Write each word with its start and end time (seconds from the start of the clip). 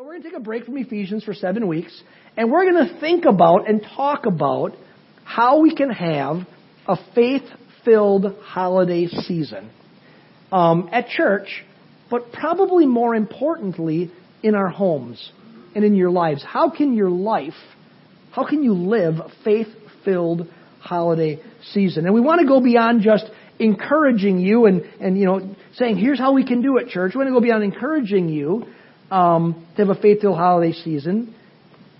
So 0.00 0.06
we're 0.06 0.12
going 0.12 0.22
to 0.22 0.30
take 0.30 0.38
a 0.38 0.42
break 0.42 0.64
from 0.64 0.78
Ephesians 0.78 1.24
for 1.24 1.34
seven 1.34 1.68
weeks, 1.68 1.92
and 2.34 2.50
we're 2.50 2.64
going 2.72 2.88
to 2.88 3.00
think 3.00 3.26
about 3.26 3.68
and 3.68 3.82
talk 3.82 4.24
about 4.24 4.74
how 5.24 5.60
we 5.60 5.74
can 5.74 5.90
have 5.90 6.46
a 6.88 6.96
faith-filled 7.14 8.34
holiday 8.42 9.08
season 9.08 9.70
um, 10.50 10.88
at 10.90 11.08
church, 11.08 11.66
but 12.10 12.32
probably 12.32 12.86
more 12.86 13.14
importantly 13.14 14.10
in 14.42 14.54
our 14.54 14.70
homes 14.70 15.32
and 15.74 15.84
in 15.84 15.94
your 15.94 16.10
lives. 16.10 16.42
How 16.42 16.70
can 16.70 16.94
your 16.94 17.10
life, 17.10 17.52
how 18.32 18.48
can 18.48 18.62
you 18.62 18.72
live 18.72 19.16
a 19.16 19.28
faith-filled 19.44 20.48
holiday 20.80 21.42
season? 21.74 22.06
And 22.06 22.14
we 22.14 22.22
want 22.22 22.40
to 22.40 22.46
go 22.46 22.62
beyond 22.62 23.02
just 23.02 23.26
encouraging 23.58 24.38
you 24.38 24.64
and, 24.64 24.80
and 24.98 25.18
you 25.18 25.26
know 25.26 25.54
saying 25.74 25.98
here's 25.98 26.18
how 26.18 26.32
we 26.32 26.46
can 26.46 26.62
do 26.62 26.78
it, 26.78 26.88
church. 26.88 27.12
We 27.14 27.18
want 27.18 27.28
to 27.28 27.34
go 27.34 27.42
beyond 27.42 27.64
encouraging 27.64 28.30
you 28.30 28.64
um, 29.10 29.66
to 29.76 29.86
have 29.86 29.96
a 29.96 30.00
faith-filled 30.00 30.36
holiday 30.36 30.72
season. 30.72 31.34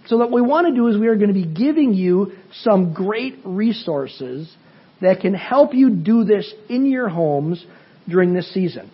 So 0.07 0.16
what 0.16 0.33
we 0.33 0.41
want 0.41 0.66
to 0.69 0.75
do 0.75 0.89
is 0.89 0.98
we 0.98 1.09
are 1.09 1.17
going 1.17 1.29
to 1.29 1.34
be 1.34 1.47
giving 1.47 1.95
you 1.95 2.33
some 2.62 2.95
great 2.95 3.39
resources 3.45 4.55
that 5.01 5.20
can 5.20 5.34
help 5.34 5.75
you 5.75 5.91
do 5.91 6.25
this 6.25 6.53
in 6.69 6.87
your 6.87 7.09
homes 7.09 7.65
during 8.09 8.34
this 8.34 8.53
season. 8.53 8.91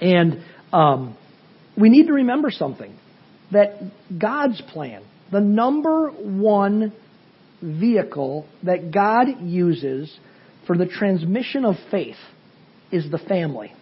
And 0.00 0.42
um, 0.72 1.16
we 1.80 1.88
need 1.88 2.06
to 2.06 2.12
remember 2.12 2.50
something 2.50 2.96
that 3.52 3.80
God's 4.18 4.60
plan, 4.72 5.04
the 5.30 5.40
number 5.40 6.10
one 6.10 6.92
vehicle 7.62 8.46
that 8.64 8.90
God 8.92 9.40
uses 9.42 10.14
for 10.66 10.76
the 10.76 10.86
transmission 10.86 11.64
of 11.64 11.76
faith, 11.90 12.16
is 12.90 13.10
the 13.10 13.18
family. 13.18 13.72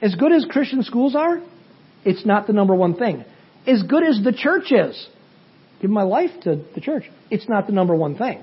As 0.00 0.14
good 0.14 0.32
as 0.32 0.46
Christian 0.48 0.82
schools 0.82 1.14
are, 1.14 1.42
it's 2.04 2.24
not 2.24 2.46
the 2.46 2.52
number 2.52 2.74
one 2.74 2.94
thing. 2.94 3.24
As 3.66 3.82
good 3.82 4.02
as 4.02 4.20
the 4.22 4.32
church 4.32 4.72
is, 4.72 5.08
give 5.80 5.90
my 5.90 6.02
life 6.02 6.30
to 6.44 6.64
the 6.74 6.80
church, 6.80 7.04
it's 7.30 7.48
not 7.48 7.66
the 7.66 7.72
number 7.72 7.94
one 7.94 8.16
thing. 8.16 8.42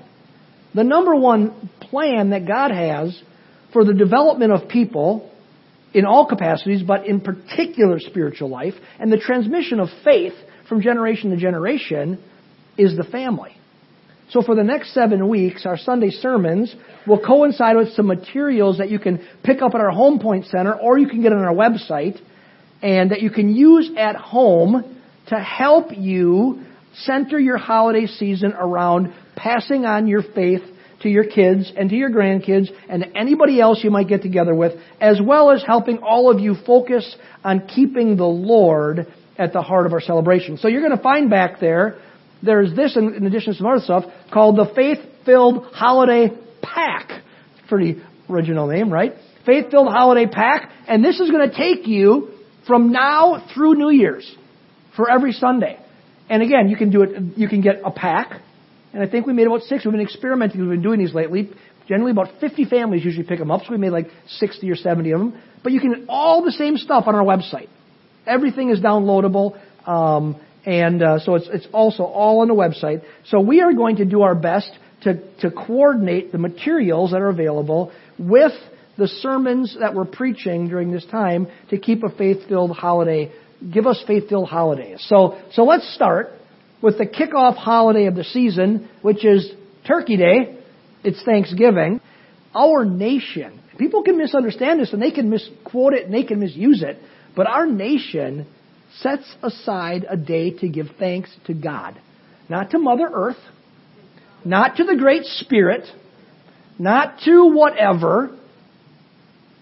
The 0.74 0.84
number 0.84 1.14
one 1.14 1.70
plan 1.80 2.30
that 2.30 2.46
God 2.46 2.70
has 2.70 3.20
for 3.72 3.84
the 3.84 3.94
development 3.94 4.52
of 4.52 4.68
people 4.68 5.32
in 5.94 6.04
all 6.04 6.26
capacities, 6.26 6.82
but 6.82 7.06
in 7.06 7.20
particular 7.20 7.98
spiritual 7.98 8.50
life, 8.50 8.74
and 8.98 9.10
the 9.10 9.16
transmission 9.18 9.80
of 9.80 9.88
faith 10.04 10.34
from 10.68 10.82
generation 10.82 11.30
to 11.30 11.36
generation 11.36 12.22
is 12.76 12.96
the 12.96 13.04
family. 13.04 13.56
So 14.30 14.42
for 14.42 14.54
the 14.54 14.64
next 14.64 14.92
seven 14.92 15.28
weeks, 15.28 15.64
our 15.64 15.78
Sunday 15.78 16.10
sermons 16.10 16.74
will 17.06 17.20
coincide 17.24 17.76
with 17.76 17.92
some 17.92 18.06
materials 18.06 18.78
that 18.78 18.90
you 18.90 18.98
can 18.98 19.26
pick 19.44 19.62
up 19.62 19.74
at 19.74 19.80
our 19.80 19.90
Home 19.90 20.18
Point 20.18 20.46
Center 20.46 20.74
or 20.74 20.98
you 20.98 21.08
can 21.08 21.22
get 21.22 21.32
on 21.32 21.38
our 21.38 21.54
website 21.54 22.20
and 22.82 23.10
that 23.10 23.22
you 23.22 23.30
can 23.30 23.54
use 23.54 23.90
at 23.96 24.16
home 24.16 25.00
to 25.28 25.36
help 25.36 25.88
you 25.96 26.62
center 27.04 27.38
your 27.38 27.58
holiday 27.58 28.06
season 28.06 28.52
around 28.52 29.12
passing 29.34 29.84
on 29.84 30.06
your 30.06 30.22
faith 30.22 30.62
to 31.02 31.08
your 31.08 31.24
kids 31.24 31.70
and 31.76 31.90
to 31.90 31.96
your 31.96 32.10
grandkids 32.10 32.68
and 32.88 33.12
anybody 33.14 33.60
else 33.60 33.80
you 33.84 33.90
might 33.90 34.08
get 34.08 34.22
together 34.22 34.54
with, 34.54 34.72
as 35.00 35.20
well 35.22 35.50
as 35.50 35.62
helping 35.66 35.98
all 35.98 36.30
of 36.30 36.40
you 36.40 36.54
focus 36.66 37.16
on 37.44 37.66
keeping 37.68 38.16
the 38.16 38.24
Lord 38.24 39.06
at 39.38 39.52
the 39.52 39.60
heart 39.60 39.86
of 39.86 39.92
our 39.92 40.00
celebration. 40.00 40.56
So 40.56 40.68
you're 40.68 40.80
going 40.80 40.96
to 40.96 41.02
find 41.02 41.28
back 41.28 41.60
there, 41.60 41.98
there's 42.42 42.74
this 42.74 42.96
in, 42.96 43.26
addition 43.26 43.52
to 43.52 43.58
some 43.58 43.66
other 43.66 43.80
stuff, 43.80 44.04
called 44.32 44.56
the 44.56 44.72
Faith 44.74 44.98
Filled 45.24 45.66
Holiday 45.72 46.30
Pack. 46.62 47.22
Pretty 47.68 48.02
original 48.30 48.66
name, 48.66 48.90
right? 48.90 49.12
Faith 49.44 49.70
Filled 49.70 49.88
Holiday 49.88 50.26
Pack. 50.26 50.70
And 50.88 51.04
this 51.04 51.20
is 51.20 51.30
going 51.30 51.50
to 51.50 51.54
take 51.56 51.86
you 51.86 52.35
from 52.66 52.92
now 52.92 53.46
through 53.54 53.74
New 53.74 53.90
Year's 53.90 54.30
for 54.96 55.10
every 55.10 55.32
Sunday. 55.32 55.78
And 56.28 56.42
again, 56.42 56.68
you 56.68 56.76
can 56.76 56.90
do 56.90 57.02
it, 57.02 57.38
you 57.38 57.48
can 57.48 57.60
get 57.60 57.76
a 57.84 57.90
pack. 57.90 58.40
And 58.92 59.02
I 59.02 59.08
think 59.08 59.26
we 59.26 59.32
made 59.32 59.46
about 59.46 59.62
six. 59.62 59.84
We've 59.84 59.92
been 59.92 60.00
experimenting. 60.00 60.60
We've 60.60 60.70
been 60.70 60.82
doing 60.82 60.98
these 60.98 61.14
lately. 61.14 61.50
Generally, 61.86 62.12
about 62.12 62.28
50 62.40 62.64
families 62.64 63.04
usually 63.04 63.26
pick 63.26 63.38
them 63.38 63.50
up. 63.50 63.62
So 63.64 63.72
we 63.72 63.78
made 63.78 63.90
like 63.90 64.08
60 64.28 64.68
or 64.70 64.74
70 64.74 65.10
of 65.12 65.20
them. 65.20 65.42
But 65.62 65.72
you 65.72 65.80
can 65.80 66.06
all 66.08 66.44
the 66.44 66.52
same 66.52 66.76
stuff 66.76 67.04
on 67.06 67.14
our 67.14 67.24
website. 67.24 67.68
Everything 68.26 68.70
is 68.70 68.80
downloadable. 68.80 69.60
Um, 69.86 70.40
and 70.64 71.00
uh, 71.00 71.18
so 71.20 71.36
it's, 71.36 71.48
it's 71.52 71.68
also 71.72 72.02
all 72.02 72.40
on 72.40 72.48
the 72.48 72.54
website. 72.54 73.02
So 73.26 73.40
we 73.40 73.60
are 73.60 73.72
going 73.72 73.96
to 73.96 74.04
do 74.04 74.22
our 74.22 74.34
best 74.34 74.70
to, 75.02 75.20
to 75.40 75.50
coordinate 75.50 76.32
the 76.32 76.38
materials 76.38 77.12
that 77.12 77.20
are 77.20 77.28
available 77.28 77.92
with 78.18 78.52
the 78.98 79.08
sermons 79.08 79.76
that 79.78 79.94
we're 79.94 80.04
preaching 80.04 80.68
during 80.68 80.90
this 80.90 81.04
time 81.06 81.48
to 81.70 81.78
keep 81.78 82.02
a 82.02 82.08
faith-filled 82.08 82.72
holiday, 82.72 83.32
give 83.72 83.86
us 83.86 84.02
faith-filled 84.06 84.48
holidays. 84.48 85.04
So, 85.08 85.38
so 85.52 85.64
let's 85.64 85.92
start 85.94 86.30
with 86.82 86.98
the 86.98 87.06
kickoff 87.06 87.56
holiday 87.56 88.06
of 88.06 88.14
the 88.14 88.24
season, 88.24 88.88
which 89.02 89.24
is 89.24 89.52
Turkey 89.86 90.16
Day. 90.16 90.58
It's 91.04 91.22
Thanksgiving. 91.24 92.00
Our 92.54 92.84
nation, 92.84 93.60
people 93.78 94.02
can 94.02 94.16
misunderstand 94.16 94.80
this 94.80 94.92
and 94.92 95.02
they 95.02 95.10
can 95.10 95.28
misquote 95.28 95.92
it 95.92 96.06
and 96.06 96.14
they 96.14 96.24
can 96.24 96.40
misuse 96.40 96.82
it, 96.82 96.98
but 97.34 97.46
our 97.46 97.66
nation 97.66 98.46
sets 99.00 99.34
aside 99.42 100.06
a 100.08 100.16
day 100.16 100.50
to 100.58 100.68
give 100.68 100.86
thanks 100.98 101.30
to 101.46 101.54
God. 101.54 102.00
Not 102.48 102.70
to 102.70 102.78
Mother 102.78 103.10
Earth, 103.12 103.36
not 104.44 104.76
to 104.76 104.84
the 104.84 104.96
Great 104.96 105.24
Spirit, 105.24 105.86
not 106.78 107.18
to 107.24 107.52
whatever, 107.52 108.38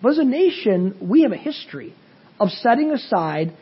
but 0.05 0.11
as 0.11 0.19
a 0.19 0.25
nation, 0.25 0.99
we 1.01 1.23
have 1.23 1.33
a 1.33 1.37
history 1.39 1.95
of 2.39 2.51
setting 2.51 2.91
aside 2.91 3.57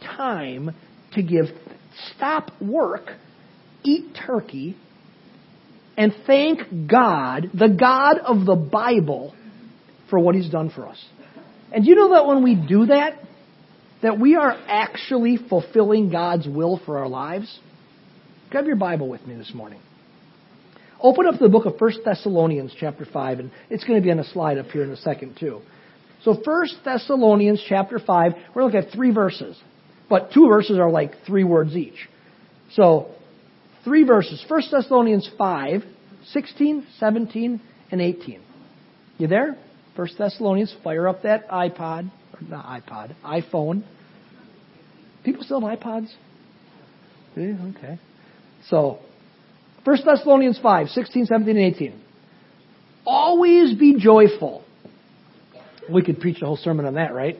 time 0.00 0.70
to 1.14 1.22
give, 1.24 1.46
stop 2.14 2.52
work, 2.62 3.10
eat 3.82 4.16
turkey, 4.24 4.76
and 5.96 6.14
thank 6.28 6.88
God, 6.88 7.50
the 7.52 7.66
God 7.66 8.18
of 8.18 8.46
the 8.46 8.54
Bible, 8.54 9.34
for 10.10 10.20
what 10.20 10.36
He's 10.36 10.48
done 10.48 10.70
for 10.70 10.86
us. 10.86 11.04
And 11.72 11.84
you 11.84 11.96
know 11.96 12.10
that 12.10 12.24
when 12.28 12.44
we 12.44 12.54
do 12.54 12.86
that, 12.86 13.18
that 14.02 14.20
we 14.20 14.36
are 14.36 14.52
actually 14.68 15.38
fulfilling 15.48 16.08
God's 16.08 16.46
will 16.46 16.80
for 16.86 16.98
our 16.98 17.08
lives? 17.08 17.58
Grab 18.50 18.66
your 18.66 18.76
Bible 18.76 19.08
with 19.08 19.26
me 19.26 19.34
this 19.34 19.52
morning. 19.52 19.80
Open 21.02 21.26
up 21.26 21.38
the 21.38 21.48
book 21.48 21.66
of 21.66 21.78
1 21.78 21.92
Thessalonians 22.04 22.72
chapter 22.78 23.04
5, 23.04 23.40
and 23.40 23.50
it's 23.68 23.84
going 23.84 24.00
to 24.00 24.04
be 24.04 24.10
on 24.10 24.18
a 24.18 24.24
slide 24.24 24.58
up 24.58 24.66
here 24.66 24.82
in 24.82 24.90
a 24.90 24.96
second 24.96 25.36
too. 25.38 25.60
So 26.24 26.34
1 26.34 26.68
Thessalonians 26.84 27.62
chapter 27.68 27.98
5, 27.98 28.32
we're 28.54 28.64
looking 28.64 28.80
at 28.80 28.90
three 28.90 29.12
verses. 29.12 29.56
But 30.08 30.32
two 30.32 30.48
verses 30.48 30.78
are 30.78 30.90
like 30.90 31.12
three 31.26 31.44
words 31.44 31.76
each. 31.76 32.08
So, 32.72 33.08
three 33.84 34.04
verses. 34.04 34.44
1 34.48 34.62
Thessalonians 34.70 35.28
5, 35.36 35.82
16, 36.32 36.86
17, 36.98 37.60
and 37.90 38.00
18. 38.00 38.40
You 39.18 39.26
there? 39.26 39.56
1 39.96 40.08
Thessalonians, 40.18 40.74
fire 40.84 41.08
up 41.08 41.22
that 41.22 41.48
iPod, 41.48 42.10
or 42.32 42.40
not 42.48 42.66
iPod, 42.66 43.14
iPhone. 43.24 43.84
People 45.24 45.42
still 45.44 45.60
have 45.66 45.78
iPods? 45.78 46.08
Okay. 47.36 47.98
So, 48.68 49.00
1 49.86 49.98
Thessalonians 50.04 50.58
5, 50.60 50.88
16, 50.88 51.26
17, 51.26 51.56
and 51.56 51.74
18. 51.74 52.02
Always 53.06 53.72
be 53.74 53.96
joyful. 53.96 54.64
We 55.88 56.02
could 56.02 56.18
preach 56.18 56.42
a 56.42 56.44
whole 56.44 56.56
sermon 56.56 56.86
on 56.86 56.94
that, 56.94 57.14
right? 57.14 57.36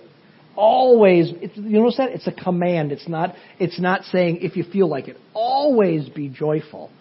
Always, 0.54 1.32
you 1.56 1.80
notice 1.80 1.96
that? 1.96 2.10
It's 2.10 2.28
a 2.28 2.32
command. 2.32 2.92
It's 2.92 3.08
not, 3.08 3.34
it's 3.58 3.80
not 3.80 4.04
saying 4.04 4.38
if 4.42 4.56
you 4.56 4.62
feel 4.62 4.88
like 4.88 5.08
it. 5.08 5.16
Always 5.34 6.08
be 6.08 6.28
joyful. 6.28 6.92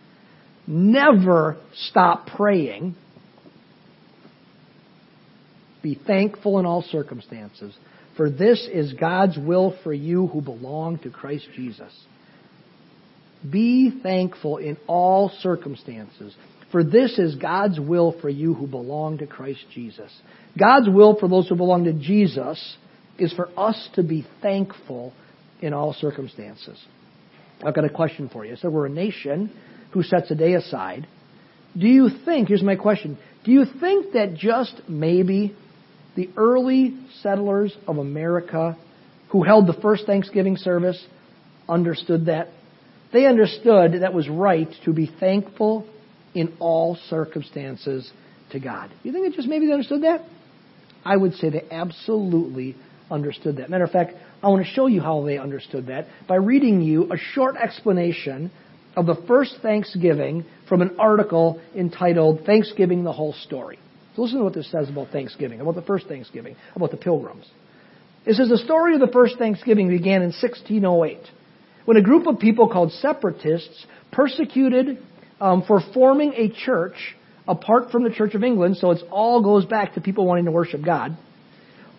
Never 0.66 1.58
stop 1.76 2.26
praying. 2.26 2.96
Be 5.84 5.94
thankful 6.08 6.58
in 6.58 6.66
all 6.66 6.82
circumstances, 6.82 7.78
for 8.18 8.32
this 8.32 8.68
is 8.74 8.94
God's 8.94 9.38
will 9.38 9.78
for 9.84 9.94
you 9.94 10.26
who 10.26 10.42
belong 10.42 10.98
to 11.04 11.12
Christ 11.12 11.46
Jesus. 11.56 11.94
Be 13.50 13.92
thankful 14.02 14.58
in 14.58 14.78
all 14.88 15.30
circumstances, 15.40 16.36
for 16.72 16.84
this 16.84 17.20
is 17.20 17.36
God's 17.36 17.80
will 17.80 18.16
for 18.20 18.30
you 18.30 18.53
who 18.53 18.68
belong 18.68 19.20
to 19.20 19.28
Christ 19.28 19.66
Jesus. 19.74 20.12
God's 20.58 20.90
will 20.90 21.18
for 21.20 21.28
those 21.28 21.47
who 21.47 21.56
belong 21.56 21.86
to 21.86 21.94
Jesus 21.94 22.78
is 23.20 23.34
for 23.34 23.50
us 23.58 23.90
to 23.96 24.03
be 24.03 24.26
thankful 24.42 25.14
in 25.62 25.74
all 25.74 25.94
circumstances. 25.94 26.84
I've 27.64 27.76
got 27.76 27.86
a 27.86 27.90
question 27.90 28.30
for 28.30 28.46
you. 28.46 28.56
Said 28.56 28.72
we're 28.72 28.88
a 28.88 28.90
nation 28.90 29.52
who 29.91 30.03
sets 30.03 30.30
a 30.32 30.36
day 30.36 30.53
aside. 30.53 31.08
Do 31.78 31.88
you 31.88 32.09
think, 32.26 32.48
here's 32.48 32.64
my 32.64 32.76
question, 32.76 33.18
do 33.44 33.52
you 33.52 33.66
think 33.80 34.14
that 34.14 34.34
just 34.36 34.82
maybe 34.88 35.56
the 36.16 36.30
early 36.38 36.98
settlers 37.22 37.76
of 37.88 37.98
America 37.98 38.78
who 39.30 39.44
held 39.44 39.68
the 39.68 39.80
first 39.82 40.06
Thanksgiving 40.06 40.58
service 40.58 41.03
understood 41.68 42.26
that? 42.28 42.50
They 43.16 43.28
understood 43.28 44.02
that 44.02 44.14
was 44.14 44.28
right 44.28 44.67
to 44.84 44.91
be 44.91 45.09
thankful 45.22 45.88
in 46.34 46.53
all 46.59 46.97
circumstances 47.08 48.12
to 48.52 48.59
God. 48.59 48.91
You 49.03 49.14
think 49.14 49.26
that 49.26 49.38
just 49.38 49.47
maybe 49.47 49.67
they 49.67 49.72
understood 49.72 50.03
that? 50.03 50.26
I 51.06 51.16
would 51.16 51.34
say 51.35 51.50
they 51.50 51.64
absolutely 51.72 52.76
understood 53.09 53.56
that. 53.56 53.70
Matter 53.70 53.85
of 53.85 53.91
fact, 53.91 54.16
I 54.44 54.50
want 54.50 54.66
to 54.66 54.70
show 54.73 54.88
you 54.88 55.00
how 55.00 55.23
they 55.23 55.38
understood 55.38 55.88
that 55.88 56.08
by 56.28 56.35
reading 56.35 56.82
you 56.82 57.09
a 57.09 57.16
short 57.17 57.56
explanation 57.56 58.52
of 58.97 59.06
the 59.06 59.16
first 59.29 59.59
Thanksgiving 59.62 60.44
from 60.67 60.82
an 60.82 60.97
article 61.00 61.62
entitled 61.73 62.41
Thanksgiving 62.46 63.06
the 63.06 63.14
Whole 63.14 63.32
Story. 63.32 63.79
So 64.17 64.23
listen 64.23 64.40
to 64.40 64.44
what 64.44 64.56
this 64.56 64.70
says 64.70 64.90
about 64.90 65.12
Thanksgiving, 65.12 65.62
about 65.62 65.76
the 65.76 65.84
first 65.84 66.08
Thanksgiving, 66.08 66.58
about 66.76 66.91
the 66.91 66.97
pilgrims. 66.97 67.46
It 68.26 68.34
says 68.34 68.50
the 68.50 68.58
story 68.58 68.94
of 68.94 69.00
the 69.00 69.08
first 69.08 69.38
Thanksgiving 69.38 69.88
began 69.88 70.22
in 70.22 70.34
1608 70.34 71.20
when 71.85 71.97
a 71.97 72.02
group 72.02 72.28
of 72.28 72.40
people 72.40 72.70
called 72.70 72.91
separatists 72.93 73.85
persecuted 74.11 74.97
um, 75.40 75.64
for 75.67 75.82
forming 75.93 76.34
a 76.34 76.49
church 76.49 77.16
apart 77.47 77.91
from 77.91 78.03
the 78.03 78.09
Church 78.09 78.34
of 78.34 78.43
England, 78.43 78.78
so 78.78 78.91
it 78.91 79.02
all 79.11 79.43
goes 79.43 79.66
back 79.66 79.93
to 79.93 80.02
people 80.02 80.26
wanting 80.26 80.46
to 80.46 80.52
worship 80.52 80.84
God, 80.84 81.16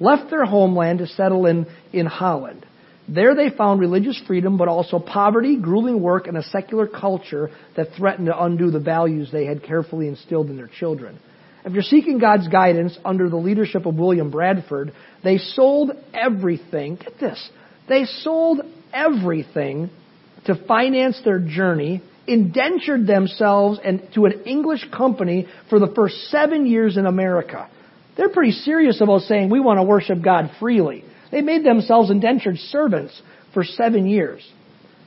left 0.00 0.30
their 0.30 0.44
homeland 0.44 0.98
to 0.98 1.06
settle 1.06 1.46
in, 1.46 1.66
in 1.92 2.06
Holland. 2.06 2.66
There 3.08 3.36
they 3.36 3.50
found 3.56 3.78
religious 3.78 4.20
freedom, 4.26 4.58
but 4.58 4.66
also 4.66 4.98
poverty, 4.98 5.56
grueling 5.56 6.00
work, 6.00 6.26
and 6.26 6.36
a 6.36 6.42
secular 6.42 6.88
culture 6.88 7.50
that 7.76 7.88
threatened 7.96 8.26
to 8.26 8.42
undo 8.42 8.72
the 8.72 8.80
values 8.80 9.30
they 9.30 9.46
had 9.46 9.62
carefully 9.62 10.08
instilled 10.08 10.50
in 10.50 10.56
their 10.56 10.70
children. 10.80 11.18
You're 11.70 11.82
seeking 11.82 12.18
God's 12.18 12.48
guidance 12.48 12.96
under 13.04 13.28
the 13.28 13.36
leadership 13.36 13.86
of 13.86 13.96
William 13.96 14.30
Bradford, 14.30 14.92
they 15.24 15.38
sold 15.38 15.90
everything. 16.14 16.96
Get 16.96 17.18
this. 17.18 17.50
They 17.88 18.04
sold 18.04 18.60
everything 18.92 19.90
to 20.46 20.54
finance 20.66 21.20
their 21.24 21.38
journey, 21.38 22.02
indentured 22.26 23.06
themselves 23.06 23.78
and 23.84 24.02
to 24.14 24.26
an 24.26 24.42
English 24.44 24.86
company 24.96 25.46
for 25.68 25.78
the 25.78 25.92
first 25.94 26.14
seven 26.30 26.66
years 26.66 26.96
in 26.96 27.06
America. 27.06 27.68
They're 28.16 28.30
pretty 28.30 28.52
serious 28.52 29.00
about 29.00 29.22
saying 29.22 29.50
we 29.50 29.60
want 29.60 29.78
to 29.78 29.82
worship 29.82 30.22
God 30.22 30.50
freely. 30.58 31.04
They 31.30 31.42
made 31.42 31.64
themselves 31.64 32.10
indentured 32.10 32.56
servants 32.56 33.20
for 33.52 33.64
seven 33.64 34.06
years. 34.06 34.46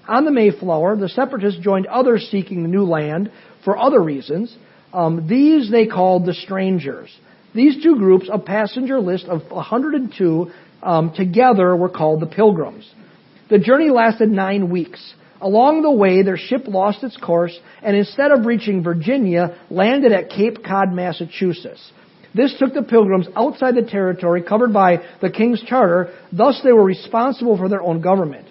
On 0.07 0.25
the 0.25 0.31
Mayflower, 0.31 0.95
the 0.95 1.09
separatists 1.09 1.59
joined 1.61 1.87
others 1.87 2.27
seeking 2.31 2.63
the 2.63 2.69
new 2.69 2.83
land 2.83 3.31
for 3.63 3.77
other 3.77 4.01
reasons. 4.01 4.55
Um, 4.91 5.27
these 5.27 5.69
they 5.69 5.85
called 5.85 6.25
the 6.25 6.33
strangers. 6.33 7.15
These 7.53 7.83
two 7.83 7.95
groups, 7.95 8.29
a 8.31 8.39
passenger 8.39 8.99
list 8.99 9.25
of 9.25 9.49
102, 9.51 10.51
um, 10.81 11.13
together 11.15 11.75
were 11.75 11.89
called 11.89 12.21
the 12.21 12.27
pilgrims. 12.27 12.89
The 13.49 13.57
journey 13.57 13.89
lasted 13.89 14.29
nine 14.29 14.69
weeks. 14.69 15.15
Along 15.41 15.81
the 15.81 15.91
way, 15.91 16.21
their 16.21 16.37
ship 16.37 16.67
lost 16.67 17.03
its 17.03 17.17
course 17.17 17.57
and 17.81 17.95
instead 17.95 18.31
of 18.31 18.45
reaching 18.45 18.83
Virginia, 18.83 19.57
landed 19.71 20.11
at 20.11 20.29
Cape 20.29 20.63
Cod, 20.63 20.93
Massachusetts. 20.93 21.91
This 22.35 22.55
took 22.59 22.75
the 22.75 22.83
pilgrims 22.83 23.27
outside 23.35 23.73
the 23.73 23.81
territory 23.81 24.43
covered 24.43 24.71
by 24.71 24.97
the 25.19 25.31
king's 25.31 25.63
charter, 25.63 26.13
thus 26.31 26.61
they 26.63 26.71
were 26.71 26.83
responsible 26.83 27.57
for 27.57 27.69
their 27.69 27.81
own 27.81 28.01
government. 28.01 28.45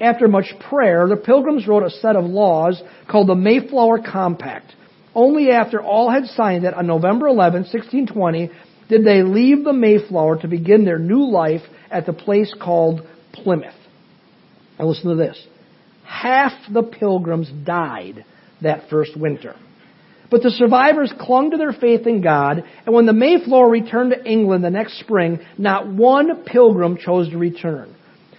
After 0.00 0.28
much 0.28 0.52
prayer, 0.68 1.08
the 1.08 1.16
pilgrims 1.16 1.66
wrote 1.66 1.84
a 1.84 1.90
set 1.90 2.16
of 2.16 2.24
laws 2.24 2.82
called 3.10 3.28
the 3.28 3.34
Mayflower 3.34 4.02
Compact. 4.02 4.74
Only 5.14 5.50
after 5.50 5.80
all 5.80 6.10
had 6.10 6.26
signed 6.26 6.64
it 6.64 6.74
on 6.74 6.86
November 6.86 7.28
11, 7.28 7.62
1620, 7.62 8.50
did 8.90 9.04
they 9.06 9.22
leave 9.22 9.64
the 9.64 9.72
Mayflower 9.72 10.42
to 10.42 10.48
begin 10.48 10.84
their 10.84 10.98
new 10.98 11.30
life 11.30 11.62
at 11.90 12.04
the 12.04 12.12
place 12.12 12.54
called 12.60 13.06
Plymouth. 13.32 13.74
Now 14.82 14.88
listen 14.88 15.10
to 15.10 15.14
this. 15.14 15.40
Half 16.04 16.52
the 16.72 16.82
pilgrims 16.82 17.48
died 17.64 18.24
that 18.62 18.90
first 18.90 19.16
winter. 19.16 19.54
But 20.28 20.42
the 20.42 20.50
survivors 20.50 21.12
clung 21.20 21.52
to 21.52 21.56
their 21.56 21.72
faith 21.72 22.04
in 22.08 22.20
God, 22.20 22.64
and 22.84 22.92
when 22.92 23.06
the 23.06 23.12
Mayflower 23.12 23.70
returned 23.70 24.10
to 24.10 24.28
England 24.28 24.64
the 24.64 24.70
next 24.70 24.98
spring, 24.98 25.38
not 25.56 25.86
one 25.86 26.42
pilgrim 26.44 26.96
chose 26.96 27.30
to 27.30 27.38
return. 27.38 27.94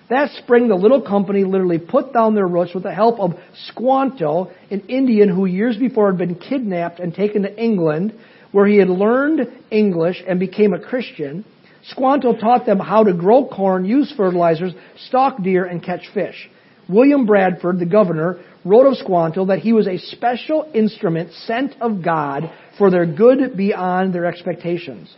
That 0.10 0.32
spring, 0.32 0.68
the 0.68 0.76
little 0.76 1.02
company 1.02 1.46
literally 1.46 1.80
put 1.80 2.12
down 2.12 2.36
their 2.36 2.48
roots 2.48 2.74
with 2.74 2.84
the 2.84 2.94
help 2.94 3.22
of 3.22 3.40
Squanto, 3.68 4.52
an 4.70 4.82
Indian 4.90 5.30
who 5.30 5.46
years 5.46 5.78
before 5.78 6.08
had 6.08 6.18
been 6.18 6.36
kidnapped 6.36 7.00
and 7.00 7.16
taken 7.16 7.44
to 7.44 7.58
England, 7.64 8.14
where 8.52 8.68
he 8.68 8.80
had 8.80 8.90
learned 8.90 9.48
English 9.72 10.22
and 10.28 10.42
became 10.42 10.74
a 10.74 10.80
Christian. 10.80 11.46
Squanto 11.88 12.34
taught 12.36 12.66
them 12.66 12.80
how 12.80 13.04
to 13.04 13.14
grow 13.14 13.46
corn, 13.46 13.86
use 13.86 14.14
fertilizers, 14.16 14.74
stalk 15.08 15.42
deer, 15.44 15.66
and 15.66 15.84
catch 15.84 16.08
fish. 16.14 16.50
William 16.88 17.26
Bradford, 17.26 17.80
the 17.80 17.86
governor, 17.86 18.40
wrote 18.66 18.86
of 18.86 18.98
Squanto 18.98 19.46
that 19.46 19.60
he 19.60 19.74
was 19.74 19.88
a 19.88 19.98
special 19.98 20.70
instrument 20.74 21.32
sent 21.32 21.76
of 21.82 22.04
God 22.04 22.50
for 22.78 22.90
their 22.90 23.06
good 23.06 23.58
beyond 23.58 24.14
their 24.14 24.26
expectations. 24.26 25.14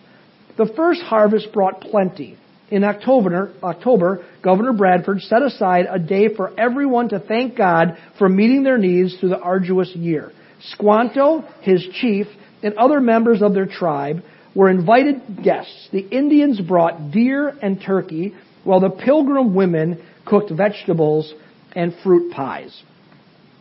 The 0.58 0.72
first 0.76 1.02
harvest 1.02 1.52
brought 1.54 1.82
plenty. 1.82 2.38
In 2.72 2.84
October, 2.84 3.54
October, 3.62 4.26
Governor 4.42 4.74
Bradford 4.74 5.22
set 5.22 5.44
aside 5.44 5.86
a 5.90 6.00
day 6.00 6.34
for 6.36 6.60
everyone 6.60 7.10
to 7.10 7.20
thank 7.20 7.56
God 7.56 7.98
for 8.18 8.28
meeting 8.28 8.64
their 8.64 8.80
needs 8.80 9.16
through 9.20 9.30
the 9.30 9.40
arduous 9.40 9.96
year. 9.96 10.32
Squanto, 10.62 11.42
his 11.62 11.86
chief, 12.02 12.26
and 12.64 12.74
other 12.76 13.00
members 13.00 13.44
of 13.44 13.54
their 13.54 13.68
tribe 13.68 14.24
were 14.56 14.70
invited 14.70 15.44
guests. 15.44 15.90
The 15.92 16.00
Indians 16.00 16.62
brought 16.62 17.12
deer 17.12 17.50
and 17.62 17.82
turkey, 17.86 18.34
while 18.64 18.80
the 18.80 18.90
pilgrim 18.90 19.54
women 19.54 20.02
cooked 20.26 20.50
vegetables 20.50 21.32
and 21.76 21.94
fruit 22.02 22.32
pies. 22.32 22.84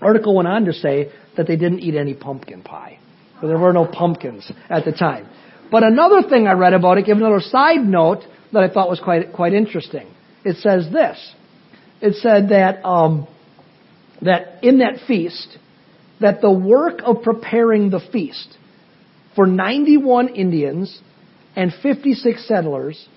Article 0.01 0.35
went 0.35 0.49
on 0.49 0.65
to 0.67 0.73
say 0.73 1.11
that 1.37 1.47
they 1.47 1.57
didn't 1.57 1.81
eat 1.81 1.97
any 1.97 2.15
pumpkin 2.15 2.63
pie. 2.63 2.99
So 3.41 3.49
there 3.49 3.59
were 3.59 3.73
no 3.73 3.87
pumpkins 3.87 4.51
at 4.71 4.85
the 4.85 4.93
time. 4.93 5.29
But 5.71 5.83
another 5.83 6.23
thing 6.29 6.47
I 6.47 6.53
read 6.53 6.73
about 6.73 6.99
it, 6.99 7.07
give 7.07 7.17
another 7.17 7.41
side 7.41 7.81
note 7.81 8.23
that 8.53 8.63
I 8.63 8.73
thought 8.73 8.89
was 8.89 9.01
quite 9.01 9.33
quite 9.33 9.53
interesting. 9.53 10.07
It 10.45 10.57
says 10.59 10.89
this. 10.93 11.35
It 12.01 12.15
said 12.17 12.51
that 12.51 12.85
um, 12.85 13.27
that 14.23 14.63
in 14.63 14.79
that 14.79 15.07
feast, 15.07 15.59
that 16.21 16.41
the 16.41 16.53
work 16.53 17.01
of 17.05 17.23
preparing 17.23 17.91
the 17.91 18.01
feast 18.13 18.57
for 19.35 19.47
91 19.47 20.35
Indians 20.35 21.01
and 21.57 21.73
56 21.83 22.47
settlers 22.47 23.09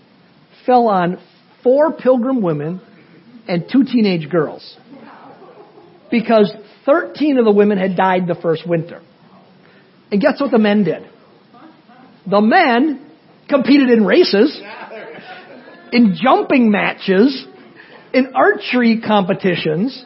fell 0.66 0.88
on 0.88 1.22
four 1.64 1.94
pilgrim 1.94 2.42
women 2.42 2.82
and 3.48 3.66
two 3.72 3.84
teenage 3.84 4.30
girls. 4.30 4.78
Because 6.12 6.54
13 6.86 7.38
of 7.38 7.46
the 7.46 7.52
women 7.52 7.78
had 7.78 7.96
died 7.96 8.28
the 8.28 8.36
first 8.36 8.68
winter. 8.68 9.02
And 10.12 10.22
guess 10.22 10.40
what 10.40 10.52
the 10.52 10.58
men 10.58 10.84
did? 10.84 11.04
The 12.30 12.42
men 12.42 13.10
competed 13.50 13.90
in 13.90 14.06
races, 14.06 14.62
in 15.92 16.16
jumping 16.22 16.72
matches, 16.72 17.46
in 18.14 18.34
archery 18.36 19.02
competitions, 19.06 20.04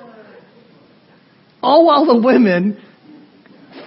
all 1.61 1.85
while 1.85 2.05
the 2.05 2.19
women, 2.19 2.81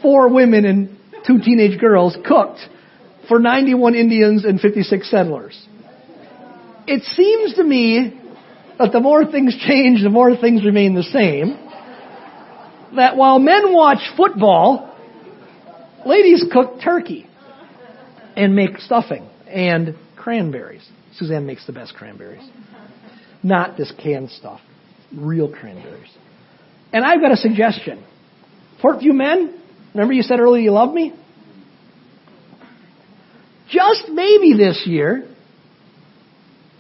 four 0.03 0.33
women 0.33 0.65
and 0.65 0.94
two 1.27 1.39
teenage 1.39 1.79
girls, 1.81 2.17
cooked 2.27 2.61
for 3.29 3.39
91 3.39 3.95
Indians 3.95 4.45
and 4.45 4.61
56 4.61 5.11
settlers. 5.11 5.67
It 6.87 7.03
seems 7.03 7.55
to 7.55 7.65
me 7.65 8.21
that 8.79 8.93
the 8.93 9.01
more 9.01 9.25
things 9.25 9.57
change, 9.57 10.03
the 10.03 10.11
more 10.11 10.37
things 10.37 10.65
remain 10.65 10.95
the 10.95 11.03
same 11.03 11.59
that 12.97 13.17
while 13.17 13.39
men 13.39 13.73
watch 13.73 13.99
football, 14.17 14.95
ladies 16.07 16.45
cook 16.53 16.81
turkey 16.83 17.27
and 18.37 18.55
make 18.55 18.79
stuffing 18.79 19.29
and 19.49 19.97
cranberries. 20.17 20.87
Suzanne 21.17 21.47
makes 21.47 21.67
the 21.67 21.73
best 21.73 21.95
cranberries. 21.95 22.49
Not 23.43 23.77
this 23.77 23.93
canned 24.03 24.31
stuff. 24.31 24.61
Real 25.15 25.53
cranberries. 25.53 26.11
And 26.93 27.05
I've 27.05 27.21
got 27.21 27.33
a 27.33 27.37
suggestion. 27.37 28.05
Portview 28.83 29.13
men, 29.13 29.61
remember 29.95 30.13
you 30.13 30.23
said 30.23 30.41
earlier 30.41 30.63
you 30.63 30.73
love 30.73 30.93
me? 30.93 31.13
Just 33.71 34.09
maybe 34.09 34.55
this 34.57 34.83
year, 34.87 35.29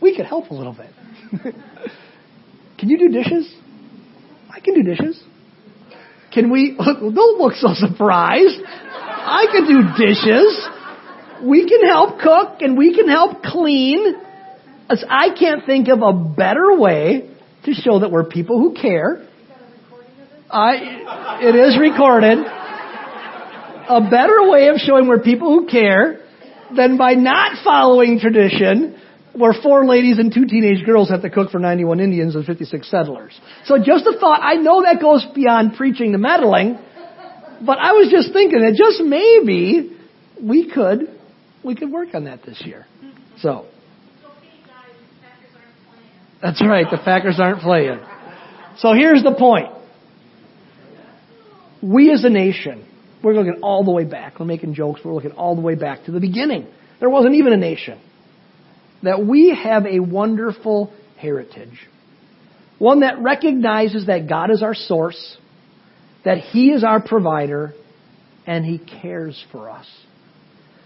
we 0.00 0.14
could 0.14 0.26
help 0.26 0.50
a 0.50 0.54
little 0.54 0.74
bit. 0.74 0.90
can 2.78 2.88
you 2.88 2.98
do 2.98 3.08
dishes? 3.08 3.52
I 4.50 4.60
can 4.60 4.74
do 4.74 4.82
dishes. 4.82 5.22
Can 6.32 6.50
we, 6.50 6.76
don't 6.78 7.40
look 7.40 7.54
so 7.54 7.68
surprised. 7.72 8.60
I 8.66 9.46
can 9.50 9.66
do 9.66 10.06
dishes. 10.06 10.68
We 11.48 11.68
can 11.68 11.86
help 11.86 12.20
cook 12.20 12.60
and 12.60 12.76
we 12.76 12.94
can 12.94 13.08
help 13.08 13.42
clean. 13.42 14.14
As 14.90 15.02
I 15.08 15.30
can't 15.38 15.64
think 15.64 15.88
of 15.88 16.02
a 16.02 16.12
better 16.12 16.76
way 16.76 17.30
to 17.64 17.72
show 17.72 18.00
that 18.00 18.10
we're 18.10 18.24
people 18.24 18.58
who 18.58 18.74
care. 18.74 19.26
I, 20.50 21.38
it 21.40 21.54
is 21.56 21.78
recorded. 21.78 22.38
A 23.88 24.00
better 24.10 24.48
way 24.48 24.68
of 24.68 24.76
showing 24.76 25.08
we're 25.08 25.20
people 25.20 25.48
who 25.48 25.66
care 25.66 26.20
than 26.74 26.96
by 26.96 27.12
not 27.14 27.62
following 27.62 28.18
tradition 28.18 29.00
where 29.34 29.52
four 29.52 29.84
ladies 29.84 30.18
and 30.18 30.32
two 30.32 30.46
teenage 30.46 30.84
girls 30.86 31.10
have 31.10 31.22
to 31.22 31.30
cook 31.30 31.50
for 31.50 31.58
91 31.58 32.00
Indians 32.00 32.34
and 32.36 32.46
56 32.46 32.88
settlers. 32.88 33.38
So 33.64 33.78
just 33.78 34.06
a 34.06 34.18
thought, 34.18 34.40
I 34.42 34.54
know 34.54 34.82
that 34.82 35.00
goes 35.00 35.26
beyond 35.34 35.74
preaching 35.76 36.12
to 36.12 36.18
meddling, 36.18 36.78
but 37.60 37.78
I 37.78 37.92
was 37.92 38.10
just 38.10 38.32
thinking 38.32 38.60
that 38.60 38.74
just 38.74 39.02
maybe 39.02 39.98
we 40.40 40.70
could, 40.70 41.18
we 41.64 41.74
could 41.74 41.90
work 41.90 42.14
on 42.14 42.24
that 42.24 42.44
this 42.44 42.62
year. 42.64 42.86
So. 43.38 43.66
That's 46.40 46.62
right. 46.64 46.86
The 46.90 46.98
Packers 46.98 47.40
aren't 47.40 47.60
playing. 47.60 47.98
So 48.78 48.92
here's 48.92 49.22
the 49.22 49.34
point. 49.34 49.72
We 51.82 52.12
as 52.12 52.24
a 52.24 52.30
nation, 52.30 52.86
we're 53.24 53.34
looking 53.34 53.60
all 53.62 53.84
the 53.84 53.90
way 53.90 54.04
back. 54.04 54.38
We're 54.38 54.46
making 54.46 54.74
jokes. 54.74 55.00
We're 55.04 55.14
looking 55.14 55.32
all 55.32 55.56
the 55.56 55.62
way 55.62 55.74
back 55.74 56.04
to 56.04 56.12
the 56.12 56.20
beginning. 56.20 56.68
There 57.00 57.10
wasn't 57.10 57.34
even 57.34 57.52
a 57.52 57.56
nation. 57.56 58.00
That 59.02 59.24
we 59.24 59.58
have 59.62 59.86
a 59.86 60.00
wonderful 60.00 60.92
heritage. 61.16 61.78
One 62.78 63.00
that 63.00 63.20
recognizes 63.20 64.06
that 64.06 64.28
God 64.28 64.50
is 64.50 64.62
our 64.62 64.74
source, 64.74 65.36
that 66.24 66.38
He 66.38 66.70
is 66.70 66.84
our 66.84 67.00
provider, 67.00 67.72
and 68.46 68.64
He 68.64 68.78
cares 68.78 69.42
for 69.50 69.70
us. 69.70 69.86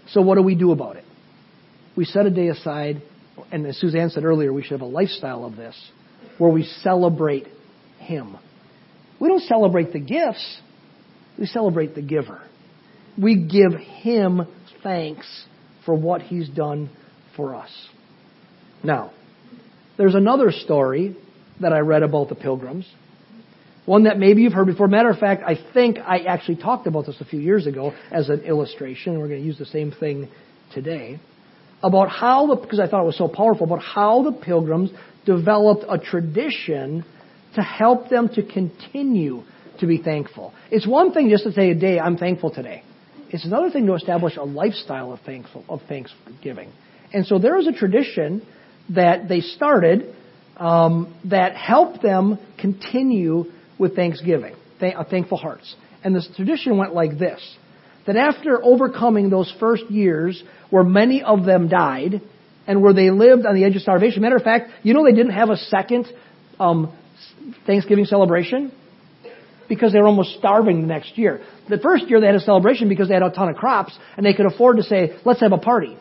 So 0.09 0.21
what 0.21 0.35
do 0.35 0.41
we 0.41 0.55
do 0.55 0.71
about 0.71 0.95
it? 0.95 1.05
We 1.95 2.05
set 2.05 2.25
a 2.25 2.29
day 2.29 2.47
aside, 2.47 3.01
and 3.51 3.65
as 3.65 3.77
Suzanne 3.79 4.09
said 4.09 4.23
earlier, 4.23 4.53
we 4.53 4.61
should 4.61 4.71
have 4.71 4.81
a 4.81 4.85
lifestyle 4.85 5.43
of 5.45 5.55
this, 5.55 5.75
where 6.37 6.51
we 6.51 6.63
celebrate 6.63 7.47
Him. 7.97 8.37
We 9.19 9.27
don't 9.27 9.43
celebrate 9.43 9.91
the 9.91 9.99
gifts, 9.99 10.61
we 11.39 11.45
celebrate 11.45 11.95
the 11.95 12.01
giver. 12.01 12.41
We 13.17 13.47
give 13.47 13.73
Him 13.79 14.45
thanks 14.83 15.45
for 15.85 15.95
what 15.95 16.21
He's 16.21 16.49
done 16.49 16.89
for 17.35 17.55
us. 17.55 17.69
Now, 18.83 19.11
there's 19.97 20.15
another 20.15 20.51
story 20.51 21.15
that 21.61 21.73
I 21.73 21.79
read 21.79 22.03
about 22.03 22.29
the 22.29 22.35
pilgrims. 22.35 22.85
One 23.85 24.03
that 24.03 24.19
maybe 24.19 24.41
you've 24.41 24.53
heard 24.53 24.67
before. 24.67 24.87
Matter 24.87 25.09
of 25.09 25.17
fact, 25.17 25.41
I 25.45 25.57
think 25.73 25.97
I 25.97 26.19
actually 26.19 26.57
talked 26.57 26.85
about 26.85 27.05
this 27.05 27.19
a 27.19 27.25
few 27.25 27.39
years 27.39 27.65
ago 27.65 27.93
as 28.11 28.29
an 28.29 28.41
illustration. 28.41 29.17
We're 29.17 29.27
going 29.27 29.41
to 29.41 29.45
use 29.45 29.57
the 29.57 29.65
same 29.65 29.91
thing 29.91 30.29
today. 30.73 31.19
About 31.81 32.09
how 32.09 32.47
the, 32.47 32.55
because 32.55 32.79
I 32.79 32.87
thought 32.87 33.01
it 33.01 33.05
was 33.05 33.17
so 33.17 33.29
powerful, 33.29 33.65
about 33.65 33.81
how 33.81 34.23
the 34.23 34.33
pilgrims 34.33 34.91
developed 35.25 35.85
a 35.89 35.97
tradition 35.97 37.03
to 37.55 37.61
help 37.61 38.09
them 38.09 38.29
to 38.35 38.43
continue 38.43 39.43
to 39.79 39.87
be 39.87 40.01
thankful. 40.01 40.53
It's 40.71 40.87
one 40.87 41.13
thing 41.13 41.29
just 41.29 41.43
to 41.43 41.51
say 41.51 41.71
a 41.71 41.75
day, 41.75 41.99
I'm 41.99 42.17
thankful 42.17 42.51
today. 42.51 42.83
It's 43.29 43.45
another 43.45 43.69
thing 43.69 43.85
to 43.85 43.93
establish 43.93 44.37
a 44.37 44.43
lifestyle 44.43 45.11
of 45.13 45.19
thankful 45.21 45.63
of 45.69 45.81
thanksgiving. 45.87 46.71
And 47.13 47.25
so 47.25 47.39
there 47.39 47.57
is 47.59 47.67
a 47.67 47.71
tradition 47.71 48.45
that 48.89 49.27
they 49.27 49.41
started 49.41 50.15
um, 50.57 51.15
that 51.25 51.55
helped 51.55 52.01
them 52.01 52.39
continue 52.59 53.45
with 53.77 53.95
thanksgiving, 53.95 54.55
th- 54.79 54.95
uh, 54.95 55.03
thankful 55.03 55.37
hearts. 55.37 55.75
And 56.03 56.15
this 56.15 56.27
tradition 56.35 56.77
went 56.77 56.93
like 56.93 57.17
this 57.17 57.57
that 58.07 58.15
after 58.15 58.63
overcoming 58.63 59.29
those 59.29 59.53
first 59.59 59.83
years 59.91 60.41
where 60.71 60.83
many 60.83 61.21
of 61.21 61.45
them 61.45 61.67
died 61.67 62.21
and 62.65 62.81
where 62.81 62.93
they 62.93 63.11
lived 63.11 63.45
on 63.45 63.53
the 63.53 63.63
edge 63.63 63.75
of 63.75 63.81
starvation, 63.83 64.21
matter 64.23 64.35
of 64.35 64.41
fact, 64.41 64.71
you 64.81 64.93
know 64.93 65.03
they 65.03 65.11
didn't 65.11 65.33
have 65.33 65.49
a 65.49 65.57
second 65.57 66.07
um, 66.59 66.91
Thanksgiving 67.67 68.05
celebration? 68.05 68.71
Because 69.69 69.93
they 69.93 69.99
were 69.99 70.07
almost 70.07 70.37
starving 70.37 70.81
the 70.81 70.87
next 70.87 71.17
year. 71.17 71.41
The 71.69 71.77
first 71.77 72.09
year 72.09 72.19
they 72.19 72.25
had 72.25 72.35
a 72.35 72.41
celebration 72.41 72.89
because 72.89 73.07
they 73.07 73.13
had 73.13 73.23
a 73.23 73.29
ton 73.29 73.49
of 73.49 73.55
crops 73.55 73.97
and 74.17 74.25
they 74.25 74.33
could 74.33 74.47
afford 74.47 74.77
to 74.77 74.83
say, 74.83 75.17
let's 75.23 75.39
have 75.39 75.53
a 75.53 75.57
party. 75.57 75.97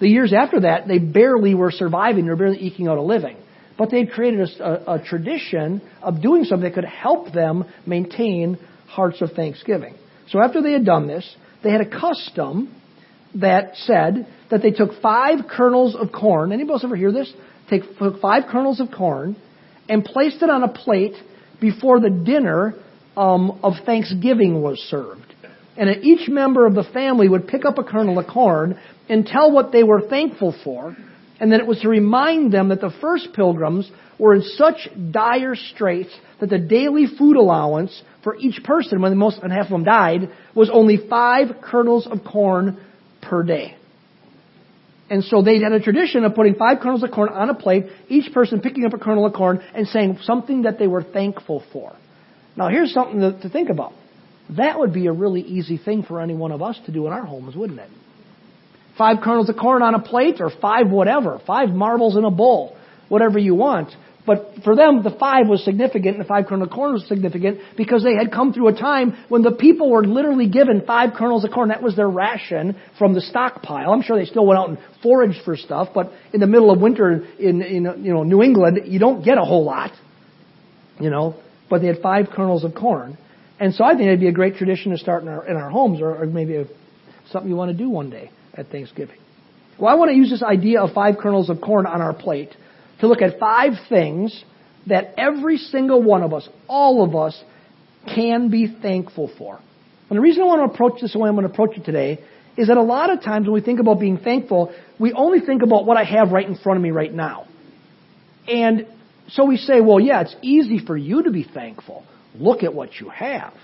The 0.00 0.08
years 0.08 0.32
after 0.32 0.60
that, 0.60 0.88
they 0.88 0.98
barely 0.98 1.54
were 1.54 1.70
surviving, 1.70 2.24
they 2.24 2.30
were 2.30 2.36
barely 2.36 2.58
eking 2.58 2.88
out 2.88 2.98
a 2.98 3.02
living. 3.02 3.36
But 3.78 3.90
they 3.90 4.00
had 4.00 4.10
created 4.10 4.40
a, 4.40 4.64
a, 4.64 4.94
a 4.94 5.04
tradition 5.04 5.80
of 6.02 6.20
doing 6.20 6.44
something 6.44 6.68
that 6.68 6.74
could 6.74 6.84
help 6.84 7.32
them 7.32 7.64
maintain 7.86 8.58
hearts 8.88 9.20
of 9.20 9.32
thanksgiving. 9.32 9.94
So 10.28 10.42
after 10.42 10.62
they 10.62 10.72
had 10.72 10.84
done 10.84 11.06
this, 11.06 11.36
they 11.62 11.70
had 11.70 11.80
a 11.82 11.88
custom 11.88 12.74
that 13.36 13.76
said 13.76 14.26
that 14.50 14.62
they 14.62 14.70
took 14.70 15.00
five 15.00 15.40
kernels 15.48 15.94
of 15.94 16.12
corn. 16.12 16.52
Anybody 16.52 16.72
else 16.72 16.84
ever 16.84 16.96
hear 16.96 17.12
this? 17.12 17.32
Take 17.70 17.82
five 18.20 18.44
kernels 18.50 18.80
of 18.80 18.90
corn 18.90 19.36
and 19.88 20.04
placed 20.04 20.42
it 20.42 20.50
on 20.50 20.62
a 20.62 20.68
plate 20.68 21.14
before 21.60 22.00
the 22.00 22.10
dinner 22.10 22.74
um, 23.16 23.60
of 23.62 23.74
Thanksgiving 23.84 24.62
was 24.62 24.78
served. 24.90 25.34
And 25.76 26.04
each 26.04 26.28
member 26.28 26.66
of 26.66 26.74
the 26.74 26.84
family 26.84 27.28
would 27.28 27.48
pick 27.48 27.64
up 27.64 27.78
a 27.78 27.84
kernel 27.84 28.18
of 28.18 28.26
corn 28.26 28.78
and 29.08 29.26
tell 29.26 29.50
what 29.50 29.72
they 29.72 29.82
were 29.82 30.02
thankful 30.02 30.54
for. 30.64 30.96
And 31.40 31.50
then 31.50 31.60
it 31.60 31.66
was 31.66 31.80
to 31.80 31.88
remind 31.88 32.52
them 32.52 32.68
that 32.68 32.80
the 32.80 32.92
first 33.00 33.28
pilgrims 33.34 33.90
were 34.18 34.34
in 34.34 34.42
such 34.42 34.88
dire 35.10 35.56
straits 35.56 36.10
that 36.40 36.50
the 36.50 36.58
daily 36.58 37.06
food 37.18 37.36
allowance 37.36 38.02
for 38.22 38.36
each 38.36 38.62
person, 38.62 39.00
when 39.00 39.16
most 39.16 39.38
and 39.42 39.52
half 39.52 39.64
of 39.64 39.70
them 39.70 39.84
died, 39.84 40.30
was 40.54 40.70
only 40.72 40.98
five 41.08 41.48
kernels 41.62 42.06
of 42.06 42.20
corn 42.24 42.78
per 43.20 43.42
day. 43.42 43.76
And 45.10 45.24
so 45.24 45.42
they 45.42 45.60
had 45.60 45.72
a 45.72 45.80
tradition 45.80 46.24
of 46.24 46.34
putting 46.34 46.54
five 46.54 46.78
kernels 46.80 47.02
of 47.02 47.10
corn 47.10 47.28
on 47.30 47.50
a 47.50 47.54
plate, 47.54 47.86
each 48.08 48.32
person 48.32 48.60
picking 48.60 48.84
up 48.84 48.94
a 48.94 48.98
kernel 48.98 49.26
of 49.26 49.32
corn 49.32 49.62
and 49.74 49.86
saying 49.88 50.18
something 50.22 50.62
that 50.62 50.78
they 50.78 50.86
were 50.86 51.02
thankful 51.02 51.62
for. 51.72 51.94
Now 52.56 52.68
here's 52.68 52.92
something 52.92 53.20
to, 53.20 53.40
to 53.42 53.48
think 53.48 53.70
about. 53.70 53.92
That 54.56 54.78
would 54.78 54.92
be 54.92 55.06
a 55.06 55.12
really 55.12 55.40
easy 55.40 55.78
thing 55.78 56.02
for 56.02 56.20
any 56.20 56.34
one 56.34 56.52
of 56.52 56.62
us 56.62 56.78
to 56.86 56.92
do 56.92 57.06
in 57.06 57.12
our 57.12 57.24
homes, 57.24 57.56
wouldn't 57.56 57.80
it? 57.80 57.88
Five 58.98 59.18
kernels 59.22 59.48
of 59.48 59.56
corn 59.56 59.82
on 59.82 59.94
a 59.94 60.00
plate 60.00 60.40
or 60.40 60.50
five 60.60 60.90
whatever, 60.90 61.40
five 61.46 61.70
marbles 61.70 62.16
in 62.16 62.24
a 62.24 62.30
bowl, 62.30 62.76
whatever 63.08 63.38
you 63.38 63.54
want. 63.54 63.94
But 64.24 64.54
for 64.62 64.76
them, 64.76 65.02
the 65.02 65.16
five 65.18 65.48
was 65.48 65.64
significant 65.64 66.16
and 66.16 66.20
the 66.20 66.28
five 66.28 66.46
kernels 66.46 66.68
of 66.68 66.74
corn 66.74 66.92
was 66.92 67.08
significant 67.08 67.58
because 67.76 68.04
they 68.04 68.14
had 68.14 68.30
come 68.30 68.52
through 68.52 68.68
a 68.68 68.78
time 68.78 69.24
when 69.28 69.42
the 69.42 69.50
people 69.50 69.90
were 69.90 70.04
literally 70.04 70.48
given 70.48 70.82
five 70.86 71.14
kernels 71.16 71.44
of 71.44 71.50
corn. 71.50 71.70
That 71.70 71.82
was 71.82 71.96
their 71.96 72.08
ration 72.08 72.76
from 72.98 73.14
the 73.14 73.20
stockpile. 73.20 73.90
I'm 73.90 74.02
sure 74.02 74.16
they 74.16 74.26
still 74.26 74.46
went 74.46 74.60
out 74.60 74.68
and 74.68 74.78
foraged 75.02 75.42
for 75.44 75.56
stuff, 75.56 75.88
but 75.92 76.12
in 76.32 76.40
the 76.40 76.46
middle 76.46 76.70
of 76.70 76.80
winter 76.80 77.26
in, 77.38 77.62
in 77.62 78.04
you 78.04 78.12
know, 78.12 78.22
New 78.22 78.42
England, 78.42 78.82
you 78.84 79.00
don't 79.00 79.24
get 79.24 79.38
a 79.38 79.42
whole 79.42 79.64
lot. 79.64 79.90
You 81.00 81.10
know, 81.10 81.34
but 81.72 81.80
they 81.80 81.86
had 81.86 82.02
five 82.02 82.26
kernels 82.28 82.64
of 82.64 82.74
corn. 82.74 83.16
And 83.58 83.72
so 83.72 83.82
I 83.82 83.92
think 83.92 84.02
it'd 84.02 84.20
be 84.20 84.28
a 84.28 84.32
great 84.32 84.56
tradition 84.56 84.92
to 84.92 84.98
start 84.98 85.22
in 85.22 85.28
our, 85.28 85.46
in 85.46 85.56
our 85.56 85.70
homes 85.70 86.02
or, 86.02 86.22
or 86.22 86.26
maybe 86.26 86.56
a, 86.56 86.66
something 87.30 87.48
you 87.48 87.56
want 87.56 87.70
to 87.70 87.76
do 87.76 87.88
one 87.88 88.10
day 88.10 88.30
at 88.52 88.68
Thanksgiving. 88.68 89.16
Well, 89.78 89.90
I 89.90 89.94
want 89.94 90.10
to 90.10 90.14
use 90.14 90.28
this 90.28 90.42
idea 90.42 90.82
of 90.82 90.92
five 90.92 91.14
kernels 91.16 91.48
of 91.48 91.62
corn 91.62 91.86
on 91.86 92.02
our 92.02 92.12
plate 92.12 92.50
to 93.00 93.08
look 93.08 93.22
at 93.22 93.38
five 93.38 93.72
things 93.88 94.44
that 94.86 95.14
every 95.16 95.56
single 95.56 96.02
one 96.02 96.22
of 96.22 96.34
us, 96.34 96.46
all 96.68 97.02
of 97.02 97.16
us, 97.16 97.42
can 98.06 98.50
be 98.50 98.76
thankful 98.82 99.32
for. 99.38 99.58
And 100.10 100.18
the 100.18 100.20
reason 100.20 100.42
I 100.42 100.44
want 100.44 100.68
to 100.68 100.74
approach 100.74 101.00
this 101.00 101.14
the 101.14 101.20
way 101.20 101.30
I'm 101.30 101.36
going 101.36 101.46
to 101.46 101.52
approach 101.54 101.78
it 101.78 101.86
today 101.86 102.22
is 102.58 102.68
that 102.68 102.76
a 102.76 102.82
lot 102.82 103.08
of 103.08 103.22
times 103.22 103.46
when 103.46 103.54
we 103.54 103.62
think 103.62 103.80
about 103.80 103.98
being 103.98 104.18
thankful, 104.18 104.74
we 104.98 105.14
only 105.14 105.40
think 105.40 105.62
about 105.62 105.86
what 105.86 105.96
I 105.96 106.04
have 106.04 106.32
right 106.32 106.46
in 106.46 106.54
front 106.54 106.76
of 106.76 106.82
me 106.82 106.90
right 106.90 107.14
now. 107.14 107.46
And 108.46 108.86
so 109.28 109.44
we 109.44 109.56
say, 109.56 109.80
well, 109.80 110.00
yeah, 110.00 110.22
it's 110.22 110.36
easy 110.42 110.84
for 110.84 110.96
you 110.96 111.24
to 111.24 111.30
be 111.30 111.44
thankful. 111.44 112.04
Look 112.34 112.62
at 112.62 112.74
what 112.74 113.00
you 113.00 113.08
have. 113.08 113.54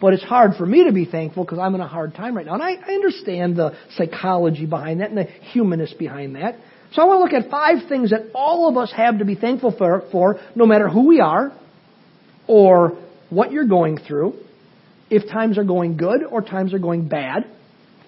But 0.00 0.14
it's 0.14 0.22
hard 0.22 0.52
for 0.56 0.64
me 0.64 0.84
to 0.84 0.92
be 0.92 1.06
thankful 1.06 1.44
because 1.44 1.58
I'm 1.58 1.74
in 1.74 1.80
a 1.80 1.88
hard 1.88 2.14
time 2.14 2.36
right 2.36 2.46
now. 2.46 2.54
And 2.54 2.62
I, 2.62 2.74
I 2.74 2.92
understand 2.92 3.56
the 3.56 3.76
psychology 3.96 4.66
behind 4.66 5.00
that 5.00 5.08
and 5.08 5.18
the 5.18 5.24
humanist 5.24 5.98
behind 5.98 6.36
that. 6.36 6.56
So 6.92 7.02
I 7.02 7.04
want 7.04 7.30
to 7.30 7.36
look 7.36 7.44
at 7.44 7.50
five 7.50 7.88
things 7.88 8.10
that 8.10 8.30
all 8.34 8.68
of 8.68 8.76
us 8.76 8.92
have 8.96 9.18
to 9.18 9.24
be 9.24 9.34
thankful 9.34 9.74
for, 9.76 10.04
for 10.12 10.40
no 10.54 10.66
matter 10.66 10.88
who 10.88 11.08
we 11.08 11.20
are 11.20 11.52
or 12.46 12.98
what 13.28 13.50
you're 13.52 13.66
going 13.66 13.98
through, 13.98 14.34
if 15.10 15.28
times 15.28 15.58
are 15.58 15.64
going 15.64 15.96
good 15.96 16.22
or 16.22 16.42
times 16.42 16.72
are 16.72 16.78
going 16.78 17.08
bad. 17.08 17.46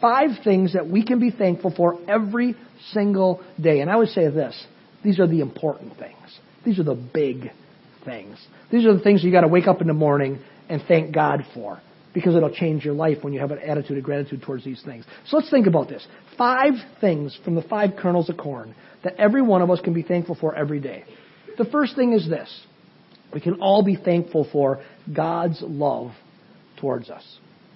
Five 0.01 0.31
things 0.45 0.73
that 0.73 0.89
we 0.89 1.05
can 1.05 1.19
be 1.19 1.31
thankful 1.31 1.75
for 1.77 1.99
every 2.09 2.57
single 2.93 3.43
day. 3.61 3.81
And 3.81 3.91
I 3.91 3.97
would 3.97 4.09
say 4.09 4.29
this 4.29 4.67
these 5.03 5.19
are 5.19 5.27
the 5.27 5.41
important 5.41 5.99
things. 5.99 6.39
These 6.65 6.79
are 6.79 6.85
the 6.85 6.95
big 6.95 7.51
things. 8.05 8.39
These 8.71 8.87
are 8.87 8.95
the 8.95 9.01
things 9.01 9.23
you 9.23 9.33
got 9.33 9.43
to 9.43 9.49
wake 9.49 9.67
up 9.67 9.81
in 9.81 9.87
the 9.87 9.95
morning 9.95 10.41
and 10.69 10.83
thank 10.87 11.15
God 11.15 11.45
for 11.55 11.81
because 12.13 12.35
it'll 12.35 12.53
change 12.53 12.85
your 12.85 12.95
life 12.95 13.19
when 13.23 13.33
you 13.33 13.41
have 13.41 13.51
an 13.51 13.61
attitude 13.61 13.97
of 13.97 14.05
gratitude 14.05 14.43
towards 14.43 14.65
these 14.65 14.83
things. 14.85 15.05
So 15.27 15.37
let's 15.37 15.51
think 15.51 15.67
about 15.67 15.89
this. 15.89 16.07
Five 16.37 16.75
things 17.01 17.39
from 17.45 17.55
the 17.55 17.63
five 17.63 17.91
kernels 17.99 18.29
of 18.29 18.37
corn 18.37 18.75
that 19.05 19.15
every 19.17 19.43
one 19.43 19.63
of 19.63 19.71
us 19.71 19.81
can 19.81 19.95
be 19.95 20.03
thankful 20.03 20.37
for 20.39 20.55
every 20.55 20.81
day. 20.81 21.05
The 21.57 21.65
first 21.67 21.95
thing 21.95 22.13
is 22.13 22.29
this. 22.29 22.65
We 23.33 23.41
can 23.41 23.61
all 23.61 23.85
be 23.85 23.97
thankful 23.97 24.49
for 24.51 24.83
God's 25.13 25.63
love 25.63 26.13
towards 26.81 27.11
us. 27.11 27.25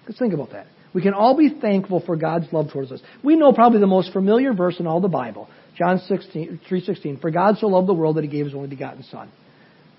Let's 0.06 0.18
think 0.18 0.34
about 0.34 0.50
that. 0.50 0.66
We 0.92 1.02
can 1.02 1.14
all 1.14 1.36
be 1.36 1.50
thankful 1.60 2.00
for 2.04 2.16
God's 2.16 2.52
love 2.52 2.70
towards 2.72 2.92
us. 2.92 3.00
We 3.22 3.36
know 3.36 3.52
probably 3.52 3.80
the 3.80 3.86
most 3.86 4.12
familiar 4.12 4.52
verse 4.52 4.78
in 4.78 4.86
all 4.86 5.00
the 5.00 5.08
Bible, 5.08 5.48
John 5.76 5.98
16, 6.06 6.60
3.16, 6.70 7.20
For 7.20 7.30
God 7.30 7.58
so 7.58 7.66
loved 7.66 7.88
the 7.88 7.94
world 7.94 8.16
that 8.16 8.24
he 8.24 8.30
gave 8.30 8.44
his 8.44 8.54
only 8.54 8.68
begotten 8.68 9.02
Son. 9.04 9.30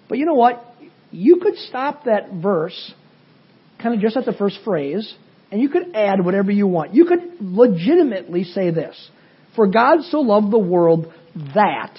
But 0.07 0.17
you 0.17 0.25
know 0.25 0.35
what? 0.35 0.63
You 1.11 1.39
could 1.41 1.55
stop 1.55 2.05
that 2.05 2.31
verse 2.31 2.93
kind 3.81 3.93
of 3.95 4.01
just 4.01 4.17
at 4.17 4.25
the 4.25 4.33
first 4.33 4.59
phrase, 4.63 5.13
and 5.51 5.61
you 5.61 5.69
could 5.69 5.95
add 5.95 6.23
whatever 6.23 6.51
you 6.51 6.67
want. 6.67 6.93
You 6.93 7.05
could 7.05 7.37
legitimately 7.39 8.45
say 8.45 8.71
this 8.71 9.09
For 9.55 9.67
God 9.67 10.01
so 10.09 10.21
loved 10.21 10.51
the 10.51 10.59
world 10.59 11.11
that, 11.53 11.97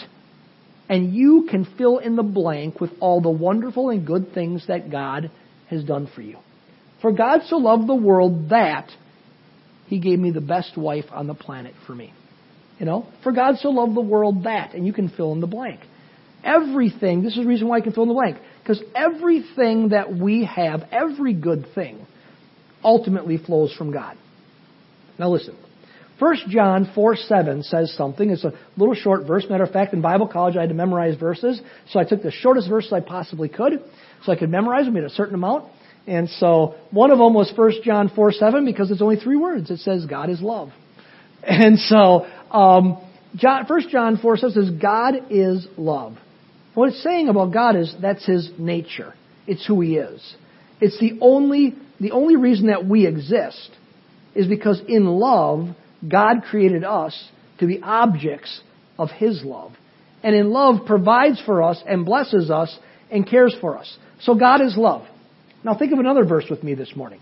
and 0.89 1.15
you 1.15 1.47
can 1.51 1.67
fill 1.77 1.99
in 1.99 2.17
the 2.17 2.23
blank 2.23 2.81
with 2.81 2.91
all 3.01 3.21
the 3.21 3.31
wonderful 3.31 3.91
and 3.91 4.07
good 4.07 4.33
things 4.33 4.67
that 4.69 4.91
God 4.91 5.31
has 5.69 5.85
done 5.85 6.09
for 6.15 6.23
you. 6.23 6.39
For 7.03 7.13
God 7.13 7.41
so 7.47 7.57
loved 7.57 7.89
the 7.89 7.95
world 7.95 8.49
that 8.51 8.91
He 9.87 10.01
gave 10.01 10.19
me 10.19 10.31
the 10.31 10.41
best 10.41 10.77
wife 10.79 11.07
on 11.11 11.27
the 11.27 11.35
planet 11.35 11.75
for 11.87 11.95
me. 11.95 12.13
You 12.79 12.87
know, 12.87 13.07
for 13.23 13.33
God 13.33 13.57
so 13.59 13.71
loved 13.71 13.95
the 13.95 14.03
world 14.03 14.45
that, 14.45 14.75
and 14.75 14.87
you 14.87 14.93
can 14.93 15.09
fill 15.09 15.33
in 15.33 15.41
the 15.41 15.47
blank. 15.47 15.81
Everything, 16.45 17.23
this 17.23 17.33
is 17.33 17.43
the 17.43 17.49
reason 17.49 17.69
why 17.69 17.79
I 17.79 17.81
can 17.81 17.93
fill 17.93 18.05
in 18.05 18.11
the 18.11 18.15
blank, 18.15 18.37
because 18.63 18.83
everything 18.95 19.91
that 19.91 20.15
we 20.15 20.45
have, 20.45 20.83
every 20.93 21.33
good 21.33 21.67
thing, 21.75 22.07
ultimately 22.85 23.39
flows 23.39 23.75
from 23.75 23.93
God. 23.93 24.17
Now 25.19 25.31
listen. 25.31 25.57
1 26.19 26.37
John 26.49 26.91
4 26.95 27.17
7 27.17 27.63
says 27.63 27.95
something. 27.95 28.31
It's 28.31 28.45
a 28.45 28.53
little 28.77 28.95
short 28.95 29.27
verse. 29.27 29.45
Matter 29.51 29.65
of 29.65 29.71
fact, 29.71 29.93
in 29.93 30.01
Bible 30.01 30.29
college 30.29 30.57
I 30.57 30.61
had 30.61 30.71
to 30.71 30.75
memorize 30.75 31.19
verses. 31.19 31.61
So 31.91 31.99
I 31.99 32.05
took 32.05 32.23
the 32.23 32.31
shortest 32.31 32.71
verses 32.71 32.93
I 32.93 33.01
possibly 33.01 33.49
could 33.49 33.83
so 34.25 34.33
I 34.33 34.37
could 34.37 34.51
memorize 34.51 34.87
them 34.87 34.97
at 34.97 35.05
a 35.05 35.11
certain 35.11 35.35
amount. 35.35 35.71
And 36.07 36.29
so 36.31 36.77
one 36.91 37.11
of 37.11 37.19
them 37.19 37.35
was 37.35 37.53
1 37.55 37.73
John 37.85 38.11
4 38.15 38.33
7 38.33 38.65
because 38.65 38.91
it's 38.91 39.03
only 39.03 39.17
three 39.17 39.37
words. 39.37 39.71
It 39.71 39.81
says 39.81 40.07
God 40.07 40.31
is 40.31 40.41
love. 40.41 40.71
And 41.47 41.79
so 41.79 42.27
um, 42.51 42.99
John, 43.37 43.65
1 43.67 43.89
John 43.91 44.19
4 44.19 44.37
says 44.37 44.71
God 44.81 45.15
is 45.31 45.67
love. 45.77 46.17
What 46.75 46.91
it's 46.91 47.03
saying 47.03 47.29
about 47.29 47.53
God 47.53 47.77
is 47.77 47.95
that's 48.01 48.27
His 48.27 48.51
nature. 48.59 49.15
It's 49.47 49.67
who 49.67 49.81
He 49.81 49.97
is. 49.97 50.37
It's 50.81 50.99
the 50.99 51.19
only, 51.21 51.75
the 52.01 52.11
only 52.11 52.37
reason 52.37 52.67
that 52.67 52.87
we 52.87 53.07
exist 53.07 53.71
is 54.35 54.47
because 54.47 54.81
in 54.87 55.07
love, 55.07 55.69
God 56.07 56.43
created 56.51 56.85
us 56.85 57.31
to 57.61 57.67
be 57.67 57.81
objects 57.83 58.61
of 58.99 59.11
His 59.11 59.43
love. 59.45 59.73
And 60.23 60.35
in 60.35 60.51
love 60.51 60.87
provides 60.87 61.41
for 61.45 61.63
us 61.63 61.83
and 61.87 62.05
blesses 62.05 62.51
us 62.51 62.77
and 63.11 63.29
cares 63.29 63.55
for 63.61 63.79
us. 63.79 63.97
So 64.21 64.35
God 64.35 64.61
is 64.61 64.77
love. 64.77 65.07
Now 65.65 65.77
think 65.79 65.93
of 65.93 65.99
another 65.99 66.25
verse 66.25 66.47
with 66.51 66.63
me 66.63 66.75
this 66.75 66.95
morning. 66.97 67.21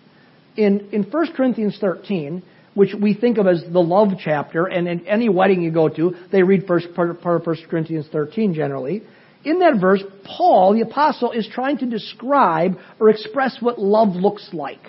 In, 0.56 0.88
in 0.92 1.02
1 1.04 1.32
Corinthians 1.36 1.78
13, 1.80 2.42
which 2.74 2.94
we 3.00 3.14
think 3.14 3.38
of 3.38 3.46
as 3.46 3.62
the 3.72 3.80
love 3.80 4.08
chapter, 4.22 4.66
and 4.66 4.88
in 4.88 5.06
any 5.06 5.28
wedding 5.28 5.62
you 5.62 5.70
go 5.70 5.88
to, 5.88 6.14
they 6.32 6.42
read 6.42 6.66
first 6.66 6.88
part, 6.94 7.10
of 7.10 7.46
1 7.46 7.56
Corinthians 7.68 8.06
13 8.10 8.54
generally 8.54 9.02
in 9.44 9.58
that 9.58 9.78
verse, 9.80 10.02
Paul, 10.24 10.74
the 10.74 10.80
apostle, 10.80 11.32
is 11.32 11.48
trying 11.52 11.78
to 11.78 11.86
describe 11.86 12.78
or 12.98 13.10
express 13.10 13.58
what 13.60 13.78
love 13.78 14.16
looks 14.16 14.48
like. 14.52 14.80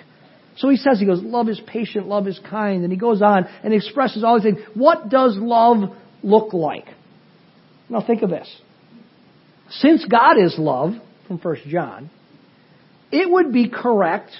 So 0.56 0.70
he 0.70 0.76
says, 0.76 0.98
he 0.98 1.04
goes, 1.04 1.22
love 1.22 1.48
is 1.50 1.60
patient, 1.66 2.08
love 2.08 2.26
is 2.26 2.40
kind, 2.48 2.82
and 2.82 2.90
he 2.90 2.98
goes 2.98 3.20
on 3.20 3.44
and 3.62 3.74
expresses 3.74 4.24
all 4.24 4.40
these 4.40 4.54
things. 4.54 4.66
What 4.74 5.10
does 5.10 5.36
love 5.36 5.94
look 6.22 6.54
like? 6.54 6.86
Now 7.90 8.04
think 8.04 8.22
of 8.22 8.30
this. 8.30 8.48
Since 9.68 10.06
God 10.06 10.38
is 10.42 10.56
love, 10.58 10.94
from 11.28 11.38
1 11.38 11.56
John, 11.66 12.08
it 13.12 13.30
would 13.30 13.52
be 13.52 13.68
correct 13.68 14.30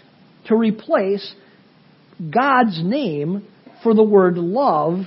to 0.47 0.57
replace 0.57 1.35
God's 2.31 2.83
name 2.83 3.47
for 3.83 3.95
the 3.95 4.03
word 4.03 4.39
love 4.39 5.01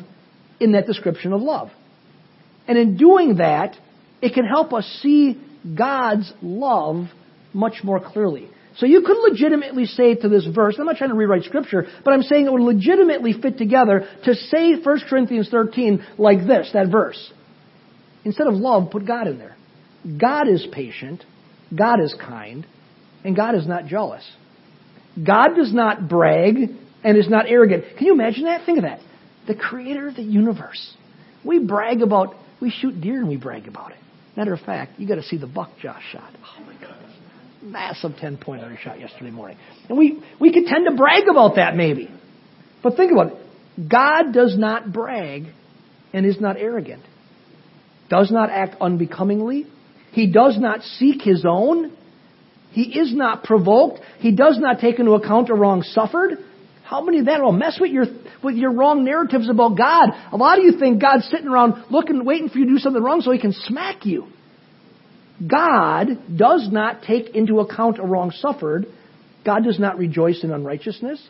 in 0.59 0.73
that 0.73 0.85
description 0.85 1.33
of 1.33 1.41
love. 1.41 1.69
And 2.67 2.77
in 2.77 2.97
doing 2.97 3.37
that, 3.37 3.75
it 4.21 4.33
can 4.33 4.45
help 4.45 4.73
us 4.73 4.85
see 5.01 5.41
God's 5.77 6.31
love 6.41 7.05
much 7.53 7.83
more 7.83 7.99
clearly. 7.99 8.49
So 8.77 8.85
you 8.85 9.01
could 9.01 9.17
legitimately 9.29 9.85
say 9.85 10.15
to 10.15 10.29
this 10.29 10.45
verse, 10.45 10.75
I'm 10.79 10.85
not 10.85 10.97
trying 10.97 11.09
to 11.09 11.15
rewrite 11.15 11.43
scripture, 11.43 11.87
but 12.05 12.13
I'm 12.13 12.21
saying 12.21 12.45
it 12.45 12.53
would 12.53 12.61
legitimately 12.61 13.33
fit 13.41 13.57
together 13.57 14.07
to 14.23 14.35
say 14.35 14.75
1 14.75 14.99
Corinthians 15.09 15.49
13 15.49 16.05
like 16.17 16.47
this, 16.47 16.69
that 16.73 16.89
verse. 16.89 17.31
Instead 18.23 18.47
of 18.47 18.53
love, 18.53 18.91
put 18.91 19.05
God 19.05 19.27
in 19.27 19.37
there. 19.37 19.57
God 20.17 20.47
is 20.47 20.65
patient, 20.71 21.25
God 21.77 21.99
is 22.01 22.15
kind, 22.19 22.65
and 23.23 23.35
God 23.35 23.55
is 23.55 23.67
not 23.67 23.85
jealous. 23.85 24.23
God 25.21 25.55
does 25.55 25.73
not 25.73 26.07
brag 26.07 26.69
and 27.03 27.17
is 27.17 27.29
not 27.29 27.45
arrogant. 27.47 27.85
Can 27.97 28.07
you 28.07 28.13
imagine 28.13 28.43
that? 28.43 28.65
Think 28.65 28.79
of 28.79 28.83
that. 28.83 28.99
The 29.47 29.55
creator 29.55 30.07
of 30.07 30.15
the 30.15 30.23
universe. 30.23 30.95
We 31.43 31.59
brag 31.59 32.01
about, 32.01 32.35
we 32.61 32.69
shoot 32.69 32.99
deer 32.99 33.19
and 33.19 33.29
we 33.29 33.37
brag 33.37 33.67
about 33.67 33.91
it. 33.91 33.97
Matter 34.35 34.53
of 34.53 34.59
fact, 34.61 34.99
you 34.99 35.07
got 35.07 35.15
to 35.15 35.23
see 35.23 35.37
the 35.37 35.47
buck 35.47 35.71
Josh 35.81 36.03
shot. 36.11 36.31
Oh 36.35 36.63
my 36.63 36.73
goodness. 36.73 37.11
Massive 37.61 38.11
10 38.19 38.37
pointer 38.37 38.69
he 38.69 38.77
shot 38.77 38.99
yesterday 38.99 39.31
morning. 39.31 39.57
And 39.87 39.97
we, 39.97 40.21
we 40.39 40.53
could 40.53 40.65
tend 40.65 40.85
to 40.89 40.95
brag 40.95 41.27
about 41.29 41.55
that 41.55 41.75
maybe. 41.75 42.09
But 42.81 42.95
think 42.95 43.11
about 43.11 43.33
it. 43.33 43.89
God 43.89 44.33
does 44.33 44.57
not 44.57 44.91
brag 44.91 45.47
and 46.13 46.25
is 46.25 46.39
not 46.39 46.57
arrogant. 46.57 47.03
Does 48.09 48.31
not 48.31 48.49
act 48.49 48.75
unbecomingly. 48.81 49.67
He 50.11 50.31
does 50.31 50.57
not 50.57 50.81
seek 50.81 51.21
his 51.21 51.45
own. 51.47 51.95
He 52.71 52.97
is 52.97 53.13
not 53.13 53.43
provoked. 53.43 53.99
He 54.19 54.31
does 54.31 54.57
not 54.59 54.79
take 54.79 54.99
into 54.99 55.11
account 55.11 55.49
a 55.49 55.53
wrong 55.53 55.83
suffered. 55.83 56.37
How 56.89 57.01
many 57.01 57.19
of 57.19 57.25
that 57.25 57.39
will 57.43 57.51
mess 57.51 57.77
with 57.79 57.91
your 57.91 58.05
with 58.43 58.55
your 58.55 58.73
wrong 58.73 59.05
narratives 59.05 59.47
about 59.47 59.77
God? 59.77 60.09
A 60.31 60.37
lot 60.37 60.57
of 60.57 60.63
you 60.63 60.79
think 60.79 60.99
God's 60.99 61.29
sitting 61.29 61.47
around 61.47 61.85
looking, 61.91 62.25
waiting 62.25 62.49
for 62.49 62.57
you 62.57 62.65
to 62.65 62.71
do 62.71 62.77
something 62.79 63.03
wrong 63.03 63.21
so 63.21 63.29
He 63.29 63.37
can 63.37 63.53
smack 63.53 64.07
you. 64.07 64.25
God 65.45 66.07
does 66.35 66.67
not 66.71 67.03
take 67.03 67.35
into 67.35 67.59
account 67.59 67.99
a 67.99 68.07
wrong 68.07 68.31
suffered. 68.31 68.87
God 69.45 69.63
does 69.63 69.77
not 69.77 69.99
rejoice 69.99 70.43
in 70.43 70.51
unrighteousness, 70.51 71.23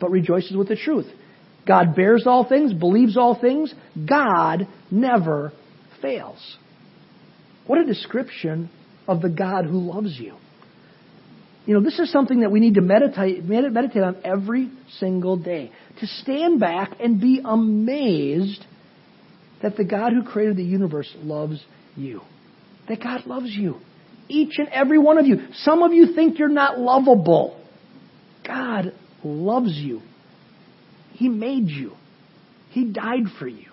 but 0.00 0.10
rejoices 0.10 0.56
with 0.56 0.68
the 0.68 0.76
truth. 0.76 1.12
God 1.68 1.94
bears 1.94 2.26
all 2.26 2.48
things, 2.48 2.72
believes 2.72 3.18
all 3.18 3.38
things. 3.38 3.74
God 4.08 4.66
never 4.90 5.52
fails. 6.00 6.56
What 7.66 7.78
a 7.78 7.84
description 7.84 8.70
of 9.06 9.20
the 9.20 9.28
God 9.28 9.66
who 9.66 9.78
loves 9.78 10.18
you. 10.18 10.36
You 11.64 11.74
know, 11.74 11.80
this 11.80 11.98
is 11.98 12.10
something 12.10 12.40
that 12.40 12.50
we 12.50 12.58
need 12.58 12.74
to 12.74 12.80
meditate, 12.80 13.44
meditate 13.44 14.02
on 14.02 14.16
every 14.24 14.70
single 14.98 15.36
day. 15.36 15.70
To 16.00 16.06
stand 16.06 16.58
back 16.58 16.96
and 17.00 17.20
be 17.20 17.40
amazed 17.44 18.64
that 19.62 19.76
the 19.76 19.84
God 19.84 20.12
who 20.12 20.24
created 20.24 20.56
the 20.56 20.64
universe 20.64 21.12
loves 21.18 21.64
you. 21.94 22.20
That 22.88 23.00
God 23.00 23.26
loves 23.26 23.50
you. 23.50 23.76
Each 24.28 24.58
and 24.58 24.68
every 24.68 24.98
one 24.98 25.18
of 25.18 25.26
you. 25.26 25.46
Some 25.54 25.82
of 25.82 25.92
you 25.92 26.14
think 26.14 26.38
you're 26.38 26.48
not 26.48 26.80
lovable. 26.80 27.60
God 28.44 28.92
loves 29.22 29.72
you. 29.76 30.02
He 31.12 31.28
made 31.28 31.68
you. 31.68 31.92
He 32.70 32.86
died 32.86 33.26
for 33.38 33.46
you. 33.46 33.70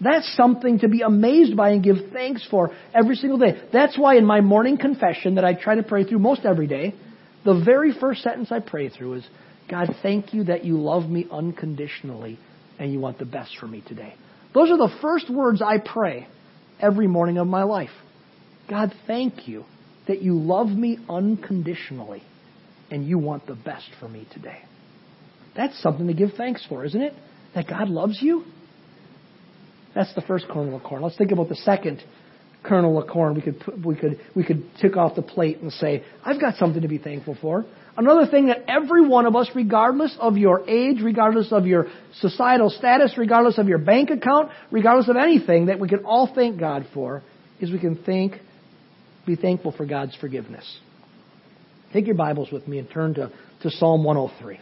That's 0.00 0.36
something 0.36 0.80
to 0.80 0.88
be 0.88 1.00
amazed 1.00 1.56
by 1.56 1.70
and 1.70 1.82
give 1.82 1.96
thanks 2.12 2.46
for 2.50 2.72
every 2.92 3.16
single 3.16 3.38
day. 3.38 3.62
That's 3.72 3.98
why 3.98 4.16
in 4.16 4.26
my 4.26 4.40
morning 4.42 4.76
confession 4.76 5.36
that 5.36 5.44
I 5.44 5.54
try 5.54 5.76
to 5.76 5.82
pray 5.82 6.04
through 6.04 6.18
most 6.18 6.44
every 6.44 6.66
day, 6.66 6.94
the 7.44 7.62
very 7.64 7.92
first 7.98 8.22
sentence 8.22 8.50
I 8.50 8.60
pray 8.60 8.88
through 8.88 9.14
is, 9.14 9.26
God, 9.70 9.94
thank 10.02 10.34
you 10.34 10.44
that 10.44 10.64
you 10.64 10.78
love 10.80 11.08
me 11.08 11.26
unconditionally 11.30 12.38
and 12.78 12.92
you 12.92 13.00
want 13.00 13.18
the 13.18 13.24
best 13.24 13.56
for 13.58 13.66
me 13.66 13.82
today. 13.86 14.14
Those 14.52 14.70
are 14.70 14.78
the 14.78 14.94
first 15.00 15.30
words 15.30 15.62
I 15.62 15.78
pray 15.78 16.26
every 16.80 17.06
morning 17.06 17.38
of 17.38 17.46
my 17.46 17.62
life. 17.62 17.90
God, 18.68 18.92
thank 19.06 19.48
you 19.48 19.64
that 20.06 20.22
you 20.22 20.38
love 20.38 20.68
me 20.68 20.98
unconditionally 21.08 22.22
and 22.90 23.06
you 23.06 23.18
want 23.18 23.46
the 23.46 23.54
best 23.54 23.88
for 24.00 24.08
me 24.08 24.26
today. 24.32 24.58
That's 25.56 25.80
something 25.82 26.06
to 26.06 26.14
give 26.14 26.30
thanks 26.36 26.64
for, 26.68 26.84
isn't 26.84 27.00
it? 27.00 27.14
That 27.54 27.68
God 27.68 27.88
loves 27.88 28.18
you? 28.20 28.44
That's 29.94 30.14
the 30.14 30.22
first 30.22 30.46
kernel 30.48 30.76
of 30.76 30.82
corn. 30.82 31.02
Let's 31.02 31.16
think 31.16 31.30
about 31.30 31.48
the 31.48 31.56
second 31.56 32.02
kernel 32.64 33.00
of 33.00 33.08
corn 33.08 33.34
we 33.34 33.42
could 33.42 33.62
we 33.84 33.94
could 33.94 34.20
we 34.34 34.44
could 34.44 34.64
tick 34.80 34.96
off 34.96 35.14
the 35.14 35.22
plate 35.22 35.58
and 35.58 35.72
say, 35.72 36.04
I've 36.24 36.40
got 36.40 36.56
something 36.56 36.82
to 36.82 36.88
be 36.88 36.98
thankful 36.98 37.36
for. 37.40 37.64
Another 37.96 38.26
thing 38.28 38.46
that 38.46 38.64
every 38.66 39.06
one 39.06 39.24
of 39.26 39.36
us, 39.36 39.48
regardless 39.54 40.16
of 40.18 40.36
your 40.36 40.68
age, 40.68 41.00
regardless 41.00 41.52
of 41.52 41.66
your 41.66 41.86
societal 42.20 42.68
status, 42.70 43.14
regardless 43.16 43.56
of 43.56 43.68
your 43.68 43.78
bank 43.78 44.10
account, 44.10 44.50
regardless 44.72 45.08
of 45.08 45.16
anything, 45.16 45.66
that 45.66 45.78
we 45.78 45.88
can 45.88 46.04
all 46.04 46.32
thank 46.34 46.58
God 46.58 46.86
for, 46.92 47.22
is 47.60 47.70
we 47.70 47.78
can 47.78 48.02
thank, 48.02 48.40
be 49.26 49.36
thankful 49.36 49.70
for 49.70 49.86
God's 49.86 50.16
forgiveness. 50.16 50.64
Take 51.92 52.06
your 52.06 52.16
Bibles 52.16 52.50
with 52.50 52.66
me 52.66 52.80
and 52.80 52.90
turn 52.90 53.14
to, 53.14 53.30
to 53.62 53.70
Psalm 53.70 54.02
103. 54.02 54.58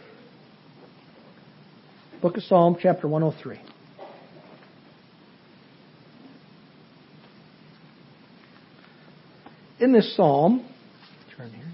Book 2.21 2.37
of 2.37 2.43
Psalm, 2.43 2.77
chapter 2.79 3.07
103. 3.07 3.72
In 9.83 9.91
this 9.91 10.15
psalm, 10.15 10.65
turn 11.35 11.51
here. 11.51 11.65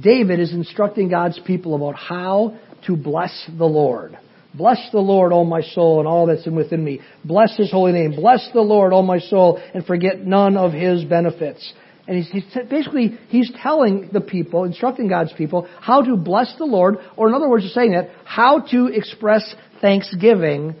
David 0.00 0.40
is 0.40 0.52
instructing 0.52 1.08
God's 1.08 1.38
people 1.46 1.74
about 1.74 1.94
how 1.94 2.58
to 2.86 2.96
bless 2.96 3.48
the 3.56 3.66
Lord. 3.66 4.18
Bless 4.54 4.78
the 4.90 5.00
Lord, 5.00 5.32
O 5.32 5.44
my 5.44 5.60
soul, 5.60 5.98
and 5.98 6.08
all 6.08 6.26
that's 6.26 6.46
within 6.46 6.82
me. 6.82 7.00
Bless 7.24 7.56
His 7.56 7.70
holy 7.70 7.92
name. 7.92 8.12
Bless 8.12 8.48
the 8.52 8.60
Lord, 8.60 8.92
O 8.92 9.02
my 9.02 9.18
soul, 9.18 9.60
and 9.74 9.84
forget 9.84 10.20
none 10.20 10.56
of 10.56 10.72
His 10.72 11.04
benefits. 11.04 11.72
And 12.06 12.16
he's, 12.18 12.30
he's, 12.30 12.44
basically, 12.68 13.18
he's 13.28 13.50
telling 13.62 14.10
the 14.12 14.20
people, 14.20 14.64
instructing 14.64 15.08
God's 15.08 15.32
people, 15.32 15.68
how 15.80 16.02
to 16.02 16.16
bless 16.16 16.54
the 16.58 16.64
Lord, 16.64 16.96
or 17.16 17.28
in 17.28 17.34
other 17.34 17.48
words, 17.48 17.64
he's 17.64 17.74
saying 17.74 17.92
that, 17.92 18.10
how 18.24 18.60
to 18.70 18.86
express 18.86 19.54
thanksgiving 19.80 20.74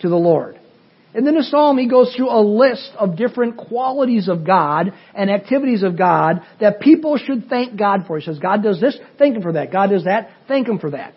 to 0.00 0.08
the 0.08 0.16
Lord. 0.16 0.58
And 1.14 1.26
then 1.26 1.36
in 1.36 1.42
Psalm, 1.42 1.78
he 1.78 1.88
goes 1.88 2.14
through 2.14 2.30
a 2.30 2.40
list 2.40 2.90
of 2.98 3.16
different 3.16 3.56
qualities 3.56 4.28
of 4.28 4.46
God 4.46 4.92
and 5.14 5.30
activities 5.30 5.82
of 5.82 5.96
God 5.96 6.42
that 6.60 6.80
people 6.80 7.16
should 7.16 7.48
thank 7.48 7.78
God 7.78 8.04
for. 8.06 8.18
He 8.18 8.24
says, 8.24 8.38
God 8.38 8.62
does 8.62 8.80
this, 8.80 8.98
thank 9.18 9.34
Him 9.34 9.42
for 9.42 9.52
that. 9.52 9.72
God 9.72 9.88
does 9.88 10.04
that, 10.04 10.30
thank 10.46 10.68
Him 10.68 10.78
for 10.78 10.90
that. 10.90 11.14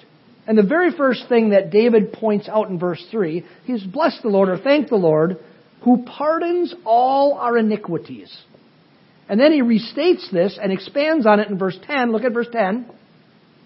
And 0.47 0.57
the 0.57 0.63
very 0.63 0.91
first 0.95 1.29
thing 1.29 1.49
that 1.49 1.71
David 1.71 2.13
points 2.13 2.49
out 2.49 2.69
in 2.69 2.79
verse 2.79 3.03
3, 3.11 3.45
he's 3.65 3.83
blessed 3.83 4.23
the 4.23 4.29
Lord 4.29 4.49
or 4.49 4.57
thanked 4.57 4.89
the 4.89 4.95
Lord 4.95 5.37
who 5.83 6.05
pardons 6.05 6.73
all 6.85 7.33
our 7.33 7.57
iniquities. 7.57 8.35
And 9.29 9.39
then 9.39 9.51
he 9.51 9.61
restates 9.61 10.31
this 10.31 10.59
and 10.61 10.71
expands 10.71 11.25
on 11.25 11.39
it 11.39 11.49
in 11.49 11.57
verse 11.57 11.77
10. 11.85 12.11
Look 12.11 12.23
at 12.23 12.33
verse 12.33 12.49
10. 12.51 12.89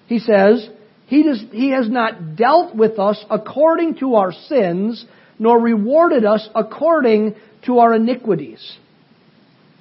He 0.07 0.19
says, 0.19 0.69
he, 1.07 1.23
does, 1.23 1.43
he 1.51 1.69
has 1.71 1.89
not 1.89 2.35
dealt 2.35 2.75
with 2.75 2.99
us 2.99 3.23
according 3.29 3.95
to 3.99 4.15
our 4.15 4.31
sins, 4.31 5.05
nor 5.37 5.59
rewarded 5.59 6.25
us 6.25 6.47
according 6.55 7.35
to 7.65 7.79
our 7.79 7.93
iniquities. 7.93 8.77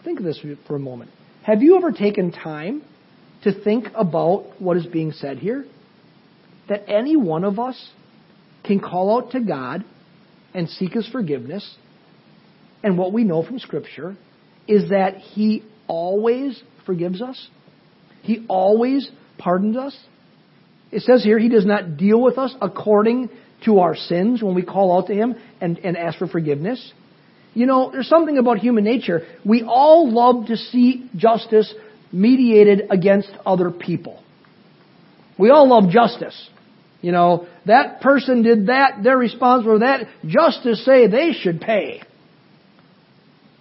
Think 0.04 0.18
of 0.18 0.24
this 0.24 0.40
for 0.66 0.76
a 0.76 0.80
moment. 0.80 1.10
Have 1.42 1.62
you 1.62 1.76
ever 1.76 1.92
taken 1.92 2.32
time 2.32 2.82
to 3.42 3.52
think 3.62 3.86
about 3.94 4.60
what 4.60 4.76
is 4.76 4.86
being 4.86 5.12
said 5.12 5.38
here? 5.38 5.64
That 6.68 6.88
any 6.88 7.16
one 7.16 7.44
of 7.44 7.58
us 7.58 7.90
can 8.64 8.80
call 8.80 9.16
out 9.16 9.32
to 9.32 9.40
God 9.40 9.84
and 10.54 10.68
seek 10.68 10.92
His 10.92 11.08
forgiveness. 11.08 11.76
And 12.82 12.98
what 12.98 13.12
we 13.12 13.24
know 13.24 13.42
from 13.42 13.58
Scripture 13.58 14.16
is 14.66 14.90
that 14.90 15.16
He 15.16 15.62
always 15.86 16.62
forgives 16.86 17.20
us. 17.20 17.48
He 18.22 18.46
always 18.48 19.10
pardons 19.38 19.76
us. 19.76 19.96
It 20.90 21.02
says 21.02 21.22
here, 21.22 21.38
He 21.38 21.48
does 21.48 21.66
not 21.66 21.96
deal 21.96 22.20
with 22.22 22.38
us 22.38 22.54
according 22.62 23.28
to 23.64 23.81
our 23.81 23.96
sins 23.96 24.42
when 24.42 24.55
we 24.55 24.62
call 24.62 24.96
out 24.98 25.07
to 25.09 25.14
Him 25.14 25.35
and, 25.61 25.79
and 25.79 25.96
ask 25.96 26.18
for 26.18 26.27
forgiveness. 26.27 26.92
You 27.55 27.66
know, 27.66 27.90
there's 27.92 28.09
something 28.09 28.37
about 28.38 28.59
human 28.59 28.85
nature. 28.85 29.22
We 29.44 29.62
all 29.62 30.11
love 30.11 30.46
to 30.46 30.57
see 30.57 31.09
justice 31.16 31.72
mediated 32.12 32.88
against 32.90 33.31
other 33.46 33.70
people. 33.70 34.22
We 35.38 35.50
all 35.50 35.68
love 35.68 35.90
justice. 35.90 36.50
You 37.00 37.12
know, 37.12 37.46
that 37.66 38.00
person 38.00 38.42
did 38.42 38.68
that, 38.68 39.00
they're 39.03 39.18
responsible 39.18 39.74
for 39.74 39.79
that. 39.81 40.07
Justice 40.27 40.85
say 40.85 41.07
they 41.07 41.33
should 41.33 41.61
pay. 41.61 42.03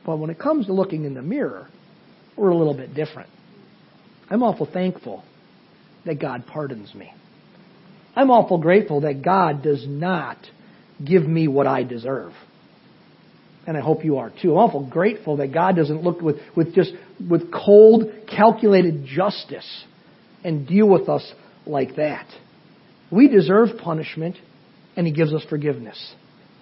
But 0.06 0.18
when 0.18 0.30
it 0.30 0.39
comes 0.39 0.68
to 0.68 0.74
looking 0.74 1.06
in 1.06 1.13
the 1.13 1.22
mirror, 1.22 1.68
we're 2.38 2.50
a 2.50 2.58
little 2.58 2.74
bit 2.74 2.94
different. 2.94 3.30
I'm 4.30 4.44
awful 4.44 4.66
thankful 4.66 5.24
that 6.06 6.20
God 6.20 6.46
pardons 6.48 6.94
me. 6.96 7.13
I'm 8.15 8.30
awful 8.30 8.58
grateful 8.60 9.02
that 9.02 9.23
God 9.23 9.63
does 9.63 9.86
not 9.88 10.38
give 11.04 11.23
me 11.23 11.47
what 11.47 11.67
I 11.67 11.84
deserve. 11.84 12.34
And 13.65 13.78
I 13.78 13.80
hope 13.80 14.04
you 14.04 14.17
are 14.17 14.30
too. 14.30 14.52
I'm 14.52 14.58
awful 14.58 14.88
grateful 14.89 15.38
that 15.38 15.54
God 15.54 15.76
doesn't 15.76 16.04
look 16.04 16.21
with, 16.21 16.38
with 16.56 16.76
just 16.76 16.91
with 17.30 17.52
cold, 17.52 18.12
calculated 18.30 19.06
justice 19.06 19.86
and 20.43 20.67
deal 20.67 20.88
with 20.88 21.08
us 21.08 21.32
like 21.65 21.95
that. 21.95 22.28
We 23.12 23.28
deserve 23.28 23.69
punishment, 23.82 24.36
and 24.97 25.08
He 25.08 25.13
gives 25.13 25.34
us 25.34 25.43
forgiveness. 25.49 26.13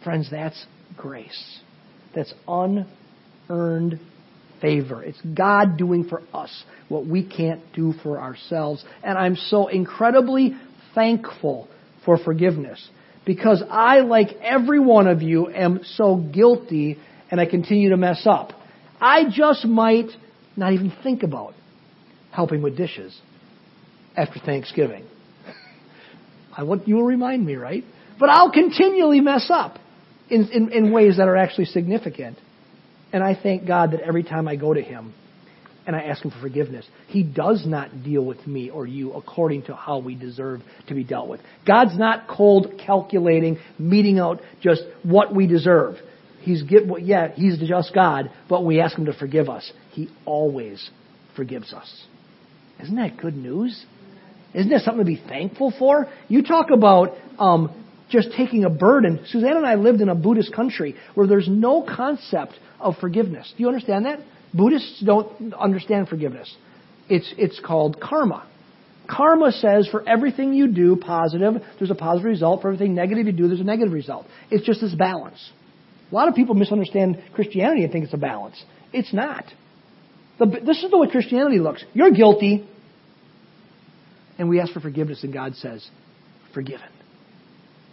Friends, 0.04 0.30
that's 0.30 0.66
grace. 0.98 1.60
That's 2.16 2.34
unearned 2.48 4.00
favor. 4.62 5.02
It's 5.04 5.20
God 5.22 5.78
doing 5.78 6.08
for 6.08 6.22
us 6.34 6.64
what 6.88 7.06
we 7.08 7.28
can't 7.28 7.62
do 7.74 7.94
for 8.04 8.20
ourselves. 8.20 8.84
And 9.04 9.18
I'm 9.18 9.36
so 9.36 9.68
incredibly 9.68 10.56
thankful 10.96 11.68
for 12.06 12.18
forgiveness 12.18 12.90
because 13.26 13.64
I, 13.70 14.00
like 14.00 14.30
every 14.42 14.80
one 14.80 15.08
of 15.08 15.22
you, 15.22 15.48
am 15.48 15.82
so 15.84 16.16
guilty 16.16 16.98
and 17.30 17.40
I 17.40 17.46
continue 17.46 17.90
to 17.90 17.98
mess 17.98 18.26
up. 18.26 18.52
I 19.00 19.26
just 19.32 19.66
might 19.66 20.10
not 20.56 20.74
even 20.74 20.92
think 21.04 21.24
about 21.24 21.54
helping 22.32 22.62
with 22.62 22.78
dishes 22.78 23.20
after 24.16 24.40
Thanksgiving. 24.40 25.06
I 26.58 26.64
want 26.64 26.88
you 26.88 26.96
will 26.96 27.06
remind 27.06 27.46
me, 27.46 27.56
right? 27.56 27.84
But 28.20 28.30
I'll 28.30 28.52
continually 28.52 29.22
mess 29.22 29.50
up 29.50 29.78
in, 30.30 30.50
in, 30.52 30.72
in 30.72 30.92
ways 30.92 31.18
that 31.18 31.28
are 31.28 31.38
actually 31.38 31.66
significant. 31.66 32.38
And 33.14 33.24
I 33.24 33.38
thank 33.42 33.68
God 33.68 33.92
that 33.92 34.02
every 34.02 34.24
time 34.24 34.48
I 34.48 34.56
go 34.56 34.74
to 34.74 34.82
Him 34.82 35.14
and 35.94 36.02
I 36.02 36.06
ask 36.06 36.24
Him 36.24 36.32
for 36.32 36.40
forgiveness, 36.40 36.86
He 37.08 37.24
does 37.24 37.66
not 37.66 38.04
deal 38.04 38.24
with 38.24 38.46
me 38.48 38.70
or 38.70 38.86
you 38.86 39.14
according 39.14 39.64
to 39.64 39.76
how 39.76 40.00
we 40.00 40.16
deserve 40.16 40.62
to 40.88 40.94
be 40.94 41.04
dealt 41.04 41.28
with. 41.28 41.42
God's 41.68 41.98
not 41.98 42.28
cold 42.28 42.80
calculating, 42.86 43.60
meting 43.78 44.20
out 44.20 44.42
just 44.62 44.84
what 45.04 45.34
we 45.34 45.48
deserve. 45.48 45.96
He's 46.40 46.64
give, 46.64 46.84
yeah, 47.02 47.32
He's 47.34 47.60
just 47.60 47.94
God, 47.94 48.32
but 48.50 48.66
we 48.66 48.80
ask 48.80 48.98
Him 48.98 49.06
to 49.06 49.14
forgive 49.14 49.50
us, 49.50 49.72
He 49.92 50.10
always 50.26 50.90
forgives 51.36 51.74
us. 51.74 52.06
Isn't 52.82 52.96
that 52.96 53.18
good 53.18 53.36
news? 53.36 53.86
Isn't 54.54 54.72
that 54.72 54.82
something 54.82 55.06
to 55.06 55.06
be 55.06 55.22
thankful 55.28 55.74
for? 55.78 56.08
You 56.28 56.44
talk 56.44 56.68
about 56.74 57.12
um, 57.40 57.86
just 58.10 58.30
taking 58.36 58.66
a 58.66 58.70
burden. 58.70 59.24
Suzanne 59.28 59.56
and 59.56 59.66
I 59.66 59.76
lived 59.76 60.02
in 60.02 60.10
a 60.10 60.16
Buddhist 60.16 60.54
country 60.54 60.96
where 61.14 61.28
there's 61.28 61.48
no 61.48 61.84
concept 61.84 62.54
of 62.80 62.96
forgiveness. 63.00 63.54
Do 63.56 63.64
you 63.64 63.70
understand 63.70 64.06
that? 64.06 64.20
Buddhists 64.54 65.02
don't 65.06 65.54
understand 65.54 66.08
forgiveness. 66.10 66.54
It's, 67.10 67.34
it's 67.38 67.60
called 67.60 68.00
karma. 68.00 68.48
Karma 69.10 69.52
says 69.52 69.88
for 69.90 70.08
everything 70.08 70.54
you 70.54 70.68
do 70.68 70.96
positive, 70.96 71.56
there's 71.78 71.92
a 71.92 71.96
positive 71.96 72.30
result. 72.30 72.62
For 72.62 72.70
everything 72.70 72.96
negative 72.96 73.26
you 73.26 73.34
do, 73.34 73.48
there's 73.48 73.60
a 73.60 73.66
negative 73.66 73.94
result. 73.94 74.26
It's 74.50 74.66
just 74.66 74.82
this 74.82 74.96
balance. 74.96 75.52
A 76.12 76.16
lot 76.16 76.28
of 76.28 76.36
people 76.36 76.56
misunderstand 76.56 77.22
Christianity 77.34 77.84
and 77.84 77.92
think 77.92 78.06
it's 78.06 78.14
a 78.14 78.18
balance. 78.18 78.62
It's 78.94 79.14
not. 79.14 79.46
The, 80.40 80.46
this 80.46 80.84
is 80.84 80.92
the 80.92 80.98
way 80.98 81.10
Christianity 81.10 81.60
looks. 81.60 81.84
You're 81.94 82.12
guilty 82.12 82.68
and 84.42 84.50
we 84.50 84.60
ask 84.60 84.74
for 84.74 84.80
forgiveness, 84.80 85.24
and 85.24 85.32
God 85.32 85.56
says, 85.56 85.88
forgiven. 86.52 86.88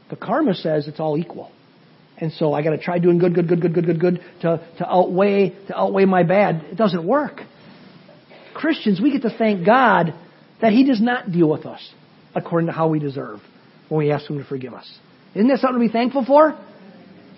The 0.09 0.16
karma 0.16 0.55
says 0.55 0.88
it's 0.88 0.99
all 0.99 1.18
equal. 1.18 1.53
And 2.20 2.33
so 2.33 2.52
I 2.52 2.62
got 2.62 2.70
to 2.70 2.78
try 2.78 2.98
doing 2.98 3.18
good, 3.18 3.35
good, 3.35 3.48
good, 3.48 3.61
good, 3.61 3.74
good, 3.74 3.87
good, 3.87 4.00
good 4.00 4.20
to, 4.42 4.68
to 4.78 4.88
outweigh 4.88 5.50
to 5.68 5.78
outweigh 5.78 6.04
my 6.04 6.24
bad. 6.24 6.64
It 6.70 6.76
doesn't 6.76 7.07
work. 7.07 7.40
Christians, 8.54 9.00
we 9.00 9.12
get 9.12 9.22
to 9.22 9.37
thank 9.37 9.64
God 9.64 10.14
that 10.61 10.72
He 10.72 10.85
does 10.85 11.00
not 11.00 11.31
deal 11.31 11.48
with 11.48 11.64
us 11.64 11.92
according 12.35 12.66
to 12.66 12.72
how 12.72 12.88
we 12.88 12.98
deserve 12.98 13.40
when 13.88 13.98
we 14.00 14.11
ask 14.11 14.28
Him 14.28 14.38
to 14.38 14.44
forgive 14.44 14.74
us. 14.74 14.90
Isn't 15.35 15.48
that 15.48 15.61
something 15.61 15.81
to 15.81 15.87
be 15.87 15.92
thankful 15.92 16.24
for? 16.24 16.59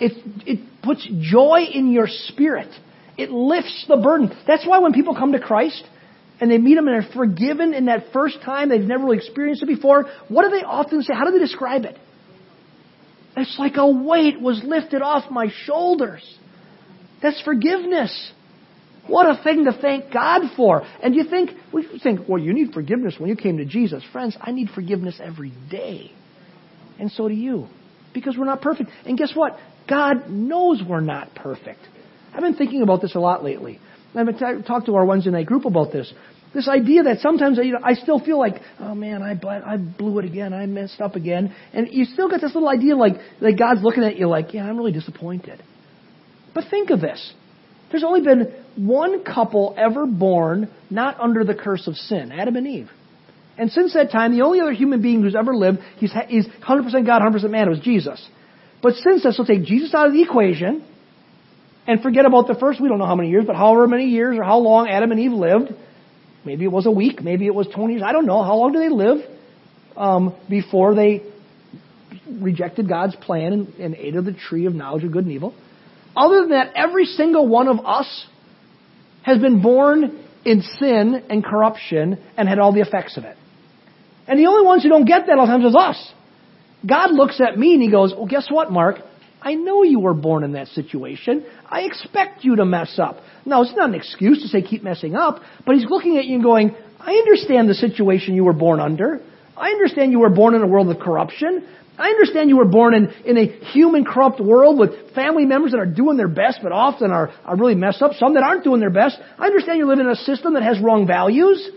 It, 0.01 0.13
it 0.47 0.83
puts 0.83 1.07
joy 1.21 1.65
in 1.73 1.93
your 1.93 2.07
spirit. 2.07 2.71
It 3.19 3.31
lifts 3.31 3.85
the 3.87 3.99
burden. 3.99 4.35
That's 4.47 4.67
why 4.67 4.79
when 4.79 4.95
people 4.95 5.15
come 5.15 5.33
to 5.33 5.41
Christ, 5.41 5.85
and 6.41 6.51
they 6.51 6.57
meet 6.57 6.79
him 6.79 6.89
and 6.89 7.05
are 7.05 7.13
forgiven 7.13 7.75
in 7.75 7.87
that 7.87 8.13
first 8.13 8.41
time, 8.43 8.71
they've 8.71 8.81
never 8.81 9.05
really 9.05 9.19
experienced 9.19 9.63
it 9.63 9.67
before, 9.67 10.07
what 10.29 10.45
do 10.45 10.51
they 10.59 10.65
often 10.65 11.03
say? 11.03 11.13
How 11.13 11.27
do 11.27 11.33
they 11.33 11.39
describe 11.39 11.85
it? 11.85 11.99
It's 13.37 13.59
like 13.59 13.77
a 13.77 13.91
weight 13.91 14.41
was 14.41 14.63
lifted 14.65 15.03
off 15.03 15.31
my 15.31 15.49
shoulders. 15.65 16.23
That's 17.23 17.41
forgiveness. 17.43 18.33
What 19.07 19.27
a 19.27 19.43
thing 19.43 19.65
to 19.65 19.73
thank 19.73 20.13
God 20.13 20.43
for. 20.57 20.83
And 21.03 21.15
you 21.15 21.25
think, 21.25 21.51
we 21.73 21.87
think, 22.03 22.29
well, 22.29 22.41
you 22.41 22.53
need 22.53 22.73
forgiveness 22.73 23.17
when 23.19 23.29
you 23.29 23.37
came 23.37 23.57
to 23.59 23.65
Jesus. 23.65 24.03
Friends, 24.13 24.37
I 24.41 24.53
need 24.53 24.69
forgiveness 24.75 25.21
every 25.23 25.53
day. 25.71 26.13
And 26.99 27.11
so 27.11 27.29
do 27.29 27.35
you. 27.35 27.67
Because 28.13 28.37
we're 28.37 28.45
not 28.45 28.61
perfect. 28.61 28.91
And 29.05 29.17
guess 29.17 29.33
what? 29.35 29.59
God 29.89 30.29
knows 30.29 30.83
we're 30.87 31.01
not 31.01 31.35
perfect. 31.35 31.81
I've 32.33 32.43
been 32.43 32.55
thinking 32.55 32.83
about 32.83 33.01
this 33.01 33.15
a 33.15 33.21
lot 33.21 33.43
lately. 33.43 33.81
I've 34.15 34.27
been 34.27 34.39
t- 34.39 34.67
talked 34.67 34.87
to 34.87 34.95
our 34.97 35.05
Wednesday 35.05 35.31
night 35.31 35.47
group 35.47 35.65
about 35.65 35.93
this. 35.93 36.13
This 36.53 36.69
idea 36.69 37.05
that 37.05 37.21
sometimes 37.21 37.59
you 37.63 37.73
know, 37.73 37.79
I 37.83 37.95
still 37.95 38.19
feel 38.19 38.39
like, 38.39 38.55
oh 38.81 38.95
man, 38.95 39.23
I, 39.23 39.39
I 39.65 39.77
blew 39.77 40.19
it 40.19 40.25
again, 40.25 40.53
I 40.53 40.67
messed 40.67 41.01
up 41.01 41.15
again, 41.15 41.55
and 41.73 41.89
you 41.93 42.05
still 42.07 42.29
get 42.29 42.41
this 42.41 42.55
little 42.55 42.69
idea 42.69 42.97
like 42.97 43.15
that 43.41 43.57
God's 43.57 43.83
looking 43.83 44.03
at 44.03 44.17
you 44.17 44.29
like, 44.29 44.53
yeah, 44.53 44.65
I'm 44.65 44.77
really 44.77 44.93
disappointed. 44.93 45.63
But 46.53 46.65
think 46.69 46.91
of 46.91 47.01
this: 47.01 47.33
there's 47.91 48.03
only 48.03 48.23
been 48.23 48.53
one 48.77 49.23
couple 49.23 49.75
ever 49.79 50.07
born 50.07 50.71
not 50.91 51.21
under 51.21 51.45
the 51.45 51.55
curse 51.55 51.87
of 51.87 51.95
sin, 51.95 52.33
Adam 52.33 52.57
and 52.57 52.67
Eve. 52.67 52.91
And 53.59 53.71
since 53.71 53.93
that 53.93 54.11
time, 54.11 54.35
the 54.35 54.43
only 54.43 54.61
other 54.61 54.73
human 54.73 55.03
being 55.03 55.23
who's 55.23 55.37
ever 55.37 55.55
lived, 55.55 55.81
he's, 55.99 56.13
he's 56.29 56.47
100% 56.47 57.07
God, 57.07 57.21
100% 57.21 57.51
man, 57.51 57.69
was 57.69 57.79
Jesus. 57.81 58.27
But 58.83 58.95
since 58.95 59.23
that, 59.25 59.35
so 59.35 59.45
take 59.45 59.65
Jesus 59.65 59.93
out 59.93 60.07
of 60.07 60.15
the 60.15 60.23
equation, 60.23 60.83
and 61.87 62.01
forget 62.01 62.25
about 62.25 62.47
the 62.47 62.55
first, 62.55 62.81
we 62.81 62.89
don't 62.89 62.99
know 62.99 63.07
how 63.07 63.17
many 63.17 63.29
years, 63.29 63.45
but 63.47 63.57
however 63.57 63.87
many 63.87 64.07
years 64.07 64.39
or 64.39 64.45
how 64.45 64.59
long 64.59 64.89
Adam 64.89 65.11
and 65.11 65.21
Eve 65.21 65.33
lived, 65.33 65.73
Maybe 66.45 66.65
it 66.65 66.73
was 66.73 66.87
a 66.87 66.91
week. 66.91 67.23
Maybe 67.23 67.47
it 67.47 67.55
was 67.55 67.69
20 67.69 67.95
years. 67.95 68.03
I 68.05 68.13
don't 68.13 68.27
know. 68.27 68.43
How 68.43 68.57
long 68.57 68.73
do 68.73 68.79
they 68.79 68.89
live 68.89 69.19
um, 69.97 70.35
before 70.49 70.95
they 70.95 71.23
rejected 72.41 72.89
God's 72.89 73.15
plan 73.17 73.53
and, 73.53 73.75
and 73.75 73.95
ate 73.95 74.17
of 74.17 74.25
the 74.25 74.33
tree 74.33 74.67
of 74.67 74.75
knowledge 74.75 75.05
of 75.05 75.13
good 75.13 75.25
and 75.25 75.33
evil? 75.33 75.55
Other 76.17 76.41
than 76.41 76.51
that, 76.51 76.73
every 76.75 77.05
single 77.05 77.47
one 77.47 77.69
of 77.69 77.85
us 77.85 78.27
has 79.23 79.39
been 79.39 79.63
born 79.63 80.25
in 80.45 80.63
sin 80.63 81.25
and 81.29 81.45
corruption 81.45 82.19
and 82.37 82.49
had 82.49 82.59
all 82.59 82.73
the 82.73 82.81
effects 82.81 83.17
of 83.17 83.25
it. 83.25 83.37
And 84.27 84.39
the 84.39 84.47
only 84.47 84.65
ones 84.65 84.83
who 84.83 84.89
don't 84.89 85.05
get 85.05 85.27
that 85.27 85.39
all 85.39 85.47
the 85.47 85.53
times 85.53 85.65
is 85.65 85.77
us. 85.77 86.13
God 86.89 87.13
looks 87.13 87.41
at 87.41 87.59
me 87.59 87.75
and 87.75 87.83
he 87.83 87.91
goes, 87.91 88.15
Well, 88.17 88.27
guess 88.27 88.47
what, 88.51 88.73
Mark? 88.73 88.97
I 89.43 89.55
know 89.55 89.83
you 89.83 90.01
were 90.01 90.15
born 90.15 90.45
in 90.45 90.53
that 90.53 90.69
situation. 90.69 91.45
I 91.67 91.83
expect 91.83 92.45
you 92.45 92.57
to 92.57 92.65
mess 92.65 92.99
up. 92.99 93.19
Now, 93.47 93.63
it's 93.63 93.75
not 93.75 93.89
an 93.89 93.95
excuse 93.95 94.43
to 94.43 94.49
say 94.49 94.63
keep 94.63 94.83
messing 94.83 95.15
up, 95.15 95.41
but 95.65 95.77
he's 95.77 95.87
looking 95.89 96.19
at 96.19 96.27
you 96.27 96.35
and 96.35 96.45
going, 96.45 96.75
I 96.99 97.13
understand 97.13 97.69
the 97.69 97.75
situation 97.75 98.35
you 98.35 98.45
were 98.45 98.53
born 98.53 98.81
under. 98.81 99.21
I 99.57 99.71
understand 99.71 100.13
you 100.13 100.21
were 100.21 100.31
born 100.31 100.55
in 100.55 100.63
a 100.63 100.67
world 100.67 100.89
of 100.91 100.99
corruption. 100.99 101.67
I 101.99 102.09
understand 102.09 102.49
you 102.49 102.57
were 102.57 102.67
born 102.67 102.95
in, 102.95 103.11
in 103.25 103.37
a 103.37 103.47
human 103.73 104.05
corrupt 104.05 104.41
world 104.41 104.79
with 104.79 105.15
family 105.15 105.45
members 105.45 105.73
that 105.73 105.81
are 105.81 105.87
doing 105.87 106.17
their 106.17 106.29
best 106.29 106.61
but 106.63 106.73
often 106.73 107.11
are, 107.11 107.31
are 107.45 107.57
really 107.57 107.75
messed 107.75 108.01
up, 108.01 108.13
some 108.15 108.35
that 108.35 108.43
aren't 108.43 108.65
doing 108.65 108.81
their 108.81 108.91
best. 108.91 109.19
I 109.39 109.47
understand 109.47 109.79
you 109.79 109.87
live 109.87 109.99
in 109.99 110.09
a 110.09 110.17
system 110.17 110.55
that 110.55 110.63
has 110.63 110.81
wrong 110.81 111.07
values, 111.07 111.69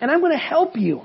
and 0.00 0.10
I'm 0.10 0.20
going 0.20 0.32
to 0.32 0.38
help 0.38 0.76
you. 0.76 1.02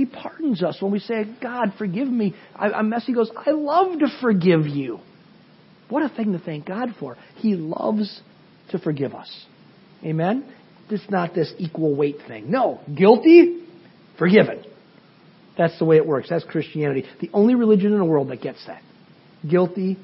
He 0.00 0.06
pardons 0.06 0.62
us 0.62 0.80
when 0.80 0.92
we 0.92 0.98
say, 0.98 1.26
God, 1.42 1.74
forgive 1.76 2.08
me. 2.08 2.34
I, 2.56 2.70
I'm 2.70 2.88
messy. 2.88 3.08
He 3.08 3.12
goes, 3.12 3.30
I 3.36 3.50
love 3.50 3.98
to 3.98 4.06
forgive 4.22 4.66
you. 4.66 4.98
What 5.90 6.02
a 6.02 6.08
thing 6.08 6.32
to 6.32 6.38
thank 6.38 6.64
God 6.64 6.94
for. 6.98 7.18
He 7.36 7.54
loves 7.54 8.22
to 8.70 8.78
forgive 8.78 9.12
us. 9.12 9.30
Amen? 10.02 10.50
It's 10.88 11.04
not 11.10 11.34
this 11.34 11.52
equal 11.58 11.94
weight 11.94 12.16
thing. 12.26 12.50
No. 12.50 12.80
Guilty, 12.96 13.62
forgiven. 14.18 14.64
That's 15.58 15.78
the 15.78 15.84
way 15.84 15.96
it 15.96 16.06
works. 16.06 16.30
That's 16.30 16.44
Christianity. 16.44 17.04
The 17.20 17.28
only 17.34 17.54
religion 17.54 17.92
in 17.92 17.98
the 17.98 18.04
world 18.06 18.30
that 18.30 18.40
gets 18.40 18.64
that. 18.68 18.80
Guilty, 19.46 19.98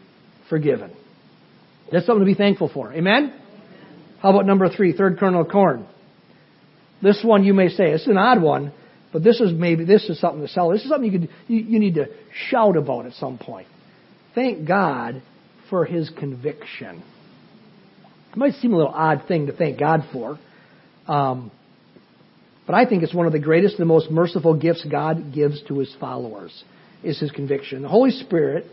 forgiven. 0.50 0.94
That's 1.90 2.04
something 2.04 2.20
to 2.20 2.30
be 2.30 2.34
thankful 2.34 2.68
for. 2.68 2.92
Amen? 2.92 3.32
How 4.20 4.28
about 4.28 4.44
number 4.44 4.68
three, 4.68 4.92
third 4.92 5.18
kernel 5.18 5.40
of 5.40 5.48
corn? 5.48 5.86
This 7.02 7.18
one 7.24 7.44
you 7.44 7.54
may 7.54 7.70
say, 7.70 7.92
it's 7.92 8.06
an 8.06 8.18
odd 8.18 8.42
one, 8.42 8.74
but 9.16 9.24
this 9.24 9.40
is 9.40 9.50
maybe, 9.50 9.86
this 9.86 10.10
is 10.10 10.20
something 10.20 10.42
to 10.42 10.48
sell. 10.48 10.68
This 10.68 10.82
is 10.82 10.90
something 10.90 11.10
you 11.10 11.20
could, 11.20 11.30
you, 11.48 11.56
you 11.56 11.78
need 11.78 11.94
to 11.94 12.08
shout 12.50 12.76
about 12.76 13.06
at 13.06 13.14
some 13.14 13.38
point. 13.38 13.66
Thank 14.34 14.68
God 14.68 15.22
for 15.70 15.86
His 15.86 16.10
conviction. 16.10 17.02
It 18.30 18.36
might 18.36 18.52
seem 18.56 18.74
a 18.74 18.76
little 18.76 18.92
odd 18.92 19.22
thing 19.26 19.46
to 19.46 19.54
thank 19.54 19.78
God 19.78 20.02
for. 20.12 20.38
Um, 21.08 21.50
but 22.66 22.74
I 22.74 22.84
think 22.84 23.04
it's 23.04 23.14
one 23.14 23.24
of 23.24 23.32
the 23.32 23.38
greatest 23.38 23.78
and 23.78 23.88
most 23.88 24.10
merciful 24.10 24.52
gifts 24.54 24.84
God 24.84 25.32
gives 25.32 25.62
to 25.68 25.78
his 25.78 25.96
followers 25.98 26.64
is 27.02 27.18
his 27.18 27.30
conviction. 27.30 27.80
The 27.80 27.88
Holy 27.88 28.10
Spirit 28.10 28.66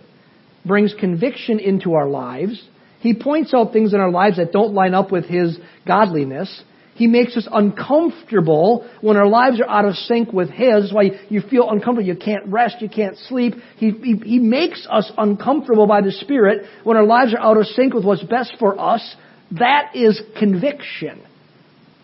brings 0.65 0.93
conviction 0.99 1.62
into 1.62 1.93
our 1.93 2.10
lives. 2.10 2.62
He 2.99 3.13
points 3.13 3.53
out 3.53 3.71
things 3.71 3.93
in 3.93 4.01
our 4.01 4.12
lives 4.12 4.36
that 4.36 4.51
don't 4.51 4.73
line 4.73 4.93
up 4.93 5.10
with 5.10 5.23
his 5.23 5.58
godliness. 5.88 6.63
He 6.95 7.08
makes 7.08 7.36
us 7.36 7.47
uncomfortable 7.51 8.88
when 9.01 9.17
our 9.17 9.27
lives 9.27 9.60
are 9.60 9.67
out 9.67 9.86
of 9.86 9.95
sync 9.95 10.32
with 10.32 10.49
His. 10.49 10.84
That's 10.84 10.93
why 10.93 11.12
you 11.29 11.41
feel 11.41 11.69
uncomfortable. 11.69 12.08
You 12.08 12.15
can't 12.15 12.45
rest. 12.47 12.77
You 12.82 12.89
can't 12.89 13.17
sleep. 13.17 13.56
He, 13.77 13.91
he, 13.91 14.15
he 14.17 14.39
makes 14.39 14.88
us 14.89 15.12
uncomfortable 15.17 15.88
by 15.88 16.01
the 16.01 16.12
Spirit 16.12 16.65
when 16.84 16.95
our 16.97 17.06
lives 17.06 17.34
are 17.34 17.39
out 17.39 17.58
of 17.58 17.65
sync 17.67 17.93
with 17.93 18.06
what's 18.06 18.23
best 18.23 18.53
for 18.60 18.79
us. 18.79 19.15
That 19.51 19.95
is 19.95 20.21
conviction. 20.38 21.23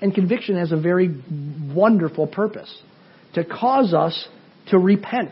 And 0.02 0.14
conviction 0.14 0.58
has 0.58 0.72
a 0.72 0.78
very 0.80 1.10
wonderful 1.74 2.26
purpose 2.26 2.74
to 3.34 3.44
cause 3.44 3.94
us 3.94 4.28
to 4.70 4.80
repent. 4.80 5.32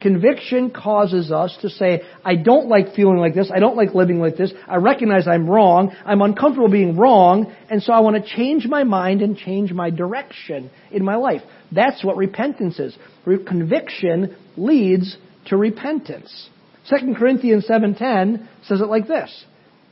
Conviction 0.00 0.70
causes 0.70 1.32
us 1.32 1.56
to 1.62 1.70
say, 1.70 2.02
I 2.22 2.36
don't 2.36 2.68
like 2.68 2.94
feeling 2.94 3.16
like 3.16 3.34
this. 3.34 3.50
I 3.54 3.60
don't 3.60 3.76
like 3.76 3.94
living 3.94 4.20
like 4.20 4.36
this. 4.36 4.52
I 4.68 4.76
recognize 4.76 5.26
I'm 5.26 5.48
wrong. 5.48 5.94
I'm 6.04 6.20
uncomfortable 6.20 6.68
being 6.68 6.96
wrong. 6.96 7.54
And 7.70 7.82
so 7.82 7.94
I 7.94 8.00
want 8.00 8.22
to 8.22 8.36
change 8.36 8.66
my 8.66 8.84
mind 8.84 9.22
and 9.22 9.38
change 9.38 9.72
my 9.72 9.88
direction 9.88 10.70
in 10.90 11.02
my 11.02 11.16
life. 11.16 11.40
That's 11.72 12.04
what 12.04 12.18
repentance 12.18 12.78
is. 12.78 12.96
Conviction 13.24 14.36
leads 14.56 15.16
to 15.46 15.56
repentance. 15.56 16.50
2 16.90 17.14
Corinthians 17.18 17.66
7.10 17.68 18.46
says 18.64 18.80
it 18.82 18.88
like 18.88 19.08
this. 19.08 19.44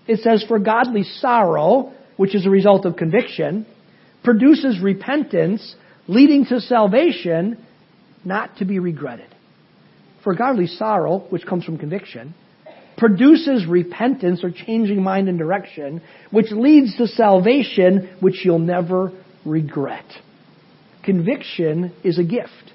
It 0.06 0.20
says, 0.20 0.44
For 0.46 0.58
godly 0.58 1.02
sorrow, 1.02 1.94
which 2.18 2.34
is 2.34 2.44
a 2.44 2.50
result 2.50 2.84
of 2.84 2.96
conviction, 2.96 3.66
produces 4.22 4.80
repentance 4.80 5.74
leading 6.06 6.44
to 6.46 6.60
salvation 6.60 7.64
not 8.24 8.58
to 8.58 8.66
be 8.66 8.78
regretted. 8.78 9.33
For 10.24 10.34
godly 10.34 10.66
sorrow, 10.66 11.18
which 11.28 11.46
comes 11.46 11.64
from 11.64 11.78
conviction, 11.78 12.34
produces 12.96 13.66
repentance 13.66 14.42
or 14.42 14.50
changing 14.50 15.02
mind 15.02 15.28
and 15.28 15.38
direction, 15.38 16.02
which 16.30 16.50
leads 16.50 16.96
to 16.96 17.06
salvation, 17.06 18.16
which 18.20 18.44
you'll 18.44 18.58
never 18.58 19.12
regret. 19.44 20.06
Conviction 21.04 21.92
is 22.02 22.18
a 22.18 22.24
gift. 22.24 22.72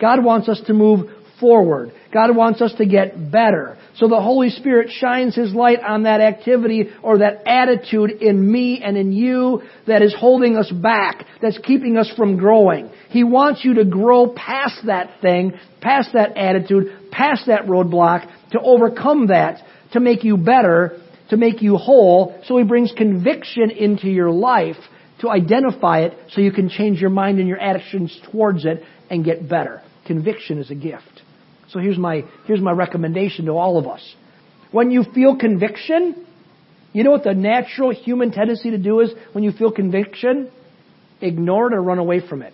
God 0.00 0.22
wants 0.22 0.48
us 0.48 0.60
to 0.66 0.74
move 0.74 1.10
forward. 1.40 1.92
God 2.12 2.36
wants 2.36 2.60
us 2.60 2.72
to 2.78 2.86
get 2.86 3.30
better. 3.30 3.76
So 3.96 4.08
the 4.08 4.20
Holy 4.20 4.50
Spirit 4.50 4.90
shines 4.90 5.34
His 5.34 5.52
light 5.52 5.80
on 5.80 6.04
that 6.04 6.20
activity 6.20 6.90
or 7.02 7.18
that 7.18 7.46
attitude 7.46 8.10
in 8.10 8.50
me 8.50 8.82
and 8.82 8.96
in 8.96 9.12
you 9.12 9.62
that 9.86 10.02
is 10.02 10.14
holding 10.16 10.56
us 10.56 10.70
back, 10.70 11.26
that's 11.42 11.58
keeping 11.58 11.96
us 11.96 12.10
from 12.16 12.36
growing. 12.36 12.90
He 13.08 13.24
wants 13.24 13.64
you 13.64 13.74
to 13.74 13.84
grow 13.84 14.32
past 14.34 14.86
that 14.86 15.20
thing, 15.20 15.52
past 15.80 16.10
that 16.14 16.36
attitude, 16.36 17.10
past 17.10 17.46
that 17.46 17.66
roadblock, 17.66 18.30
to 18.52 18.60
overcome 18.60 19.28
that, 19.28 19.62
to 19.92 20.00
make 20.00 20.22
you 20.24 20.36
better, 20.36 21.00
to 21.30 21.36
make 21.36 21.62
you 21.62 21.76
whole. 21.76 22.40
So 22.46 22.56
He 22.58 22.64
brings 22.64 22.92
conviction 22.96 23.70
into 23.70 24.08
your 24.08 24.30
life 24.30 24.76
to 25.20 25.28
identify 25.28 26.00
it 26.00 26.14
so 26.30 26.40
you 26.40 26.52
can 26.52 26.68
change 26.68 27.00
your 27.00 27.10
mind 27.10 27.38
and 27.38 27.48
your 27.48 27.60
actions 27.60 28.18
towards 28.30 28.64
it 28.64 28.82
and 29.10 29.24
get 29.24 29.48
better. 29.48 29.82
Conviction 30.06 30.58
is 30.58 30.70
a 30.70 30.74
gift. 30.74 31.09
So 31.70 31.78
here's 31.78 31.98
my, 31.98 32.24
here's 32.46 32.60
my 32.60 32.72
recommendation 32.72 33.46
to 33.46 33.52
all 33.52 33.78
of 33.78 33.86
us. 33.86 34.02
When 34.72 34.90
you 34.90 35.04
feel 35.14 35.36
conviction, 35.36 36.26
you 36.92 37.04
know 37.04 37.10
what 37.10 37.24
the 37.24 37.34
natural 37.34 37.92
human 37.92 38.32
tendency 38.32 38.70
to 38.70 38.78
do 38.78 39.00
is 39.00 39.10
when 39.32 39.44
you 39.44 39.52
feel 39.52 39.70
conviction? 39.70 40.50
Ignore 41.20 41.68
it 41.68 41.74
or 41.74 41.82
run 41.82 41.98
away 41.98 42.26
from 42.26 42.42
it. 42.42 42.52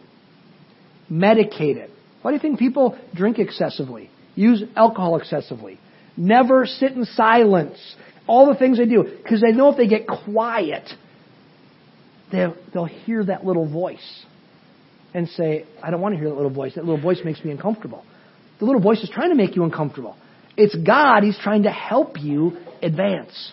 Medicate 1.11 1.77
it. 1.77 1.91
Why 2.23 2.31
do 2.31 2.35
you 2.35 2.41
think 2.41 2.59
people 2.59 2.99
drink 3.15 3.39
excessively? 3.39 4.11
Use 4.35 4.63
alcohol 4.75 5.17
excessively? 5.17 5.79
Never 6.17 6.67
sit 6.67 6.93
in 6.93 7.05
silence. 7.05 7.79
All 8.27 8.53
the 8.53 8.59
things 8.59 8.79
they 8.79 8.87
do. 8.87 9.05
Because 9.23 9.41
they 9.41 9.53
know 9.53 9.71
if 9.71 9.77
they 9.77 9.87
get 9.87 10.07
quiet, 10.07 10.89
they'll, 12.33 12.57
they'll 12.75 12.85
hear 12.85 13.25
that 13.25 13.45
little 13.45 13.71
voice 13.71 14.25
and 15.15 15.29
say, 15.29 15.65
I 15.83 15.91
don't 15.91 16.01
want 16.01 16.15
to 16.15 16.19
hear 16.19 16.29
that 16.29 16.35
little 16.35 16.51
voice. 16.51 16.75
That 16.75 16.85
little 16.85 17.01
voice 17.01 17.21
makes 17.25 17.43
me 17.45 17.51
uncomfortable. 17.51 18.05
The 18.59 18.65
little 18.65 18.81
voice 18.81 19.03
is 19.03 19.11
trying 19.11 19.31
to 19.31 19.37
make 19.37 19.57
you 19.57 19.65
uncomfortable. 19.65 20.17
It's 20.57 20.75
God, 20.75 21.23
He's 21.23 21.39
trying 21.39 21.65
to 21.65 21.71
help 21.71 22.21
you 22.21 22.57
advance. 22.83 23.53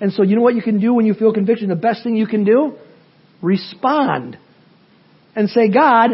And 0.00 0.12
so, 0.12 0.22
you 0.22 0.36
know 0.36 0.42
what 0.42 0.54
you 0.54 0.62
can 0.62 0.80
do 0.80 0.94
when 0.94 1.06
you 1.06 1.14
feel 1.14 1.32
conviction? 1.32 1.68
The 1.68 1.76
best 1.76 2.02
thing 2.02 2.16
you 2.16 2.26
can 2.26 2.44
do? 2.44 2.76
Respond. 3.42 4.38
And 5.34 5.48
say, 5.48 5.70
God, 5.70 6.10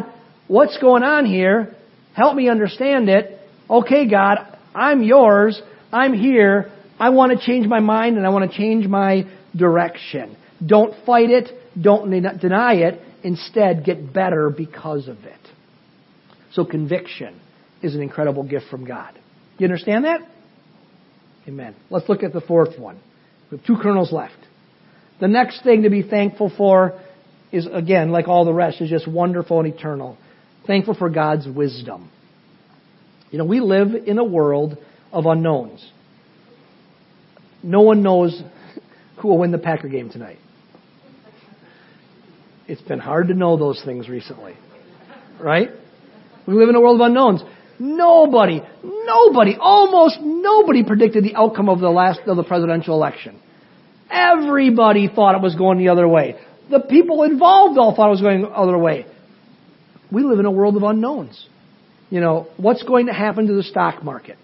what's 0.49 0.79
going 0.79 1.03
on 1.03 1.25
here? 1.25 1.75
Help 2.15 2.35
me 2.35 2.49
understand 2.49 3.09
it. 3.09 3.39
Okay, 3.69 4.09
God, 4.09 4.39
I'm 4.75 5.03
yours. 5.03 5.61
I'm 5.93 6.15
here. 6.15 6.73
I 6.99 7.11
want 7.11 7.39
to 7.39 7.45
change 7.45 7.67
my 7.67 7.81
mind 7.81 8.17
and 8.17 8.27
I 8.27 8.31
want 8.31 8.51
to 8.51 8.57
change 8.57 8.87
my 8.87 9.25
direction. 9.55 10.37
Don't 10.65 10.95
fight 11.05 11.31
it. 11.31 11.51
Don't 11.81 12.11
deny 12.11 12.75
it. 12.75 13.01
Instead, 13.23 13.85
get 13.85 14.13
better 14.13 14.51
because 14.51 15.09
of 15.09 15.19
it. 15.25 15.41
So, 16.53 16.65
conviction 16.65 17.41
is 17.87 17.95
an 17.95 18.03
incredible 18.03 18.43
gift 18.43 18.67
from 18.71 18.85
God. 18.85 19.19
You 19.59 19.65
understand 19.65 20.05
that? 20.05 20.21
Amen. 21.49 21.75
Let's 21.91 22.09
look 22.09 22.23
at 22.23 22.33
the 22.33 22.41
fourth 22.41 22.79
one. 22.79 23.01
We 23.51 23.59
have 23.59 23.67
two 23.67 23.77
kernels 23.81 24.13
left. 24.13 24.37
The 25.21 25.29
next 25.29 25.63
thing 25.63 25.83
to 25.83 25.91
be 25.91 26.03
thankful 26.03 26.53
for 26.57 27.01
is, 27.53 27.67
again, 27.73 28.11
like 28.11 28.29
all 28.29 28.45
the 28.45 28.53
rest, 28.53 28.81
is 28.81 28.91
just 28.91 29.09
wonderful 29.09 29.61
and 29.61 29.73
eternal. 29.73 30.19
Thankful 30.67 30.95
for 30.95 31.09
God's 31.09 31.47
wisdom. 31.47 32.11
You 33.31 33.39
know, 33.39 33.45
we 33.45 33.61
live 33.61 33.89
in 34.07 34.19
a 34.19 34.25
world 34.25 34.77
of 35.13 35.27
unknowns. 35.27 35.89
No 37.63 37.81
one 37.81 38.03
knows 38.03 38.41
who 39.19 39.29
will 39.29 39.39
win 39.39 39.53
the 39.53 39.59
Packer 39.59 39.89
game 39.89 40.11
tonight. 40.11 40.39
It's 42.69 42.83
been 42.83 42.99
hard 42.99 43.29
to 43.29 43.35
know 43.35 43.57
those 43.57 43.81
things 43.85 44.09
recently. 44.09 44.55
Right? 45.41 45.71
We 46.47 46.55
live 46.55 46.69
in 46.69 46.75
a 46.75 46.81
world 46.81 47.01
of 47.01 47.07
unknowns. 47.07 47.43
Nobody, 47.79 48.63
nobody, 48.83 49.57
almost 49.59 50.19
nobody 50.21 50.83
predicted 50.83 51.25
the 51.25 51.35
outcome 51.35 51.69
of 51.69 51.81
the 51.81 51.91
last 51.91 52.21
of 52.27 52.37
the 52.37 52.45
presidential 52.45 52.95
election. 52.95 53.41
Everybody 54.11 55.09
thought 55.09 55.35
it 55.35 55.43
was 55.43 55.55
going 55.55 55.79
the 55.79 55.89
other 55.89 56.09
way. 56.09 56.37
The 56.71 56.81
people 56.81 57.23
involved 57.23 57.79
all 57.79 57.95
thought 57.95 58.09
it 58.09 58.11
was 58.11 58.21
going 58.21 58.43
the 58.43 58.49
other 58.49 58.79
way. 58.79 59.07
We 60.11 60.23
live 60.23 60.39
in 60.39 60.47
a 60.47 60.51
world 60.51 60.77
of 60.77 60.83
unknowns. 60.83 61.49
You 62.11 62.21
know, 62.21 62.49
what's 62.57 62.83
going 62.83 63.07
to 63.07 63.13
happen 63.13 63.49
to 63.49 63.55
the 63.55 63.63
stock 63.63 64.03
market? 64.03 64.39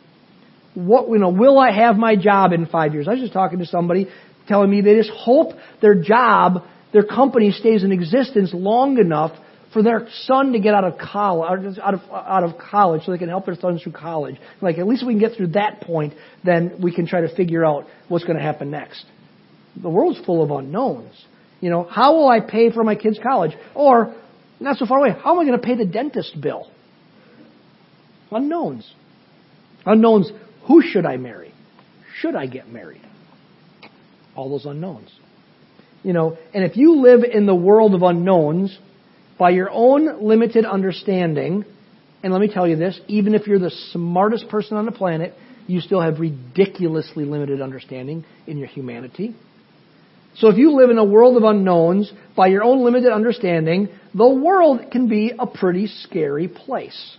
What, 0.74 1.08
you 1.08 1.18
know, 1.18 1.30
will 1.30 1.58
I 1.58 1.70
have 1.70 1.96
my 1.96 2.16
job 2.16 2.52
in 2.52 2.66
five 2.66 2.92
years? 2.94 3.06
I 3.06 3.12
was 3.12 3.20
just 3.20 3.32
talking 3.32 3.60
to 3.60 3.66
somebody 3.66 4.08
telling 4.48 4.70
me 4.70 4.80
they 4.80 4.96
just 4.96 5.10
hope 5.10 5.52
their 5.80 5.94
job, 5.94 6.64
their 6.92 7.04
company 7.04 7.52
stays 7.52 7.84
in 7.84 7.92
existence 7.92 8.50
long 8.52 8.98
enough 8.98 9.32
for 9.72 9.82
their 9.82 10.06
son 10.24 10.52
to 10.52 10.61
get 10.61 10.74
out 10.74 10.85
of 10.85 10.98
college, 10.98 11.78
out 11.82 11.94
of, 11.94 12.00
out 12.11 12.44
of 12.44 12.58
college, 12.58 13.02
so 13.04 13.12
they 13.12 13.18
can 13.18 13.28
help 13.28 13.46
their 13.46 13.54
son 13.54 13.78
through 13.78 13.92
college. 13.92 14.37
Like, 14.61 14.78
at 14.78 14.87
least 14.87 15.06
we 15.06 15.14
can 15.14 15.20
get 15.20 15.37
through 15.37 15.48
that 15.48 15.80
point, 15.80 16.14
then 16.44 16.78
we 16.82 16.94
can 16.94 17.06
try 17.06 17.22
to 17.22 17.35
figure 17.35 17.64
out 17.64 17.87
what's 18.08 18.24
going 18.24 18.37
to 18.37 18.42
happen 18.42 18.70
next. 18.70 19.06
The 19.80 19.88
world's 19.88 20.20
full 20.24 20.42
of 20.42 20.50
unknowns. 20.50 21.14
You 21.61 21.70
know, 21.70 21.85
how 21.85 22.14
will 22.16 22.28
I 22.28 22.40
pay 22.40 22.70
for 22.70 22.85
my 22.85 22.94
kid's 22.94 23.18
college? 23.22 23.52
Or, 23.74 24.14
not 24.61 24.76
so 24.76 24.87
far 24.87 24.98
away, 24.98 25.11
how 25.11 25.32
am 25.32 25.40
I 25.40 25.44
going 25.44 25.58
to 25.58 25.64
pay 25.64 25.76
the 25.76 25.87
dentist 25.87 26.40
bill? 26.40 26.70
Unknowns. 28.30 28.92
Unknowns. 29.87 30.30
Who 30.66 30.82
should 30.82 31.06
I 31.06 31.16
marry? 31.16 31.52
Should 32.18 32.35
I 32.35 32.46
get 32.46 32.68
married? 32.68 33.02
All 34.35 34.50
those 34.50 34.66
unknowns. 34.66 35.11
You 36.02 36.12
know, 36.12 36.37
and 36.52 36.64
if 36.64 36.76
you 36.76 37.00
live 37.00 37.22
in 37.22 37.46
the 37.46 37.54
world 37.54 37.94
of 37.94 38.02
unknowns, 38.02 38.76
by 39.42 39.50
your 39.50 39.70
own 39.72 40.24
limited 40.24 40.64
understanding, 40.64 41.64
and 42.22 42.33
let 42.33 42.40
me 42.40 42.46
tell 42.46 42.68
you 42.68 42.76
this, 42.76 43.00
even 43.09 43.35
if 43.35 43.48
you're 43.48 43.59
the 43.59 43.72
smartest 43.90 44.48
person 44.48 44.76
on 44.76 44.87
the 44.87 44.92
planet, 44.92 45.35
you 45.66 45.81
still 45.81 46.00
have 46.00 46.20
ridiculously 46.20 47.24
limited 47.24 47.61
understanding 47.61 48.24
in 48.46 48.57
your 48.57 48.68
humanity. 48.68 49.35
So 50.37 50.46
if 50.46 50.57
you 50.59 50.76
live 50.76 50.90
in 50.90 50.98
a 50.98 51.05
world 51.05 51.37
of 51.37 51.42
unknowns, 51.42 52.12
by 52.37 52.46
your 52.46 52.62
own 52.62 52.85
limited 52.85 53.11
understanding, 53.12 53.88
the 54.14 54.28
world 54.28 54.92
can 54.92 55.09
be 55.09 55.33
a 55.37 55.48
pretty 55.48 55.88
scary 55.88 56.46
place. 56.46 57.16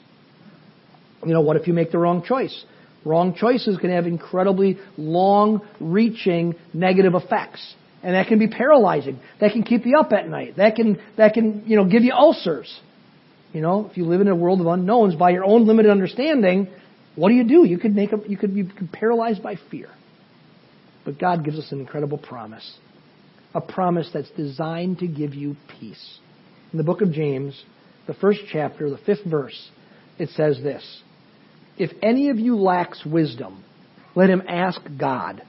You 1.26 1.34
know, 1.34 1.42
what 1.42 1.58
if 1.58 1.68
you 1.68 1.74
make 1.74 1.92
the 1.92 1.98
wrong 1.98 2.24
choice? 2.24 2.64
Wrong 3.04 3.36
choices 3.36 3.78
can 3.80 3.90
have 3.90 4.08
incredibly 4.08 4.78
long 4.96 5.60
reaching 5.82 6.56
negative 6.74 7.16
effects. 7.16 7.76
And 8.04 8.16
that 8.16 8.28
can 8.28 8.38
be 8.38 8.48
paralyzing. 8.48 9.20
That 9.40 9.54
can 9.54 9.64
keep 9.64 9.86
you 9.86 9.98
up 9.98 10.12
at 10.12 10.28
night. 10.28 10.58
That 10.58 10.76
can, 10.76 11.02
that 11.18 11.34
can, 11.34 11.64
you 11.66 11.78
know, 11.78 11.86
give 11.86 12.04
you 12.04 12.14
ulcers. 12.14 12.72
You 13.54 13.62
know, 13.62 13.88
if 13.90 13.98
you 13.98 14.06
live 14.06 14.20
in 14.20 14.28
a 14.28 14.36
world 14.36 14.60
of 14.60 14.68
unknowns 14.68 15.16
by 15.16 15.30
your 15.30 15.46
own 15.46 15.66
limited 15.66 15.90
understanding, 15.90 16.68
what 17.16 17.30
do 17.30 17.36
you 17.36 17.44
do? 17.44 17.66
You 17.66 17.78
could 17.78 17.96
make 17.96 18.12
a, 18.12 18.18
you 18.28 18.38
could 18.38 18.54
be 18.54 18.68
paralyzed 18.92 19.42
by 19.42 19.56
fear. 19.72 19.90
But 21.06 21.20
God 21.20 21.46
gives 21.46 21.58
us 21.58 21.72
an 21.72 21.80
incredible 21.80 22.18
promise. 22.18 22.78
A 23.54 23.62
promise 23.62 24.10
that's 24.14 24.32
designed 24.32 25.00
to 25.00 25.08
give 25.08 25.34
you 25.34 25.56
peace. 25.80 26.20
In 26.72 26.78
the 26.78 26.84
book 26.84 27.02
of 27.02 27.12
James, 27.12 27.62
the 28.08 28.16
first 28.16 28.40
chapter, 28.52 28.90
the 28.90 28.98
fifth 28.98 29.24
verse, 29.26 29.70
it 30.18 30.30
says 30.30 30.58
this 30.64 31.04
If 31.78 31.92
any 32.02 32.30
of 32.30 32.40
you 32.40 32.58
lacks 32.58 33.06
wisdom, 33.06 33.64
let 34.16 34.30
him 34.30 34.42
ask 34.48 34.82
God, 35.00 35.44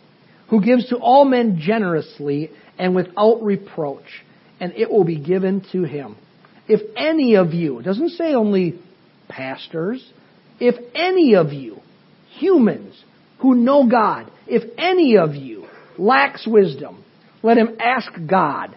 who 0.55 0.65
gives 0.65 0.89
to 0.89 0.97
all 0.99 1.25
men 1.25 1.59
generously 1.61 2.49
and 2.79 2.95
without 2.95 3.43
reproach, 3.43 4.23
and 4.61 4.73
it 4.77 4.89
will 4.89 5.03
be 5.03 5.19
given 5.19 5.67
to 5.73 5.83
him. 5.83 6.15
If 6.69 6.81
any 6.97 7.35
of 7.35 7.53
you, 7.53 7.83
doesn't 7.83 8.11
say 8.11 8.35
only 8.35 8.79
pastors, 9.29 10.09
if 10.61 10.77
any 10.95 11.35
of 11.35 11.53
you, 11.53 11.81
humans 12.39 13.03
who 13.41 13.57
know 13.57 13.89
God, 13.91 14.31
if 14.47 14.63
any 14.79 15.17
of 15.17 15.35
you 15.35 15.67
lacks 15.99 16.47
wisdom, 16.47 17.05
let 17.43 17.59
him 17.59 17.77
ask 17.81 18.13
God, 18.25 18.77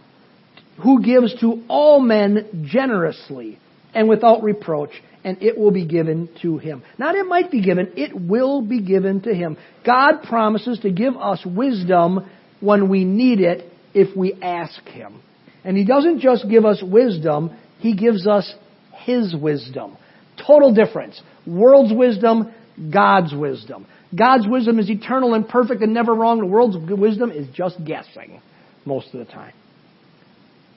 who 0.82 1.04
gives 1.04 1.40
to 1.42 1.64
all 1.68 2.00
men 2.00 2.68
generously 2.68 3.60
and 3.98 4.08
without 4.08 4.44
reproach, 4.44 4.92
and 5.24 5.42
it 5.42 5.58
will 5.58 5.72
be 5.72 5.84
given 5.84 6.30
to 6.44 6.60
him. 6.60 6.84
Not 7.00 7.16
it 7.16 7.26
might 7.26 7.50
be 7.50 7.64
given, 7.64 7.94
it 7.98 8.14
will 8.14 8.62
be 8.62 8.80
given 8.80 9.22
to 9.22 9.34
him. 9.34 9.58
God 9.84 10.22
promises 10.30 10.78
to 10.84 10.92
give 10.92 11.18
us 11.18 11.44
wisdom 11.44 12.30
when 12.60 12.90
we 12.90 13.06
need 13.06 13.40
it 13.40 13.74
if 13.96 14.16
we 14.16 14.36
ask 14.40 14.80
him. 14.84 15.20
And 15.64 15.76
he 15.76 15.84
doesn't 15.84 16.20
just 16.20 16.48
give 16.48 16.64
us 16.64 16.84
wisdom, 16.86 17.58
he 17.80 17.96
gives 17.96 18.28
us 18.28 18.54
his 19.00 19.36
wisdom. 19.36 19.98
Total 20.46 20.72
difference. 20.72 21.20
World's 21.48 21.92
wisdom, 21.92 22.54
God's 22.94 23.34
wisdom. 23.34 23.88
God's 24.16 24.48
wisdom 24.48 24.78
is 24.78 24.92
eternal 24.92 25.34
and 25.34 25.50
perfect 25.50 25.82
and 25.82 25.92
never 25.92 26.14
wrong. 26.14 26.38
The 26.38 26.46
world's 26.46 26.78
wisdom 26.78 27.32
is 27.32 27.48
just 27.52 27.84
guessing 27.84 28.44
most 28.86 29.12
of 29.16 29.26
the 29.26 29.34
time. 29.34 29.54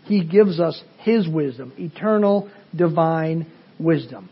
He 0.05 0.25
gives 0.25 0.61
us 0.61 0.83
His 0.99 1.29
wisdom, 1.29 1.73
eternal, 1.79 2.51
divine 2.75 3.47
wisdom. 3.79 4.29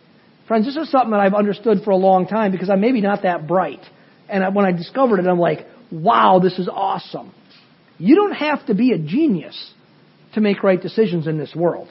Friends, 0.47 0.65
this 0.65 0.77
is 0.77 0.91
something 0.91 1.11
that 1.11 1.21
I've 1.21 1.35
understood 1.35 1.79
for 1.85 1.91
a 1.91 1.97
long 1.97 2.27
time 2.27 2.53
because 2.53 2.71
I'm 2.71 2.81
maybe 2.81 3.01
not 3.01 3.23
that 3.23 3.47
bright. 3.47 3.83
And 4.29 4.55
when 4.55 4.65
I 4.65 4.73
discovered 4.73 5.21
it, 5.21 5.27
I'm 5.27 5.39
like, 5.39 5.67
wow, 5.91 6.39
this 6.43 6.59
is 6.59 6.69
awesome. 6.69 7.35
You 7.99 8.15
don't 8.17 8.33
have 8.33 8.65
to 8.67 8.75
be 8.75 8.93
a 8.93 8.99
genius 8.99 9.73
to 10.35 10.41
make 10.41 10.63
right 10.63 10.81
decisions 10.81 11.27
in 11.27 11.39
this 11.39 11.55
world. 11.55 11.89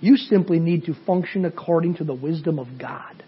You 0.00 0.16
simply 0.16 0.58
need 0.58 0.84
to 0.86 0.94
function 1.06 1.44
according 1.44 1.96
to 1.96 2.04
the 2.04 2.14
wisdom 2.14 2.58
of 2.58 2.66
God. 2.78 3.22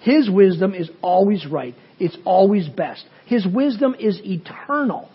His 0.00 0.28
wisdom 0.28 0.74
is 0.74 0.90
always 1.00 1.46
right. 1.46 1.74
It's 1.98 2.16
always 2.24 2.68
best. 2.68 3.04
His 3.26 3.46
wisdom 3.46 3.94
is 3.98 4.20
eternal. 4.24 5.08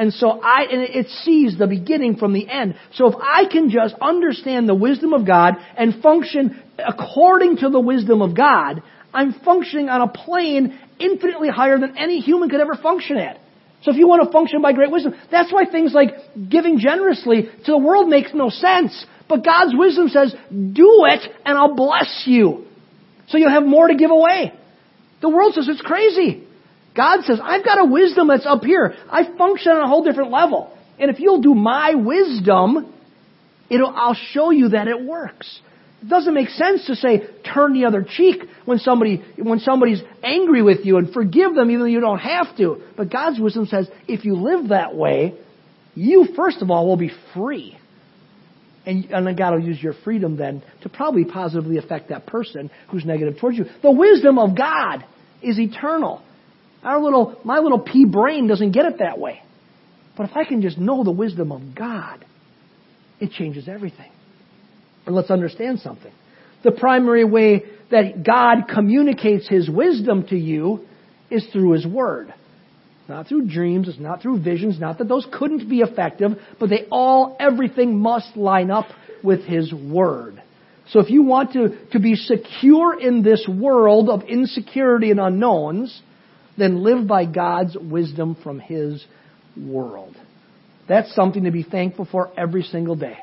And 0.00 0.14
so 0.14 0.40
I, 0.42 0.62
and 0.62 0.80
it 0.80 1.08
sees 1.24 1.58
the 1.58 1.66
beginning 1.66 2.16
from 2.16 2.32
the 2.32 2.48
end. 2.48 2.74
So 2.94 3.08
if 3.08 3.16
I 3.20 3.44
can 3.44 3.68
just 3.68 3.94
understand 4.00 4.66
the 4.66 4.74
wisdom 4.74 5.12
of 5.12 5.26
God 5.26 5.56
and 5.76 6.02
function 6.02 6.58
according 6.78 7.58
to 7.58 7.68
the 7.68 7.80
wisdom 7.80 8.22
of 8.22 8.34
God, 8.34 8.82
I'm 9.12 9.34
functioning 9.44 9.90
on 9.90 10.00
a 10.00 10.08
plane 10.08 10.80
infinitely 10.98 11.50
higher 11.50 11.78
than 11.78 11.98
any 11.98 12.20
human 12.20 12.48
could 12.48 12.62
ever 12.62 12.76
function 12.76 13.18
at. 13.18 13.40
So 13.82 13.90
if 13.90 13.98
you 13.98 14.08
want 14.08 14.24
to 14.24 14.32
function 14.32 14.62
by 14.62 14.72
great 14.72 14.90
wisdom, 14.90 15.12
that's 15.30 15.52
why 15.52 15.66
things 15.66 15.92
like 15.92 16.14
giving 16.48 16.78
generously 16.78 17.50
to 17.66 17.70
the 17.70 17.78
world 17.78 18.08
makes 18.08 18.30
no 18.32 18.48
sense. 18.48 19.04
But 19.28 19.44
God's 19.44 19.74
wisdom 19.76 20.08
says, 20.08 20.34
do 20.50 21.04
it 21.10 21.30
and 21.44 21.58
I'll 21.58 21.74
bless 21.74 22.22
you. 22.24 22.64
So 23.28 23.36
you'll 23.36 23.50
have 23.50 23.66
more 23.66 23.88
to 23.88 23.96
give 23.96 24.10
away. 24.10 24.54
The 25.20 25.28
world 25.28 25.52
says 25.52 25.68
it's 25.68 25.82
crazy. 25.82 26.46
God 26.96 27.22
says, 27.24 27.38
I've 27.42 27.64
got 27.64 27.80
a 27.80 27.84
wisdom 27.84 28.28
that's 28.28 28.46
up 28.46 28.64
here. 28.64 28.94
I 29.10 29.24
function 29.36 29.72
on 29.72 29.82
a 29.82 29.88
whole 29.88 30.04
different 30.04 30.30
level. 30.30 30.76
And 30.98 31.10
if 31.10 31.20
you'll 31.20 31.40
do 31.40 31.54
my 31.54 31.94
wisdom, 31.94 32.92
it'll, 33.70 33.94
I'll 33.94 34.18
show 34.32 34.50
you 34.50 34.70
that 34.70 34.88
it 34.88 35.02
works. 35.02 35.60
It 36.02 36.08
doesn't 36.08 36.32
make 36.32 36.48
sense 36.48 36.86
to 36.86 36.96
say 36.96 37.26
turn 37.54 37.74
the 37.74 37.84
other 37.84 38.06
cheek 38.08 38.42
when 38.64 38.78
somebody 38.78 39.22
when 39.36 39.58
somebody's 39.58 40.02
angry 40.22 40.62
with 40.62 40.84
you 40.84 40.96
and 40.96 41.12
forgive 41.12 41.54
them 41.54 41.70
even 41.70 41.80
though 41.80 41.86
you 41.86 42.00
don't 42.00 42.18
have 42.18 42.56
to. 42.56 42.82
But 42.96 43.10
God's 43.10 43.38
wisdom 43.38 43.66
says 43.66 43.88
if 44.08 44.24
you 44.24 44.36
live 44.36 44.68
that 44.70 44.94
way, 44.94 45.34
you 45.94 46.28
first 46.34 46.62
of 46.62 46.70
all 46.70 46.86
will 46.86 46.96
be 46.96 47.12
free. 47.34 47.76
And, 48.86 49.04
and 49.06 49.26
then 49.26 49.36
God 49.36 49.52
will 49.52 49.60
use 49.60 49.82
your 49.82 49.92
freedom 50.04 50.38
then 50.38 50.62
to 50.82 50.88
probably 50.88 51.26
positively 51.26 51.76
affect 51.76 52.08
that 52.08 52.26
person 52.26 52.70
who's 52.88 53.04
negative 53.04 53.38
towards 53.38 53.58
you. 53.58 53.66
The 53.82 53.90
wisdom 53.90 54.38
of 54.38 54.56
God 54.56 55.04
is 55.42 55.58
eternal. 55.58 56.22
Our 56.82 57.00
little, 57.02 57.38
my 57.44 57.58
little 57.58 57.78
pea 57.78 58.04
brain 58.04 58.46
doesn't 58.46 58.72
get 58.72 58.86
it 58.86 58.98
that 58.98 59.18
way. 59.18 59.42
But 60.16 60.30
if 60.30 60.36
I 60.36 60.44
can 60.44 60.62
just 60.62 60.78
know 60.78 61.04
the 61.04 61.10
wisdom 61.10 61.52
of 61.52 61.74
God, 61.74 62.24
it 63.20 63.32
changes 63.32 63.68
everything. 63.68 64.10
And 65.06 65.14
let's 65.14 65.30
understand 65.30 65.80
something. 65.80 66.12
The 66.62 66.72
primary 66.72 67.24
way 67.24 67.64
that 67.90 68.22
God 68.24 68.72
communicates 68.72 69.48
His 69.48 69.68
wisdom 69.68 70.26
to 70.28 70.36
you 70.36 70.86
is 71.30 71.46
through 71.52 71.72
His 71.72 71.86
Word. 71.86 72.34
Not 73.08 73.26
through 73.26 73.48
dreams, 73.48 73.88
it's 73.88 73.98
not 73.98 74.22
through 74.22 74.42
visions, 74.42 74.78
not 74.78 74.98
that 74.98 75.08
those 75.08 75.26
couldn't 75.32 75.68
be 75.68 75.80
effective, 75.80 76.32
but 76.58 76.70
they 76.70 76.86
all, 76.92 77.36
everything 77.40 77.98
must 77.98 78.36
line 78.36 78.70
up 78.70 78.86
with 79.24 79.40
His 79.44 79.72
Word. 79.72 80.40
So 80.90 81.00
if 81.00 81.10
you 81.10 81.22
want 81.22 81.52
to, 81.52 81.86
to 81.92 81.98
be 81.98 82.14
secure 82.14 82.98
in 82.98 83.22
this 83.22 83.48
world 83.48 84.08
of 84.08 84.22
insecurity 84.22 85.10
and 85.10 85.20
unknowns, 85.20 86.02
then 86.56 86.82
live 86.82 87.06
by 87.06 87.24
God's 87.24 87.76
wisdom 87.76 88.36
from 88.42 88.58
His 88.58 89.04
world. 89.56 90.16
That's 90.88 91.14
something 91.14 91.44
to 91.44 91.50
be 91.50 91.62
thankful 91.62 92.08
for 92.10 92.30
every 92.36 92.62
single 92.62 92.96
day. 92.96 93.18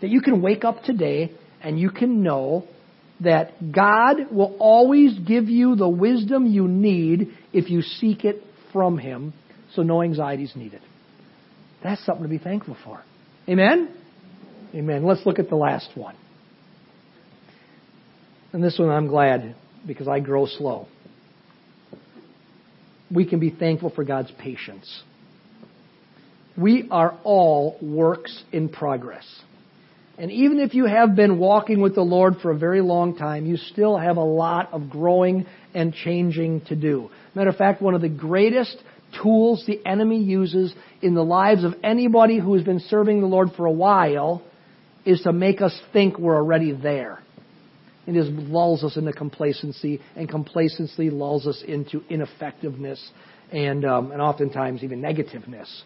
That 0.00 0.10
you 0.10 0.20
can 0.20 0.42
wake 0.42 0.64
up 0.64 0.82
today 0.82 1.32
and 1.62 1.78
you 1.78 1.90
can 1.90 2.22
know 2.22 2.66
that 3.20 3.72
God 3.72 4.32
will 4.32 4.56
always 4.58 5.18
give 5.20 5.48
you 5.48 5.76
the 5.76 5.88
wisdom 5.88 6.46
you 6.46 6.66
need 6.66 7.28
if 7.52 7.70
you 7.70 7.82
seek 7.82 8.24
it 8.24 8.42
from 8.72 8.98
Him, 8.98 9.32
so 9.74 9.82
no 9.82 10.02
anxiety 10.02 10.44
is 10.44 10.52
needed. 10.56 10.80
That's 11.82 12.04
something 12.04 12.24
to 12.24 12.28
be 12.28 12.38
thankful 12.38 12.76
for. 12.84 13.02
Amen? 13.48 13.94
Amen. 14.74 15.04
Let's 15.04 15.24
look 15.24 15.38
at 15.38 15.48
the 15.48 15.56
last 15.56 15.90
one. 15.94 16.16
And 18.52 18.62
this 18.62 18.78
one 18.78 18.88
I'm 18.90 19.06
glad 19.06 19.54
because 19.86 20.08
I 20.08 20.20
grow 20.20 20.46
slow 20.46 20.88
we 23.14 23.24
can 23.26 23.40
be 23.40 23.50
thankful 23.50 23.90
for 23.90 24.04
God's 24.04 24.32
patience. 24.38 25.02
We 26.56 26.88
are 26.90 27.18
all 27.24 27.78
works 27.80 28.42
in 28.52 28.68
progress. 28.68 29.24
And 30.16 30.30
even 30.30 30.60
if 30.60 30.74
you 30.74 30.86
have 30.86 31.16
been 31.16 31.38
walking 31.38 31.80
with 31.80 31.96
the 31.96 32.02
Lord 32.02 32.36
for 32.40 32.52
a 32.52 32.58
very 32.58 32.80
long 32.80 33.16
time, 33.16 33.46
you 33.46 33.56
still 33.56 33.96
have 33.96 34.16
a 34.16 34.24
lot 34.24 34.72
of 34.72 34.88
growing 34.88 35.46
and 35.74 35.92
changing 35.92 36.60
to 36.66 36.76
do. 36.76 37.10
Matter 37.34 37.50
of 37.50 37.56
fact, 37.56 37.82
one 37.82 37.94
of 37.94 38.00
the 38.00 38.08
greatest 38.08 38.76
tools 39.20 39.64
the 39.66 39.84
enemy 39.84 40.22
uses 40.22 40.72
in 41.02 41.14
the 41.14 41.24
lives 41.24 41.64
of 41.64 41.74
anybody 41.82 42.38
who 42.38 42.54
has 42.54 42.62
been 42.62 42.80
serving 42.80 43.20
the 43.20 43.26
Lord 43.26 43.48
for 43.56 43.66
a 43.66 43.72
while 43.72 44.42
is 45.04 45.20
to 45.22 45.32
make 45.32 45.60
us 45.60 45.78
think 45.92 46.18
we're 46.18 46.36
already 46.36 46.72
there. 46.72 47.23
It 48.06 48.12
just 48.12 48.30
lulls 48.30 48.84
us 48.84 48.96
into 48.96 49.12
complacency, 49.12 50.00
and 50.14 50.28
complacency 50.28 51.10
lulls 51.10 51.46
us 51.46 51.62
into 51.66 52.02
ineffectiveness 52.10 53.10
and, 53.50 53.84
um, 53.84 54.12
and 54.12 54.20
oftentimes 54.20 54.82
even 54.82 55.00
negativeness. 55.00 55.84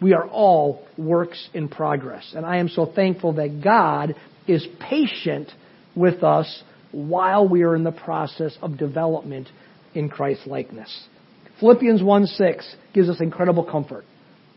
We 0.00 0.14
are 0.14 0.26
all 0.26 0.86
works 0.96 1.48
in 1.52 1.68
progress. 1.68 2.32
And 2.34 2.46
I 2.46 2.56
am 2.56 2.68
so 2.68 2.86
thankful 2.86 3.34
that 3.34 3.62
God 3.62 4.14
is 4.48 4.66
patient 4.80 5.50
with 5.94 6.24
us 6.24 6.62
while 6.92 7.46
we 7.48 7.62
are 7.62 7.76
in 7.76 7.84
the 7.84 7.92
process 7.92 8.56
of 8.62 8.78
development 8.78 9.48
in 9.94 10.08
Christ 10.08 10.46
likeness. 10.46 11.08
Philippians 11.60 12.02
1 12.02 12.26
6 12.26 12.76
gives 12.94 13.08
us 13.08 13.20
incredible 13.20 13.64
comfort. 13.64 14.04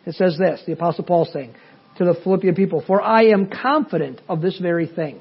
It 0.06 0.16
says 0.16 0.38
this, 0.38 0.62
the 0.66 0.74
Apostle 0.74 1.04
Paul 1.04 1.26
saying 1.32 1.54
to 1.98 2.06
the 2.06 2.16
Philippian 2.24 2.56
people, 2.56 2.84
For 2.86 3.02
I 3.02 3.26
am 3.26 3.50
confident 3.50 4.22
of 4.28 4.42
this 4.42 4.58
very 4.60 4.88
thing, 4.88 5.20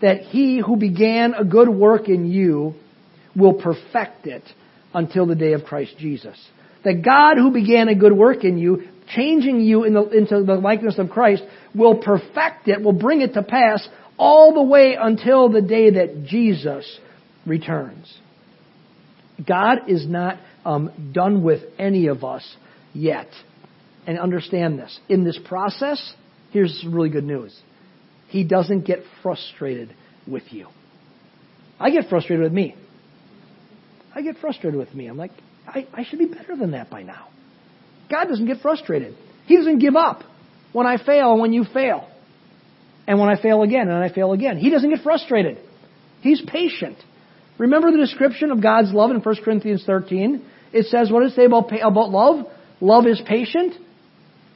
that 0.00 0.20
he 0.22 0.60
who 0.64 0.76
began 0.76 1.34
a 1.34 1.44
good 1.44 1.68
work 1.68 2.08
in 2.08 2.26
you 2.26 2.74
will 3.36 3.54
perfect 3.54 4.26
it 4.26 4.42
until 4.94 5.26
the 5.26 5.34
day 5.34 5.52
of 5.52 5.64
Christ 5.64 5.94
Jesus. 5.98 6.36
That 6.84 7.04
God 7.04 7.36
who 7.36 7.52
began 7.52 7.88
a 7.88 7.94
good 7.94 8.12
work 8.12 8.44
in 8.44 8.58
you, 8.58 8.84
changing 9.14 9.60
you 9.60 9.84
in 9.84 9.94
the, 9.94 10.08
into 10.08 10.42
the 10.42 10.54
likeness 10.54 10.98
of 10.98 11.10
Christ, 11.10 11.42
will 11.74 11.98
perfect 11.98 12.66
it, 12.66 12.82
will 12.82 12.92
bring 12.92 13.20
it 13.20 13.34
to 13.34 13.42
pass 13.42 13.86
all 14.18 14.54
the 14.54 14.62
way 14.62 14.96
until 15.00 15.48
the 15.48 15.62
day 15.62 15.90
that 15.90 16.24
Jesus 16.26 16.98
returns. 17.46 18.12
God 19.46 19.88
is 19.88 20.06
not 20.06 20.38
um, 20.64 21.12
done 21.12 21.42
with 21.42 21.62
any 21.78 22.08
of 22.08 22.24
us 22.24 22.56
yet. 22.92 23.28
And 24.06 24.18
understand 24.18 24.78
this. 24.78 24.98
In 25.08 25.24
this 25.24 25.38
process, 25.44 26.14
here's 26.52 26.84
really 26.88 27.10
good 27.10 27.24
news. 27.24 27.58
He 28.30 28.44
doesn't 28.44 28.86
get 28.86 29.00
frustrated 29.22 29.94
with 30.26 30.44
you. 30.50 30.68
I 31.78 31.90
get 31.90 32.08
frustrated 32.08 32.44
with 32.44 32.52
me. 32.52 32.76
I 34.14 34.22
get 34.22 34.38
frustrated 34.38 34.78
with 34.78 34.94
me. 34.94 35.06
I'm 35.06 35.16
like, 35.16 35.32
I, 35.66 35.86
I 35.92 36.04
should 36.04 36.18
be 36.18 36.26
better 36.26 36.56
than 36.56 36.72
that 36.72 36.90
by 36.90 37.02
now. 37.02 37.28
God 38.08 38.26
doesn't 38.26 38.46
get 38.46 38.58
frustrated. 38.60 39.16
He 39.46 39.56
doesn't 39.56 39.80
give 39.80 39.96
up 39.96 40.22
when 40.72 40.86
I 40.86 40.96
fail 40.96 41.32
and 41.32 41.40
when 41.40 41.52
you 41.52 41.64
fail. 41.64 42.08
And 43.06 43.18
when 43.18 43.28
I 43.28 43.40
fail 43.40 43.62
again 43.62 43.88
and 43.88 44.04
I 44.04 44.12
fail 44.12 44.32
again. 44.32 44.58
He 44.58 44.70
doesn't 44.70 44.90
get 44.90 45.00
frustrated. 45.02 45.58
He's 46.20 46.40
patient. 46.40 46.98
Remember 47.58 47.90
the 47.90 47.98
description 47.98 48.52
of 48.52 48.62
God's 48.62 48.92
love 48.92 49.10
in 49.10 49.20
1 49.20 49.36
Corinthians 49.44 49.82
13? 49.84 50.44
It 50.72 50.86
says, 50.86 51.10
what 51.10 51.22
does 51.22 51.32
it 51.32 51.36
say 51.36 51.44
about, 51.46 51.70
about 51.72 52.10
love? 52.10 52.46
Love 52.80 53.06
is 53.06 53.20
patient. 53.26 53.74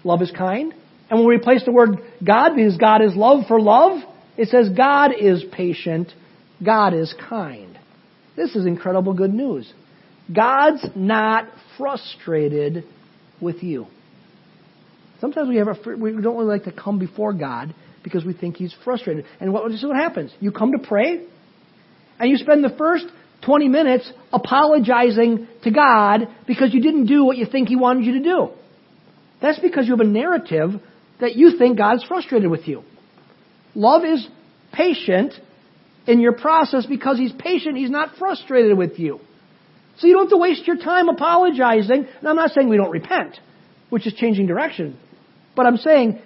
Love 0.05 0.23
is 0.23 0.31
kind. 0.31 0.75
And 1.11 1.19
when 1.19 1.29
we 1.29 1.37
replace 1.37 1.65
the 1.65 1.73
word 1.73 1.99
God, 2.25 2.57
because 2.57 2.77
God 2.77 3.03
is 3.03 3.15
love 3.15 3.47
for 3.47 3.61
love, 3.61 4.03
it 4.37 4.49
says 4.49 4.71
God 4.71 5.13
is 5.19 5.45
patient. 5.53 6.13
God 6.65 6.95
is 6.95 7.15
kind. 7.29 7.79
This 8.37 8.57
is 8.57 8.67
incredible 8.67 9.15
good 9.15 9.33
news. 9.33 9.73
God's 10.35 10.85
not 10.95 11.49
frustrated 11.77 12.85
with 13.41 13.63
you. 13.63 13.87
Sometimes 15.21 15.49
we 15.49 15.57
have 15.57 15.69
a, 15.69 15.97
we 15.97 16.13
don't 16.13 16.37
really 16.37 16.45
like 16.45 16.65
to 16.65 16.73
come 16.73 16.99
before 16.99 17.33
God 17.33 17.75
because 18.03 18.25
we 18.25 18.33
think 18.33 18.57
He's 18.57 18.75
frustrated. 18.85 19.25
And 19.41 19.53
what, 19.53 19.69
this 19.69 19.79
is 19.79 19.87
what 19.87 19.97
happens. 19.97 20.33
You 20.41 20.53
come 20.53 20.73
to 20.73 20.79
pray, 20.79 21.27
and 22.19 22.31
you 22.31 22.37
spend 22.37 22.65
the 22.65 22.75
first 22.77 23.07
20 23.45 23.69
minutes 23.69 24.11
apologizing 24.33 25.47
to 25.63 25.71
God 25.71 26.29
because 26.47 26.73
you 26.73 26.81
didn't 26.81 27.07
do 27.07 27.25
what 27.25 27.37
you 27.37 27.47
think 27.47 27.69
He 27.69 27.77
wanted 27.77 28.05
you 28.05 28.15
to 28.15 28.23
do. 28.23 28.49
That's 29.41 29.59
because 29.59 29.87
you 29.87 29.93
have 29.93 30.01
a 30.01 30.09
narrative 30.09 30.81
that 31.21 31.37
you 31.37 31.57
think 31.59 31.79
God's 31.79 32.05
frustrated 32.05 32.51
with 32.51 32.67
you. 32.67 32.83
Love 33.75 34.05
is 34.05 34.27
patient 34.73 35.35
in 36.07 36.21
your 36.21 36.33
process 36.33 36.87
because 36.87 37.19
He's 37.19 37.33
patient. 37.33 37.77
He's 37.77 37.91
not 37.91 38.17
frustrated 38.19 38.77
with 38.77 38.99
you. 38.99 39.21
So 39.99 40.07
you 40.07 40.15
don't 40.15 40.25
have 40.25 40.31
to 40.31 40.37
waste 40.39 40.67
your 40.67 40.77
time 40.77 41.09
apologizing. 41.09 42.07
And 42.19 42.29
I'm 42.29 42.37
not 42.37 42.51
saying 42.51 42.69
we 42.69 42.77
don't 42.77 42.91
repent, 42.91 43.39
which 43.91 44.07
is 44.07 44.15
changing 44.15 44.47
direction. 44.47 44.99
But 45.55 45.67
I'm 45.67 45.77
saying 45.77 46.21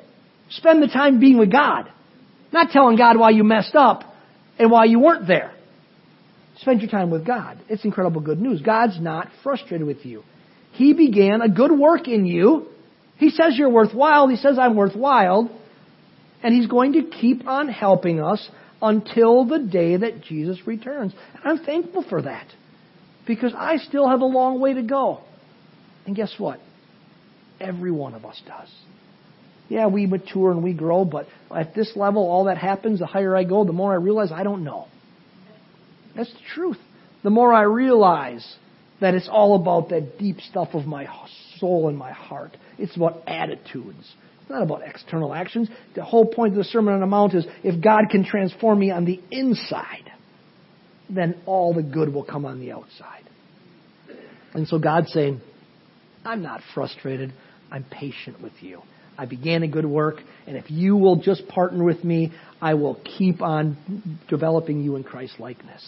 spend 0.51 0.83
the 0.83 0.89
time 0.89 1.21
being 1.21 1.39
with 1.39 1.53
God. 1.53 1.91
Not 2.51 2.71
telling 2.71 2.97
God 2.97 3.19
why 3.19 3.31
you 3.31 3.45
messed 3.45 3.75
up 3.75 4.05
and 4.59 4.71
why 4.71 4.87
you 4.87 4.99
weren't 5.01 5.27
there. 5.27 5.53
Spend 6.59 6.81
your 6.81 6.91
time 6.91 7.11
with 7.11 7.27
God. 7.27 7.59
It's 7.69 7.85
incredible 7.85 8.21
good 8.21 8.41
news. 8.41 8.63
God's 8.63 8.99
not 9.01 9.29
frustrated 9.43 9.87
with 9.87 10.05
you. 10.05 10.25
He 10.73 10.93
began 10.93 11.41
a 11.43 11.49
good 11.49 11.71
work 11.71 12.09
in 12.09 12.25
you. 12.25 12.69
He 13.19 13.31
says 13.31 13.55
you're 13.57 13.71
worthwhile. 13.71 14.29
He 14.29 14.37
says 14.37 14.59
I'm 14.59 14.77
worthwhile. 14.77 15.51
And 16.43 16.55
He's 16.55 16.69
going 16.69 16.95
to 16.95 17.03
keep 17.03 17.47
on 17.47 17.69
helping 17.69 18.21
us 18.21 18.49
until 18.81 19.45
the 19.45 19.59
day 19.59 19.97
that 19.97 20.23
Jesus 20.23 20.67
returns. 20.67 21.13
And 21.35 21.59
I'm 21.59 21.65
thankful 21.65 22.05
for 22.09 22.23
that 22.23 22.47
because 23.27 23.53
I 23.57 23.77
still 23.77 24.09
have 24.09 24.21
a 24.21 24.27
long 24.27 24.61
way 24.61 24.75
to 24.75 24.83
go. 24.83 25.21
And 26.07 26.15
guess 26.17 26.35
what? 26.39 26.61
Every 27.61 27.91
one 27.91 28.15
of 28.15 28.25
us 28.25 28.41
does. 28.47 28.69
Yeah, 29.69 29.89
we 29.89 30.07
mature 30.07 30.51
and 30.51 30.63
we 30.63 30.73
grow, 30.73 31.05
but 31.05 31.27
at 31.55 31.75
this 31.75 31.93
level, 31.95 32.23
all 32.23 32.45
that 32.45 32.57
happens, 32.57 33.01
the 33.01 33.07
higher 33.07 33.37
I 33.37 33.45
go, 33.45 33.65
the 33.65 33.73
more 33.73 33.93
I 33.93 33.97
realize 33.97 34.33
I 34.33 34.43
don't 34.43 34.65
know. 34.65 34.89
That's 36.17 36.33
the 36.33 36.39
truth. 36.55 36.79
The 37.23 37.31
more 37.31 37.53
I 37.53 37.63
realize 37.63 38.57
that 39.01 39.15
it's 39.15 39.29
all 39.31 39.61
about 39.61 39.91
that 39.91 40.19
deep 40.19 40.41
stuff 40.41 40.69
of 40.73 40.87
my 40.87 41.05
soul 41.59 41.89
and 41.89 41.97
my 41.97 42.13
heart. 42.13 42.57
It's 42.79 42.95
about 42.97 43.23
attitudes. 43.27 44.15
It's 44.41 44.51
not 44.51 44.63
about 44.63 44.83
external 44.83 45.35
actions. 45.35 45.69
The 45.95 46.05
whole 46.05 46.27
point 46.27 46.53
of 46.53 46.59
the 46.59 46.65
Sermon 46.65 46.95
on 46.95 47.01
the 47.01 47.07
Mount 47.07 47.35
is 47.35 47.47
if 47.63 47.83
God 47.83 48.05
can 48.11 48.25
transform 48.25 48.79
me 48.79 48.91
on 48.91 49.05
the 49.05 49.21
inside, 49.31 50.11
then 51.11 51.41
all 51.47 51.75
the 51.75 51.83
good 51.83 52.13
will 52.13 52.25
come 52.25 52.45
on 52.45 52.61
the 52.61 52.73
outside. 52.73 53.25
And 54.55 54.67
so 54.67 54.79
God's 54.79 55.13
saying, 55.13 55.41
I'm 56.25 56.43
not 56.43 56.61
frustrated. 56.75 57.33
I'm 57.71 57.85
patient 57.85 58.41
with 58.43 58.55
you. 58.61 58.83
I 59.19 59.27
began 59.27 59.65
a 59.65 59.69
good 59.69 59.85
work, 59.85 60.21
and 60.47 60.57
if 60.57 60.71
you 60.71 60.97
will 60.97 61.17
just 61.17 61.49
partner 61.49 61.83
with 61.83 62.05
me, 62.05 62.33
I 62.63 62.75
will 62.75 62.95
keep 63.19 63.43
on 63.43 63.77
developing 64.29 64.83
you 64.83 64.95
in 64.95 65.03
Christ 65.03 65.35
likeness. 65.41 65.85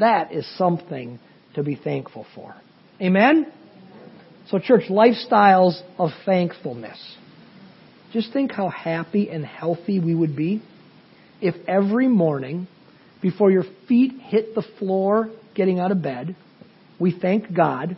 That 0.00 0.32
is 0.32 0.44
something 0.58 1.20
to 1.54 1.62
be 1.62 1.76
thankful 1.76 2.26
for. 2.34 2.56
Amen? 3.00 3.52
So, 4.48 4.58
church, 4.58 4.84
lifestyles 4.88 5.80
of 5.98 6.10
thankfulness. 6.24 6.98
Just 8.12 8.32
think 8.32 8.52
how 8.52 8.68
happy 8.68 9.28
and 9.28 9.44
healthy 9.44 9.98
we 9.98 10.14
would 10.14 10.36
be 10.36 10.62
if 11.40 11.54
every 11.66 12.08
morning 12.08 12.66
before 13.20 13.50
your 13.50 13.64
feet 13.88 14.12
hit 14.20 14.54
the 14.54 14.62
floor 14.78 15.30
getting 15.54 15.80
out 15.80 15.90
of 15.90 16.02
bed, 16.02 16.36
we 16.98 17.18
thank 17.18 17.52
God 17.54 17.96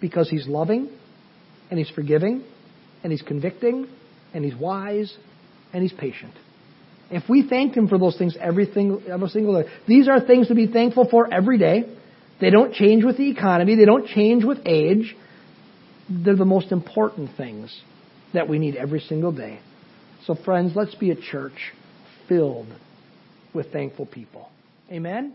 because 0.00 0.28
He's 0.28 0.46
loving 0.46 0.90
and 1.70 1.78
He's 1.78 1.90
forgiving 1.90 2.44
and 3.02 3.12
He's 3.12 3.22
convicting 3.22 3.88
and 4.34 4.44
He's 4.44 4.54
wise 4.54 5.14
and 5.72 5.82
He's 5.82 5.92
patient. 5.92 6.34
If 7.10 7.28
we 7.28 7.48
thanked 7.48 7.76
Him 7.76 7.88
for 7.88 7.98
those 7.98 8.18
things 8.18 8.36
every, 8.38 8.66
every 8.66 9.28
single 9.28 9.62
day, 9.62 9.68
these 9.86 10.08
are 10.08 10.20
things 10.20 10.48
to 10.48 10.54
be 10.54 10.66
thankful 10.66 11.08
for 11.10 11.32
every 11.32 11.58
day. 11.58 11.84
They 12.40 12.50
don't 12.50 12.72
change 12.74 13.04
with 13.04 13.16
the 13.16 13.30
economy. 13.30 13.76
They 13.76 13.86
don't 13.86 14.06
change 14.06 14.44
with 14.44 14.58
age. 14.66 15.16
They're 16.08 16.36
the 16.36 16.44
most 16.44 16.72
important 16.72 17.30
things 17.36 17.82
that 18.32 18.48
we 18.48 18.58
need 18.58 18.76
every 18.76 19.00
single 19.00 19.32
day. 19.32 19.60
So, 20.24 20.34
friends, 20.34 20.72
let's 20.74 20.94
be 20.94 21.10
a 21.10 21.16
church 21.16 21.72
filled 22.28 22.68
with 23.54 23.72
thankful 23.72 24.06
people. 24.06 24.48
Amen? 24.90 25.34